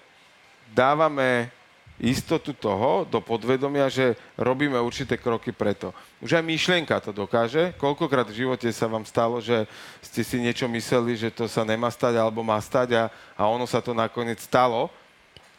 dávame 0.72 1.52
istotu 2.00 2.52
toho 2.52 3.08
do 3.08 3.24
podvedomia, 3.24 3.88
že 3.88 4.20
robíme 4.36 4.76
určité 4.80 5.16
kroky 5.16 5.56
preto. 5.56 5.96
Už 6.20 6.36
aj 6.36 6.44
myšlienka 6.44 7.00
to 7.00 7.16
dokáže. 7.16 7.72
Koľkokrát 7.80 8.28
v 8.28 8.44
živote 8.44 8.68
sa 8.76 8.92
vám 8.92 9.08
stalo, 9.08 9.40
že 9.40 9.64
ste 10.04 10.22
si 10.24 10.44
niečo 10.44 10.68
mysleli, 10.68 11.16
že 11.16 11.32
to 11.32 11.48
sa 11.48 11.64
nemá 11.64 11.88
stať 11.88 12.20
alebo 12.20 12.44
má 12.44 12.60
stať 12.60 13.00
a, 13.00 13.04
a 13.40 13.48
ono 13.48 13.64
sa 13.64 13.80
to 13.80 13.96
nakoniec 13.96 14.44
stalo 14.44 14.92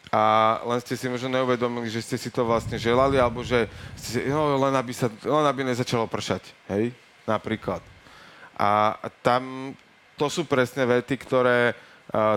a 0.07 0.23
len 0.63 0.79
ste 0.79 0.95
si 0.95 1.11
možno 1.11 1.27
neuvedomili, 1.27 1.91
že 1.91 1.99
ste 1.99 2.15
si 2.15 2.31
to 2.31 2.47
vlastne 2.47 2.79
želali, 2.79 3.19
alebo 3.19 3.43
že 3.43 3.67
ste 3.99 4.07
si, 4.07 4.19
no, 4.31 4.55
len, 4.55 4.71
aby 4.71 4.95
sa, 4.95 5.11
len 5.11 5.45
aby 5.45 5.67
nezačalo 5.67 6.07
pršať, 6.07 6.47
hej, 6.71 6.95
napríklad. 7.27 7.83
A 8.55 8.95
tam 9.19 9.75
to 10.15 10.31
sú 10.31 10.47
presne 10.47 10.87
vety, 10.87 11.15
ktoré 11.19 11.75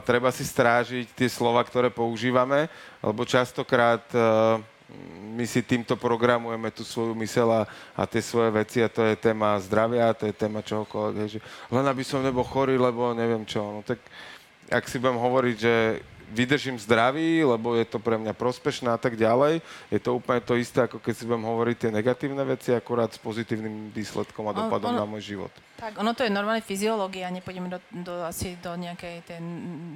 treba 0.02 0.34
si 0.34 0.42
strážiť, 0.42 1.14
tie 1.14 1.28
slova, 1.30 1.62
ktoré 1.62 1.88
používame, 1.90 2.66
lebo 3.00 3.22
častokrát 3.22 4.02
uh, 4.12 4.58
my 5.30 5.46
si 5.46 5.62
týmto 5.62 5.94
programujeme 5.94 6.74
tú 6.74 6.82
svoju 6.82 7.14
mysel 7.22 7.46
a, 7.54 7.62
a 7.94 8.02
tie 8.06 8.18
svoje 8.18 8.50
veci 8.50 8.82
a 8.82 8.90
to 8.90 9.06
je 9.06 9.14
téma 9.14 9.54
zdravia, 9.62 10.10
to 10.14 10.26
je 10.26 10.34
téma 10.34 10.60
čohokoľvek, 10.66 11.16
hej, 11.22 11.30
že 11.38 11.40
len 11.70 11.86
aby 11.86 12.02
som 12.02 12.24
nebol 12.24 12.42
chorý, 12.42 12.74
lebo 12.74 13.14
neviem 13.14 13.46
čo. 13.46 13.62
No 13.62 13.80
tak 13.86 14.02
ak 14.70 14.86
si 14.86 14.98
budem 14.98 15.18
hovoriť, 15.18 15.56
že 15.58 15.74
vydržím 16.30 16.78
zdravý, 16.78 17.44
lebo 17.44 17.74
je 17.74 17.84
to 17.84 17.98
pre 17.98 18.16
mňa 18.16 18.32
prospešné 18.32 18.88
a 18.94 18.98
tak 18.98 19.18
ďalej. 19.18 19.60
Je 19.90 20.00
to 20.00 20.16
úplne 20.16 20.40
to 20.40 20.54
isté, 20.54 20.86
ako 20.86 21.02
keď 21.02 21.14
si 21.14 21.26
budem 21.26 21.44
hovoriť 21.44 21.76
tie 21.76 21.90
negatívne 21.90 22.42
veci, 22.46 22.70
akurát 22.70 23.10
s 23.10 23.18
pozitívnym 23.18 23.90
výsledkom 23.90 24.46
a 24.48 24.56
dopadom 24.56 24.94
ono, 24.94 25.00
na 25.02 25.06
môj 25.06 25.36
život. 25.36 25.52
Tak, 25.76 25.98
ono 25.98 26.14
to 26.14 26.22
je 26.24 26.32
normálne 26.32 26.62
fyziológia, 26.62 27.34
nepôjdeme 27.34 27.68
do, 27.68 27.78
do, 27.90 28.14
asi 28.24 28.54
do 28.62 28.72
nejakej 28.78 29.26
tej 29.26 29.38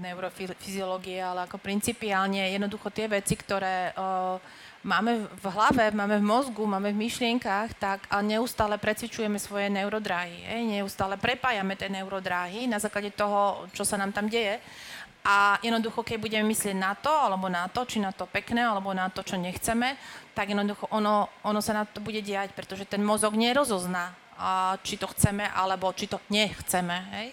neurofyziológie, 0.03 1.23
ale 1.23 1.47
ako 1.47 1.63
principiálne 1.63 2.51
jednoducho 2.51 2.91
tie 2.91 3.07
veci, 3.07 3.39
ktoré 3.39 3.95
uh, 3.95 4.37
máme 4.85 5.27
v 5.33 5.45
hlave, 5.49 5.91
máme 5.97 6.21
v 6.21 6.29
mozgu, 6.29 6.63
máme 6.69 6.93
v 6.93 7.09
myšlienkach, 7.09 7.73
tak 7.81 8.05
a 8.13 8.21
neustále 8.21 8.77
precvičujeme 8.77 9.41
svoje 9.41 9.73
neurodráhy. 9.73 10.45
Je? 10.45 10.79
Neustále 10.79 11.17
prepájame 11.17 11.75
tie 11.75 11.89
neurodráhy 11.89 12.69
na 12.69 12.77
základe 12.77 13.11
toho, 13.17 13.65
čo 13.73 13.83
sa 13.83 13.97
nám 13.97 14.13
tam 14.13 14.29
deje. 14.29 14.61
A 15.25 15.57
jednoducho, 15.65 16.05
keď 16.05 16.21
budeme 16.21 16.53
myslieť 16.53 16.77
na 16.77 16.93
to, 16.93 17.09
alebo 17.09 17.49
na 17.49 17.65
to, 17.73 17.89
či 17.89 17.97
na 17.97 18.13
to 18.13 18.29
pekné, 18.29 18.61
alebo 18.61 18.93
na 18.93 19.09
to, 19.09 19.25
čo 19.25 19.41
nechceme, 19.41 19.97
tak 20.37 20.53
jednoducho 20.53 20.85
ono, 20.93 21.33
ono 21.41 21.65
sa 21.65 21.73
na 21.73 21.85
to 21.89 22.05
bude 22.05 22.21
diať, 22.21 22.53
pretože 22.53 22.85
ten 22.85 23.01
mozog 23.01 23.33
nerozozná, 23.33 24.13
a 24.37 24.77
či 24.85 25.01
to 25.01 25.09
chceme, 25.09 25.49
alebo 25.49 25.89
či 25.97 26.11
to 26.11 26.21
nechceme. 26.29 26.97
Hej? 27.17 27.27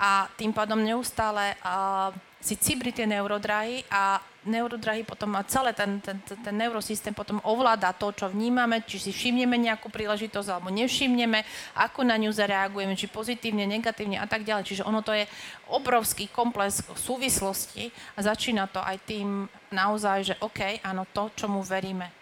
A 0.00 0.30
tým 0.40 0.56
pádom 0.56 0.80
neustále 0.80 1.52
a, 1.60 2.14
si 2.40 2.56
cibri 2.56 2.96
tie 2.96 3.04
neurodrahy 3.04 3.84
a 3.92 4.24
neurodrahy 4.44 5.02
potom 5.04 5.34
a 5.36 5.42
celé 5.44 5.72
ten, 5.72 6.00
ten, 6.00 6.20
ten, 6.20 6.54
neurosystém 6.54 7.12
potom 7.16 7.40
ovláda 7.44 7.92
to, 7.96 8.12
čo 8.12 8.28
vnímame, 8.28 8.84
či 8.84 9.00
si 9.00 9.10
všimneme 9.10 9.56
nejakú 9.56 9.88
príležitosť 9.88 10.48
alebo 10.48 10.68
nevšimneme, 10.70 11.42
ako 11.76 12.04
na 12.04 12.16
ňu 12.20 12.30
zareagujeme, 12.30 12.94
či 12.94 13.08
pozitívne, 13.10 13.64
negatívne 13.64 14.20
a 14.20 14.26
tak 14.28 14.44
ďalej. 14.44 14.68
Čiže 14.68 14.86
ono 14.86 15.00
to 15.00 15.16
je 15.16 15.24
obrovský 15.72 16.28
komplex 16.28 16.84
súvislosti 16.94 17.88
a 18.16 18.22
začína 18.22 18.68
to 18.68 18.80
aj 18.80 18.96
tým 19.08 19.48
naozaj, 19.72 20.18
že 20.22 20.34
OK, 20.44 20.84
áno, 20.84 21.08
to, 21.10 21.32
čomu 21.34 21.64
veríme. 21.64 22.12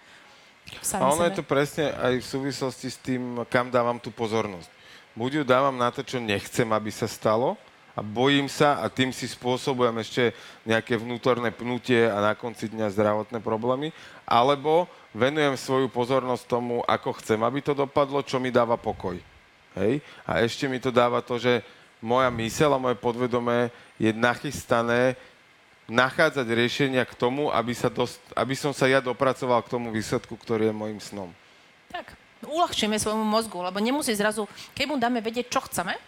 Sami 0.81 1.05
a 1.05 1.13
ono 1.13 1.27
sebe. 1.27 1.29
je 1.29 1.39
to 1.43 1.45
presne 1.45 1.87
aj 1.93 2.15
v 2.23 2.27
súvislosti 2.27 2.89
s 2.89 2.97
tým, 3.03 3.45
kam 3.51 3.69
dávam 3.69 3.99
tú 4.01 4.09
pozornosť. 4.15 4.71
Buď 5.13 5.43
ju 5.43 5.45
dávam 5.45 5.77
na 5.77 5.93
to, 5.93 6.01
čo 6.01 6.17
nechcem, 6.17 6.65
aby 6.73 6.89
sa 6.89 7.05
stalo, 7.05 7.61
a 7.93 8.01
bojím 8.01 8.49
sa 8.49 8.81
a 8.81 8.89
tým 8.89 9.13
si 9.13 9.29
spôsobujem 9.29 9.93
ešte 10.01 10.33
nejaké 10.65 10.97
vnútorné 10.97 11.53
pnutie 11.53 12.09
a 12.09 12.25
na 12.25 12.33
konci 12.33 12.73
dňa 12.73 12.89
zdravotné 12.89 13.39
problémy, 13.45 13.93
alebo 14.25 14.89
venujem 15.13 15.57
svoju 15.61 15.93
pozornosť 15.93 16.45
tomu, 16.49 16.81
ako 16.89 17.21
chcem, 17.21 17.41
aby 17.45 17.61
to 17.61 17.77
dopadlo, 17.77 18.25
čo 18.25 18.41
mi 18.41 18.49
dáva 18.49 18.81
pokoj. 18.81 19.21
Hej? 19.77 20.01
A 20.25 20.41
ešte 20.41 20.65
mi 20.65 20.81
to 20.81 20.89
dáva 20.89 21.21
to, 21.21 21.37
že 21.37 21.61
moja 22.01 22.33
myseľ 22.33 22.77
a 22.77 22.83
moje 22.83 22.97
podvedomé 22.97 23.69
je 24.01 24.11
nachystané 24.11 25.15
nachádzať 25.93 26.47
riešenia 26.49 27.05
k 27.05 27.13
tomu, 27.13 27.53
aby, 27.53 27.77
sa 27.77 27.93
dost, 27.93 28.19
aby 28.33 28.57
som 28.57 28.73
sa 28.73 28.89
ja 28.89 29.05
dopracoval 29.05 29.61
k 29.61 29.73
tomu 29.77 29.93
výsledku, 29.93 30.33
ktorý 30.41 30.73
je 30.73 30.75
môjim 30.75 31.01
snom. 31.03 31.29
Tak, 31.93 32.17
uľahčíme 32.49 32.97
svojmu 32.97 33.27
mozgu, 33.29 33.61
lebo 33.61 33.77
nemusí 33.83 34.17
zrazu, 34.17 34.49
keď 34.73 34.85
mu 34.89 34.97
dáme 34.97 35.21
vedieť, 35.21 35.53
čo 35.53 35.61
chceme, 35.69 35.99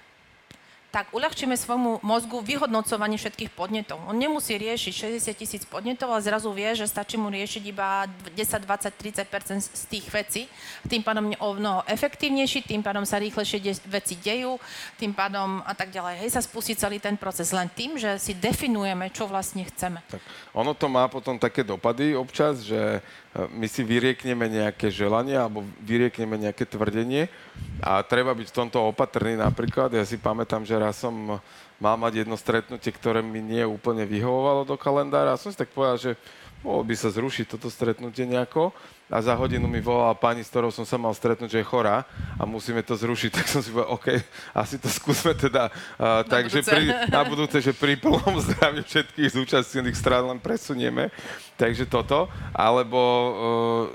tak 0.95 1.11
uľahčíme 1.11 1.59
svojmu 1.59 2.07
mozgu 2.07 2.39
vyhodnocovanie 2.39 3.19
všetkých 3.19 3.51
podnetov. 3.51 3.99
On 4.07 4.15
nemusí 4.15 4.55
riešiť 4.55 5.19
60 5.19 5.35
tisíc 5.35 5.63
podnetov, 5.67 6.15
ale 6.15 6.23
zrazu 6.23 6.55
vie, 6.55 6.71
že 6.71 6.87
stačí 6.87 7.19
mu 7.19 7.35
riešiť 7.35 7.63
iba 7.67 8.07
10, 8.07 8.63
20, 8.63 8.95
30% 9.27 9.75
z 9.75 9.85
tých 9.91 10.07
vecí. 10.15 10.47
Tým 10.87 11.03
pádom 11.03 11.35
je 11.35 11.39
o 11.43 11.51
mnoho 11.59 11.83
efektívnejší, 11.91 12.71
tým 12.71 12.87
pádom 12.87 13.03
sa 13.03 13.19
rýchlejšie 13.19 13.59
de- 13.59 13.83
veci 13.91 14.15
dejú, 14.15 14.55
tým 14.95 15.11
pádom 15.11 15.67
a 15.67 15.75
tak 15.75 15.91
ďalej. 15.91 16.23
Hej, 16.23 16.39
sa 16.39 16.47
spustí 16.47 16.79
celý 16.79 17.03
ten 17.03 17.19
proces 17.19 17.51
len 17.51 17.67
tým, 17.75 17.99
že 17.99 18.15
si 18.23 18.31
definujeme, 18.39 19.11
čo 19.11 19.27
vlastne 19.27 19.67
chceme. 19.67 19.99
Tak, 20.07 20.23
ono 20.55 20.79
to 20.79 20.87
má 20.87 21.11
potom 21.11 21.35
také 21.43 21.67
dopady 21.67 22.15
občas, 22.15 22.63
že 22.63 23.03
my 23.35 23.67
si 23.67 23.83
vyriekneme 23.83 24.47
nejaké 24.47 24.95
želanie 24.95 25.35
alebo 25.35 25.67
vyriekneme 25.83 26.39
nejaké 26.39 26.71
tvrdenie 26.71 27.27
a 27.83 27.99
treba 28.07 28.31
byť 28.31 28.47
v 28.47 28.57
tomto 28.63 28.79
opatrný 28.95 29.35
napríklad. 29.35 29.91
Ja 29.91 30.07
si 30.07 30.23
pamätám, 30.23 30.63
že 30.63 30.79
raz 30.79 31.03
som 31.03 31.43
mal 31.83 31.99
mať 31.99 32.23
jedno 32.23 32.39
stretnutie, 32.39 32.95
ktoré 32.95 33.27
mi 33.27 33.43
nie 33.43 33.67
úplne 33.67 34.07
vyhovovalo 34.07 34.63
do 34.63 34.79
kalendára 34.79 35.35
a 35.35 35.41
som 35.41 35.51
si 35.51 35.59
tak 35.59 35.75
povedal, 35.75 35.99
že 35.99 36.13
mohol 36.65 36.83
by 36.89 36.97
sa 36.97 37.13
zrušiť 37.13 37.45
toto 37.45 37.69
stretnutie 37.69 38.25
nejako 38.25 38.73
a 39.13 39.21
za 39.21 39.37
hodinu 39.37 39.69
mi 39.69 39.85
volala 39.85 40.17
pani, 40.17 40.41
s 40.41 40.49
ktorou 40.49 40.73
som 40.73 40.89
sa 40.89 40.97
mal 40.97 41.13
stretnúť, 41.13 41.53
že 41.53 41.61
je 41.61 41.69
chorá 41.69 42.09
a 42.41 42.49
musíme 42.49 42.81
to 42.81 42.97
zrušiť, 42.97 43.31
tak 43.37 43.47
som 43.47 43.61
si 43.61 43.69
povedal, 43.69 43.93
OK, 43.93 44.09
asi 44.57 44.81
to 44.81 44.89
skúsme 44.89 45.37
teda 45.37 45.69
uh, 45.69 46.25
tak, 46.25 46.49
že 46.49 46.65
pri, 46.65 46.89
na 47.13 47.21
budúce, 47.31 47.61
že 47.61 47.77
pri 47.77 48.01
plnom 48.01 48.41
zdraví 48.41 48.81
všetkých 48.81 49.29
zúčastnených 49.37 50.01
strán 50.01 50.25
len 50.25 50.41
presunieme. 50.41 51.13
Takže 51.55 51.87
toto. 51.87 52.27
Alebo 52.51 52.99
uh, 52.99 53.31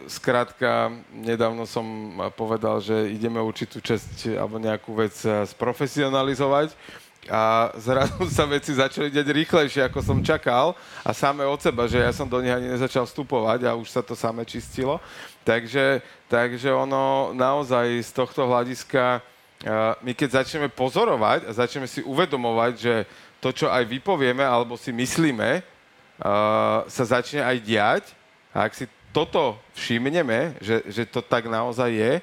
skrátka, 0.06 0.94
nedávno 1.12 1.66
som 1.66 2.16
povedal, 2.38 2.80
že 2.80 3.10
ideme 3.10 3.42
určitú 3.42 3.82
časť 3.82 4.38
alebo 4.38 4.62
nejakú 4.62 4.94
vec 4.94 5.18
sprofesionalizovať 5.26 6.72
a 7.30 7.70
zrazu 7.78 8.26
sa 8.34 8.50
veci 8.50 8.74
začali 8.74 9.14
deť 9.14 9.28
rýchlejšie, 9.30 9.86
ako 9.86 10.02
som 10.02 10.18
čakal 10.26 10.74
a 11.06 11.14
samé 11.14 11.46
od 11.46 11.62
seba, 11.62 11.86
že 11.86 12.02
ja 12.02 12.10
som 12.10 12.26
do 12.26 12.42
nich 12.42 12.52
ani 12.52 12.74
nezačal 12.74 13.06
vstupovať 13.06 13.70
a 13.70 13.78
už 13.78 13.88
sa 13.88 14.02
to 14.02 14.18
samé 14.18 14.44
čistilo. 14.50 14.98
Takže, 15.46 16.02
takže 16.26 16.74
ono 16.74 17.32
naozaj 17.38 18.02
z 18.02 18.12
tohto 18.12 18.50
hľadiska, 18.50 19.22
my 20.02 20.12
keď 20.18 20.42
začneme 20.42 20.68
pozorovať 20.74 21.46
a 21.46 21.52
začneme 21.54 21.86
si 21.86 22.02
uvedomovať, 22.02 22.74
že 22.76 22.96
to, 23.40 23.54
čo 23.54 23.72
aj 23.72 23.86
vypovieme 23.88 24.44
alebo 24.44 24.76
si 24.76 24.90
myslíme, 24.90 25.64
sa 26.90 27.04
začne 27.06 27.46
aj 27.46 27.58
diať 27.64 28.04
a 28.52 28.68
ak 28.68 28.76
si 28.76 28.86
toto 29.10 29.58
všimneme, 29.74 30.60
že, 30.62 30.86
že 30.86 31.04
to 31.08 31.22
tak 31.24 31.50
naozaj 31.50 31.90
je, 31.90 32.14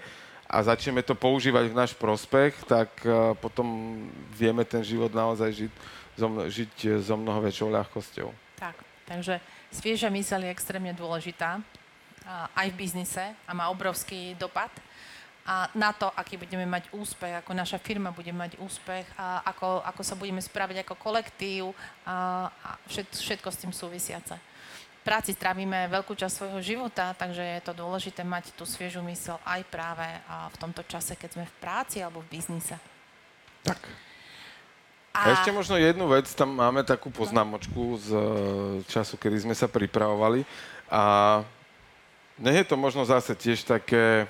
a 0.46 0.56
začneme 0.62 1.02
to 1.02 1.18
používať 1.18 1.70
v 1.70 1.78
náš 1.78 1.92
prospech, 1.98 2.66
tak 2.70 2.90
uh, 3.02 3.34
potom 3.38 3.98
vieme 4.34 4.62
ten 4.62 4.80
život 4.86 5.10
naozaj 5.10 5.66
žiť 5.66 5.72
so, 6.16 6.26
žiť 6.46 6.72
so 7.02 7.14
mnoho 7.18 7.42
väčšou 7.44 7.68
ľahkosťou. 7.68 8.28
Tak, 8.56 8.76
takže 9.04 9.42
svieža 9.74 10.08
myseľ 10.08 10.48
je 10.48 10.54
extrémne 10.54 10.92
dôležitá 10.96 11.60
aj 12.58 12.66
v 12.74 12.78
biznise 12.78 13.22
a 13.46 13.52
má 13.54 13.70
obrovský 13.70 14.34
dopad 14.34 14.70
a 15.46 15.70
na 15.78 15.94
to, 15.94 16.10
aký 16.10 16.34
budeme 16.34 16.66
mať 16.66 16.90
úspech, 16.90 17.38
ako 17.38 17.54
naša 17.54 17.78
firma 17.78 18.10
bude 18.10 18.34
mať 18.34 18.58
úspech 18.58 19.06
a 19.14 19.46
ako, 19.46 19.78
ako 19.86 20.02
sa 20.02 20.18
budeme 20.18 20.42
spraviť 20.42 20.82
ako 20.82 20.94
kolektív 20.98 21.70
a, 22.02 22.50
a 22.50 22.68
všet, 22.90 23.14
všetko 23.14 23.48
s 23.54 23.60
tým 23.62 23.70
súvisiace 23.70 24.34
práci 25.06 25.30
strávime 25.30 25.86
veľkú 25.86 26.18
časť 26.18 26.34
svojho 26.34 26.60
života, 26.66 27.14
takže 27.14 27.38
je 27.38 27.62
to 27.62 27.78
dôležité 27.78 28.26
mať 28.26 28.50
tú 28.58 28.66
sviežu 28.66 28.98
mysel 29.06 29.38
aj 29.46 29.62
práve 29.70 30.02
v 30.26 30.56
tomto 30.58 30.82
čase, 30.82 31.14
keď 31.14 31.38
sme 31.38 31.44
v 31.46 31.54
práci 31.62 32.02
alebo 32.02 32.26
v 32.26 32.34
biznise. 32.34 32.74
Tak. 33.62 33.78
A... 35.14 35.38
Ešte 35.38 35.54
možno 35.54 35.78
jednu 35.78 36.10
vec, 36.10 36.26
tam 36.34 36.50
máme 36.50 36.82
takú 36.82 37.08
poznámočku 37.08 37.96
z 38.02 38.08
e, 38.12 38.20
času, 38.84 39.16
kedy 39.16 39.48
sme 39.48 39.54
sa 39.56 39.64
pripravovali 39.64 40.44
a 40.92 41.40
nie 42.36 42.52
je 42.52 42.68
to 42.68 42.76
možno 42.76 43.00
zase 43.06 43.32
tiež 43.32 43.64
také 43.64 44.28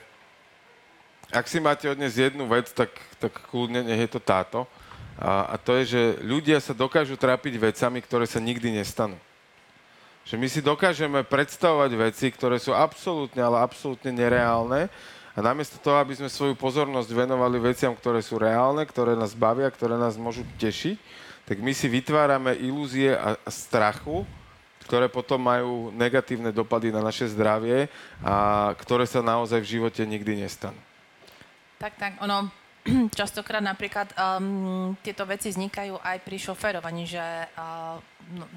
ak 1.32 1.46
si 1.50 1.58
máte 1.58 1.90
odniesť 1.90 2.30
jednu 2.30 2.46
vec, 2.46 2.70
tak, 2.70 2.94
tak 3.18 3.34
kľudne 3.50 3.82
nech 3.82 4.06
je 4.06 4.10
to 4.10 4.20
táto. 4.22 4.62
A, 5.18 5.50
a 5.50 5.54
to 5.58 5.74
je, 5.82 5.84
že 5.96 6.02
ľudia 6.22 6.60
sa 6.62 6.76
dokážu 6.76 7.18
trápiť 7.18 7.56
vecami, 7.58 7.98
ktoré 8.04 8.28
sa 8.28 8.38
nikdy 8.38 8.70
nestanú. 8.70 9.18
Že 10.26 10.34
my 10.42 10.48
si 10.50 10.58
dokážeme 10.58 11.22
predstavovať 11.22 11.90
veci, 11.94 12.26
ktoré 12.34 12.58
sú 12.58 12.74
absolútne, 12.74 13.38
ale 13.38 13.62
absolútne 13.62 14.10
nereálne 14.10 14.90
a 15.36 15.38
namiesto 15.38 15.78
toho, 15.78 16.02
aby 16.02 16.18
sme 16.18 16.26
svoju 16.26 16.58
pozornosť 16.58 17.06
venovali 17.14 17.62
veciam, 17.62 17.94
ktoré 17.94 18.18
sú 18.24 18.34
reálne, 18.34 18.82
ktoré 18.82 19.14
nás 19.14 19.38
bavia, 19.38 19.70
ktoré 19.70 19.94
nás 19.94 20.18
môžu 20.18 20.42
tešiť, 20.58 20.98
tak 21.46 21.62
my 21.62 21.70
si 21.70 21.86
vytvárame 21.86 22.58
ilúzie 22.58 23.14
a 23.14 23.38
strachu, 23.46 24.26
ktoré 24.82 25.06
potom 25.06 25.38
majú 25.38 25.94
negatívne 25.94 26.50
dopady 26.50 26.90
na 26.90 26.98
naše 26.98 27.30
zdravie 27.30 27.86
a 28.18 28.70
ktoré 28.82 29.06
sa 29.06 29.22
naozaj 29.22 29.62
v 29.62 29.78
živote 29.78 30.02
nikdy 30.02 30.42
nestanú. 30.42 30.78
Tak, 31.78 31.94
tak, 32.02 32.12
ono, 32.18 32.50
častokrát 33.18 33.62
napríklad 33.62 34.14
um, 34.14 34.94
tieto 35.02 35.26
veci 35.26 35.50
vznikajú 35.50 35.98
aj 35.98 36.16
pri 36.22 36.36
šoferovaní, 36.38 37.04
že 37.06 37.20
uh, 37.20 37.98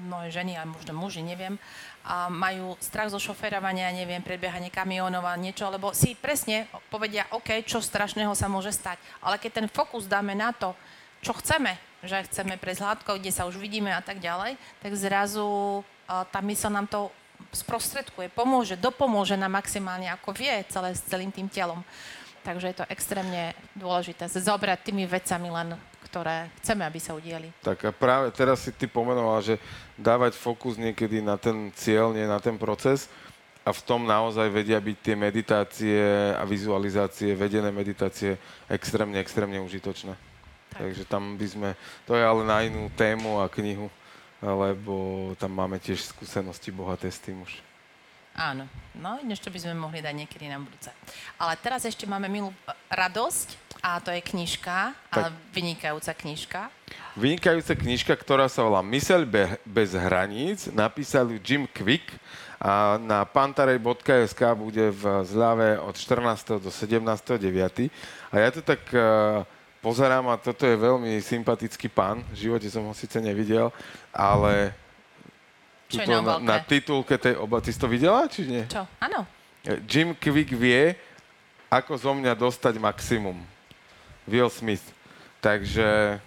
mnohé 0.06 0.30
ženy, 0.30 0.58
a 0.58 0.66
možno 0.66 0.94
muži, 0.94 1.22
neviem, 1.22 1.58
uh, 1.58 2.30
majú 2.30 2.78
strach 2.78 3.10
zo 3.10 3.18
šoferovania, 3.18 3.90
neviem, 3.90 4.22
predbiehanie 4.22 4.70
kamionov 4.70 5.26
a 5.26 5.38
niečo, 5.38 5.66
lebo 5.70 5.90
si 5.90 6.14
presne 6.14 6.70
povedia, 6.90 7.26
OK, 7.34 7.62
čo 7.66 7.82
strašného 7.82 8.34
sa 8.34 8.46
môže 8.46 8.70
stať. 8.70 8.98
Ale 9.22 9.38
keď 9.38 9.62
ten 9.62 9.66
fokus 9.70 10.06
dáme 10.06 10.34
na 10.34 10.54
to, 10.54 10.74
čo 11.20 11.36
chceme, 11.36 11.76
že 12.00 12.24
chceme 12.30 12.56
prejsť 12.56 12.80
hladkou, 12.80 13.20
kde 13.20 13.34
sa 13.34 13.44
už 13.44 13.60
vidíme 13.60 13.92
a 13.92 14.00
tak 14.00 14.22
ďalej, 14.22 14.56
tak 14.80 14.92
zrazu 14.96 15.82
uh, 15.82 16.24
tá 16.30 16.40
mysl 16.40 16.70
nám 16.70 16.86
to 16.86 17.10
sprostredkuje, 17.50 18.30
pomôže, 18.30 18.76
dopomôže 18.76 19.34
nám 19.34 19.58
maximálne, 19.58 20.12
ako 20.12 20.36
vie 20.36 20.52
celé, 20.68 20.92
s 20.94 21.02
celým 21.08 21.32
tým 21.32 21.48
telom. 21.48 21.80
Takže 22.40 22.72
je 22.72 22.76
to 22.80 22.88
extrémne 22.88 23.52
dôležité 23.76 24.24
zobrať 24.28 24.88
tými 24.88 25.04
vecami 25.04 25.52
len, 25.52 25.76
ktoré 26.08 26.48
chceme, 26.64 26.88
aby 26.88 26.98
sa 26.98 27.12
udieli. 27.12 27.52
Tak 27.60 27.84
a 27.84 27.92
práve 27.92 28.32
teraz 28.32 28.64
si 28.64 28.72
ty 28.72 28.88
pomenovala, 28.88 29.44
že 29.44 29.60
dávať 30.00 30.34
fokus 30.40 30.80
niekedy 30.80 31.20
na 31.20 31.36
ten 31.36 31.68
cieľ, 31.76 32.16
nie 32.16 32.24
na 32.24 32.40
ten 32.40 32.56
proces 32.56 33.12
a 33.60 33.70
v 33.76 33.84
tom 33.84 34.08
naozaj 34.08 34.48
vedia 34.48 34.80
byť 34.80 34.96
tie 35.04 35.14
meditácie 35.14 36.00
a 36.32 36.42
vizualizácie, 36.48 37.36
vedené 37.36 37.68
meditácie 37.68 38.40
extrémne, 38.66 39.20
extrémne 39.20 39.60
užitočné. 39.60 40.16
Tak. 40.72 40.80
Takže 40.80 41.04
tam 41.04 41.36
by 41.36 41.46
sme, 41.46 41.68
to 42.08 42.16
je 42.16 42.24
ale 42.24 42.42
na 42.42 42.64
inú 42.64 42.88
tému 42.96 43.44
a 43.44 43.52
knihu, 43.52 43.92
lebo 44.40 44.94
tam 45.36 45.52
máme 45.52 45.76
tiež 45.76 46.08
skúsenosti 46.08 46.72
bohaté 46.72 47.12
s 47.12 47.20
tým 47.20 47.44
už. 47.44 47.69
Áno, 48.40 48.64
no 48.96 49.20
to 49.20 49.52
by 49.52 49.58
sme 49.60 49.76
mohli 49.76 50.00
dať 50.00 50.16
niekedy 50.16 50.48
na 50.48 50.56
budúce. 50.56 50.88
Ale 51.36 51.60
teraz 51.60 51.84
ešte 51.84 52.08
máme 52.08 52.24
milú 52.32 52.48
radosť 52.88 53.76
a 53.84 54.00
to 54.00 54.08
je 54.08 54.24
knižka, 54.24 54.96
ale 55.12 55.28
vynikajúca 55.52 56.16
knižka. 56.16 56.60
Vynikajúca 57.20 57.76
knižka, 57.76 58.16
ktorá 58.16 58.48
sa 58.48 58.64
volá 58.64 58.80
Mysel 58.80 59.28
bez 59.68 59.92
hraníc, 59.92 60.72
napísal 60.72 61.36
Jim 61.44 61.68
Quick 61.68 62.16
a 62.56 62.96
na 62.96 63.28
pantarej.sk 63.28 64.40
bude 64.56 64.88
v 64.88 65.04
zľave 65.28 65.76
od 65.76 65.92
14. 65.92 66.64
do 66.64 66.72
17.9. 66.72 67.92
A 68.32 68.34
ja 68.40 68.48
to 68.48 68.64
tak 68.64 68.80
uh, 68.96 69.44
pozerám 69.84 70.32
a 70.32 70.40
toto 70.40 70.64
je 70.64 70.80
veľmi 70.80 71.20
sympatický 71.20 71.92
pán. 71.92 72.24
V 72.32 72.48
živote 72.48 72.72
som 72.72 72.88
ho 72.88 72.96
síce 72.96 73.20
nevidel, 73.20 73.68
ale 74.12 74.72
čo 75.90 76.06
je 76.06 76.06
na, 76.22 76.38
na 76.38 76.56
titulke 76.62 77.18
tej 77.18 77.34
oblasti. 77.34 77.74
Si 77.74 77.82
to 77.82 77.90
videla, 77.90 78.30
či 78.30 78.46
nie? 78.46 78.62
Čo? 78.70 78.86
Áno. 79.02 79.26
Jim 79.90 80.14
Quick 80.14 80.54
vie, 80.54 80.94
ako 81.68 81.98
zo 81.98 82.12
mňa 82.14 82.38
dostať 82.38 82.78
maximum. 82.78 83.42
Will 84.30 84.48
Smith. 84.48 84.82
Takže 85.42 86.20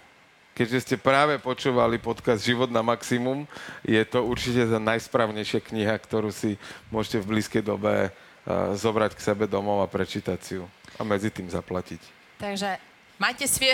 keďže 0.54 0.78
ste 0.84 0.96
práve 1.00 1.40
počúvali 1.40 1.96
podcast 1.98 2.44
Život 2.44 2.70
na 2.70 2.84
maximum, 2.84 3.48
je 3.82 4.02
to 4.06 4.22
určite 4.22 4.68
za 4.68 4.78
najsprávnejšia 4.78 5.64
kniha, 5.64 5.96
ktorú 5.98 6.30
si 6.30 6.60
môžete 6.92 7.24
v 7.24 7.28
blízkej 7.34 7.62
dobe 7.64 8.10
uh, 8.10 8.76
zobrať 8.76 9.18
k 9.18 9.24
sebe 9.24 9.48
domov 9.50 9.82
a 9.82 9.90
prečítať 9.90 10.38
si 10.38 10.52
ju. 10.60 10.64
A 10.94 11.02
medzi 11.02 11.32
tým 11.32 11.50
zaplatiť. 11.50 11.98
Takže 12.38 12.93
Majte, 13.18 13.46
svie... 13.46 13.72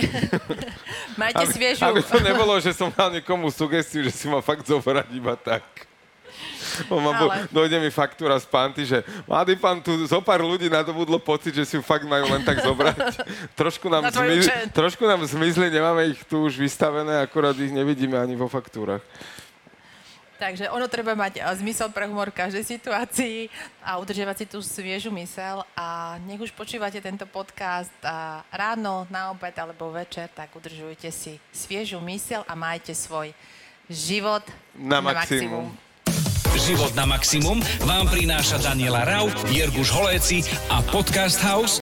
Majte 1.20 1.45
aby, 1.45 1.53
sviežu... 1.53 1.82
Aby 1.84 2.01
to 2.05 2.20
nebolo, 2.20 2.55
že 2.61 2.76
som 2.76 2.93
dal 2.93 3.09
niekomu 3.09 3.49
sugestiu, 3.49 4.05
že 4.05 4.12
si 4.12 4.28
ma 4.28 4.45
fakt 4.45 4.68
zobrať 4.68 5.09
iba 5.16 5.32
tak. 5.36 5.64
Ale... 6.88 7.49
Dojde 7.51 7.76
mi 7.82 7.91
faktúra 7.91 8.38
z 8.41 8.47
panty, 8.47 8.86
že 8.86 9.03
mladý 9.28 9.59
pán, 9.59 9.82
tu 9.82 9.93
zo 10.07 10.20
pár 10.22 10.41
ľudí 10.41 10.70
nadobudlo 10.70 11.18
pocit, 11.18 11.53
že 11.53 11.64
si 11.66 11.74
ju 11.76 11.82
fakt 11.82 12.07
majú 12.07 12.30
len 12.30 12.41
tak 12.47 12.62
zobrať. 12.62 12.97
trošku, 13.61 13.91
nám 13.91 14.09
zmiz... 14.09 14.49
trošku 14.72 15.03
nám 15.05 15.20
zmizli, 15.26 15.68
nemáme 15.68 16.14
ich 16.14 16.20
tu 16.24 16.47
už 16.47 16.57
vystavené, 16.57 17.20
akorát 17.20 17.57
ich 17.59 17.72
nevidíme 17.74 18.16
ani 18.16 18.38
vo 18.38 18.49
faktúrach. 18.49 19.03
Takže 20.41 20.72
ono 20.72 20.88
treba 20.88 21.12
mať 21.12 21.45
zmysel 21.61 21.93
pre 21.93 22.09
humor 22.09 22.32
v 22.32 22.41
každej 22.41 22.64
situácii 22.64 23.53
a 23.84 24.01
udržiavať 24.01 24.36
si 24.41 24.47
tú 24.49 24.64
sviežu 24.64 25.12
mysel 25.12 25.61
a 25.76 26.16
nech 26.24 26.41
už 26.41 26.57
počúvate 26.57 26.97
tento 27.05 27.28
podcast 27.28 27.93
a 28.01 28.41
ráno, 28.49 29.05
na 29.12 29.36
obed 29.36 29.53
alebo 29.53 29.93
večer, 29.93 30.32
tak 30.32 30.57
udržujte 30.57 31.12
si 31.12 31.36
sviežu 31.53 32.01
mysel 32.09 32.41
a 32.49 32.57
majte 32.57 32.97
svoj 32.97 33.36
život 33.93 34.41
na, 34.72 35.05
na 35.05 35.12
maximum. 35.12 35.68
maximum. 35.68 36.57
Život 36.57 36.93
na 36.97 37.05
maximum 37.05 37.59
vám 37.84 38.09
prináša 38.09 38.64
Daniela 38.64 39.05
Rau, 39.05 39.28
Jirguš 39.53 39.93
Holéci 39.93 40.41
a 40.72 40.80
Podcast 40.88 41.36
House 41.45 41.84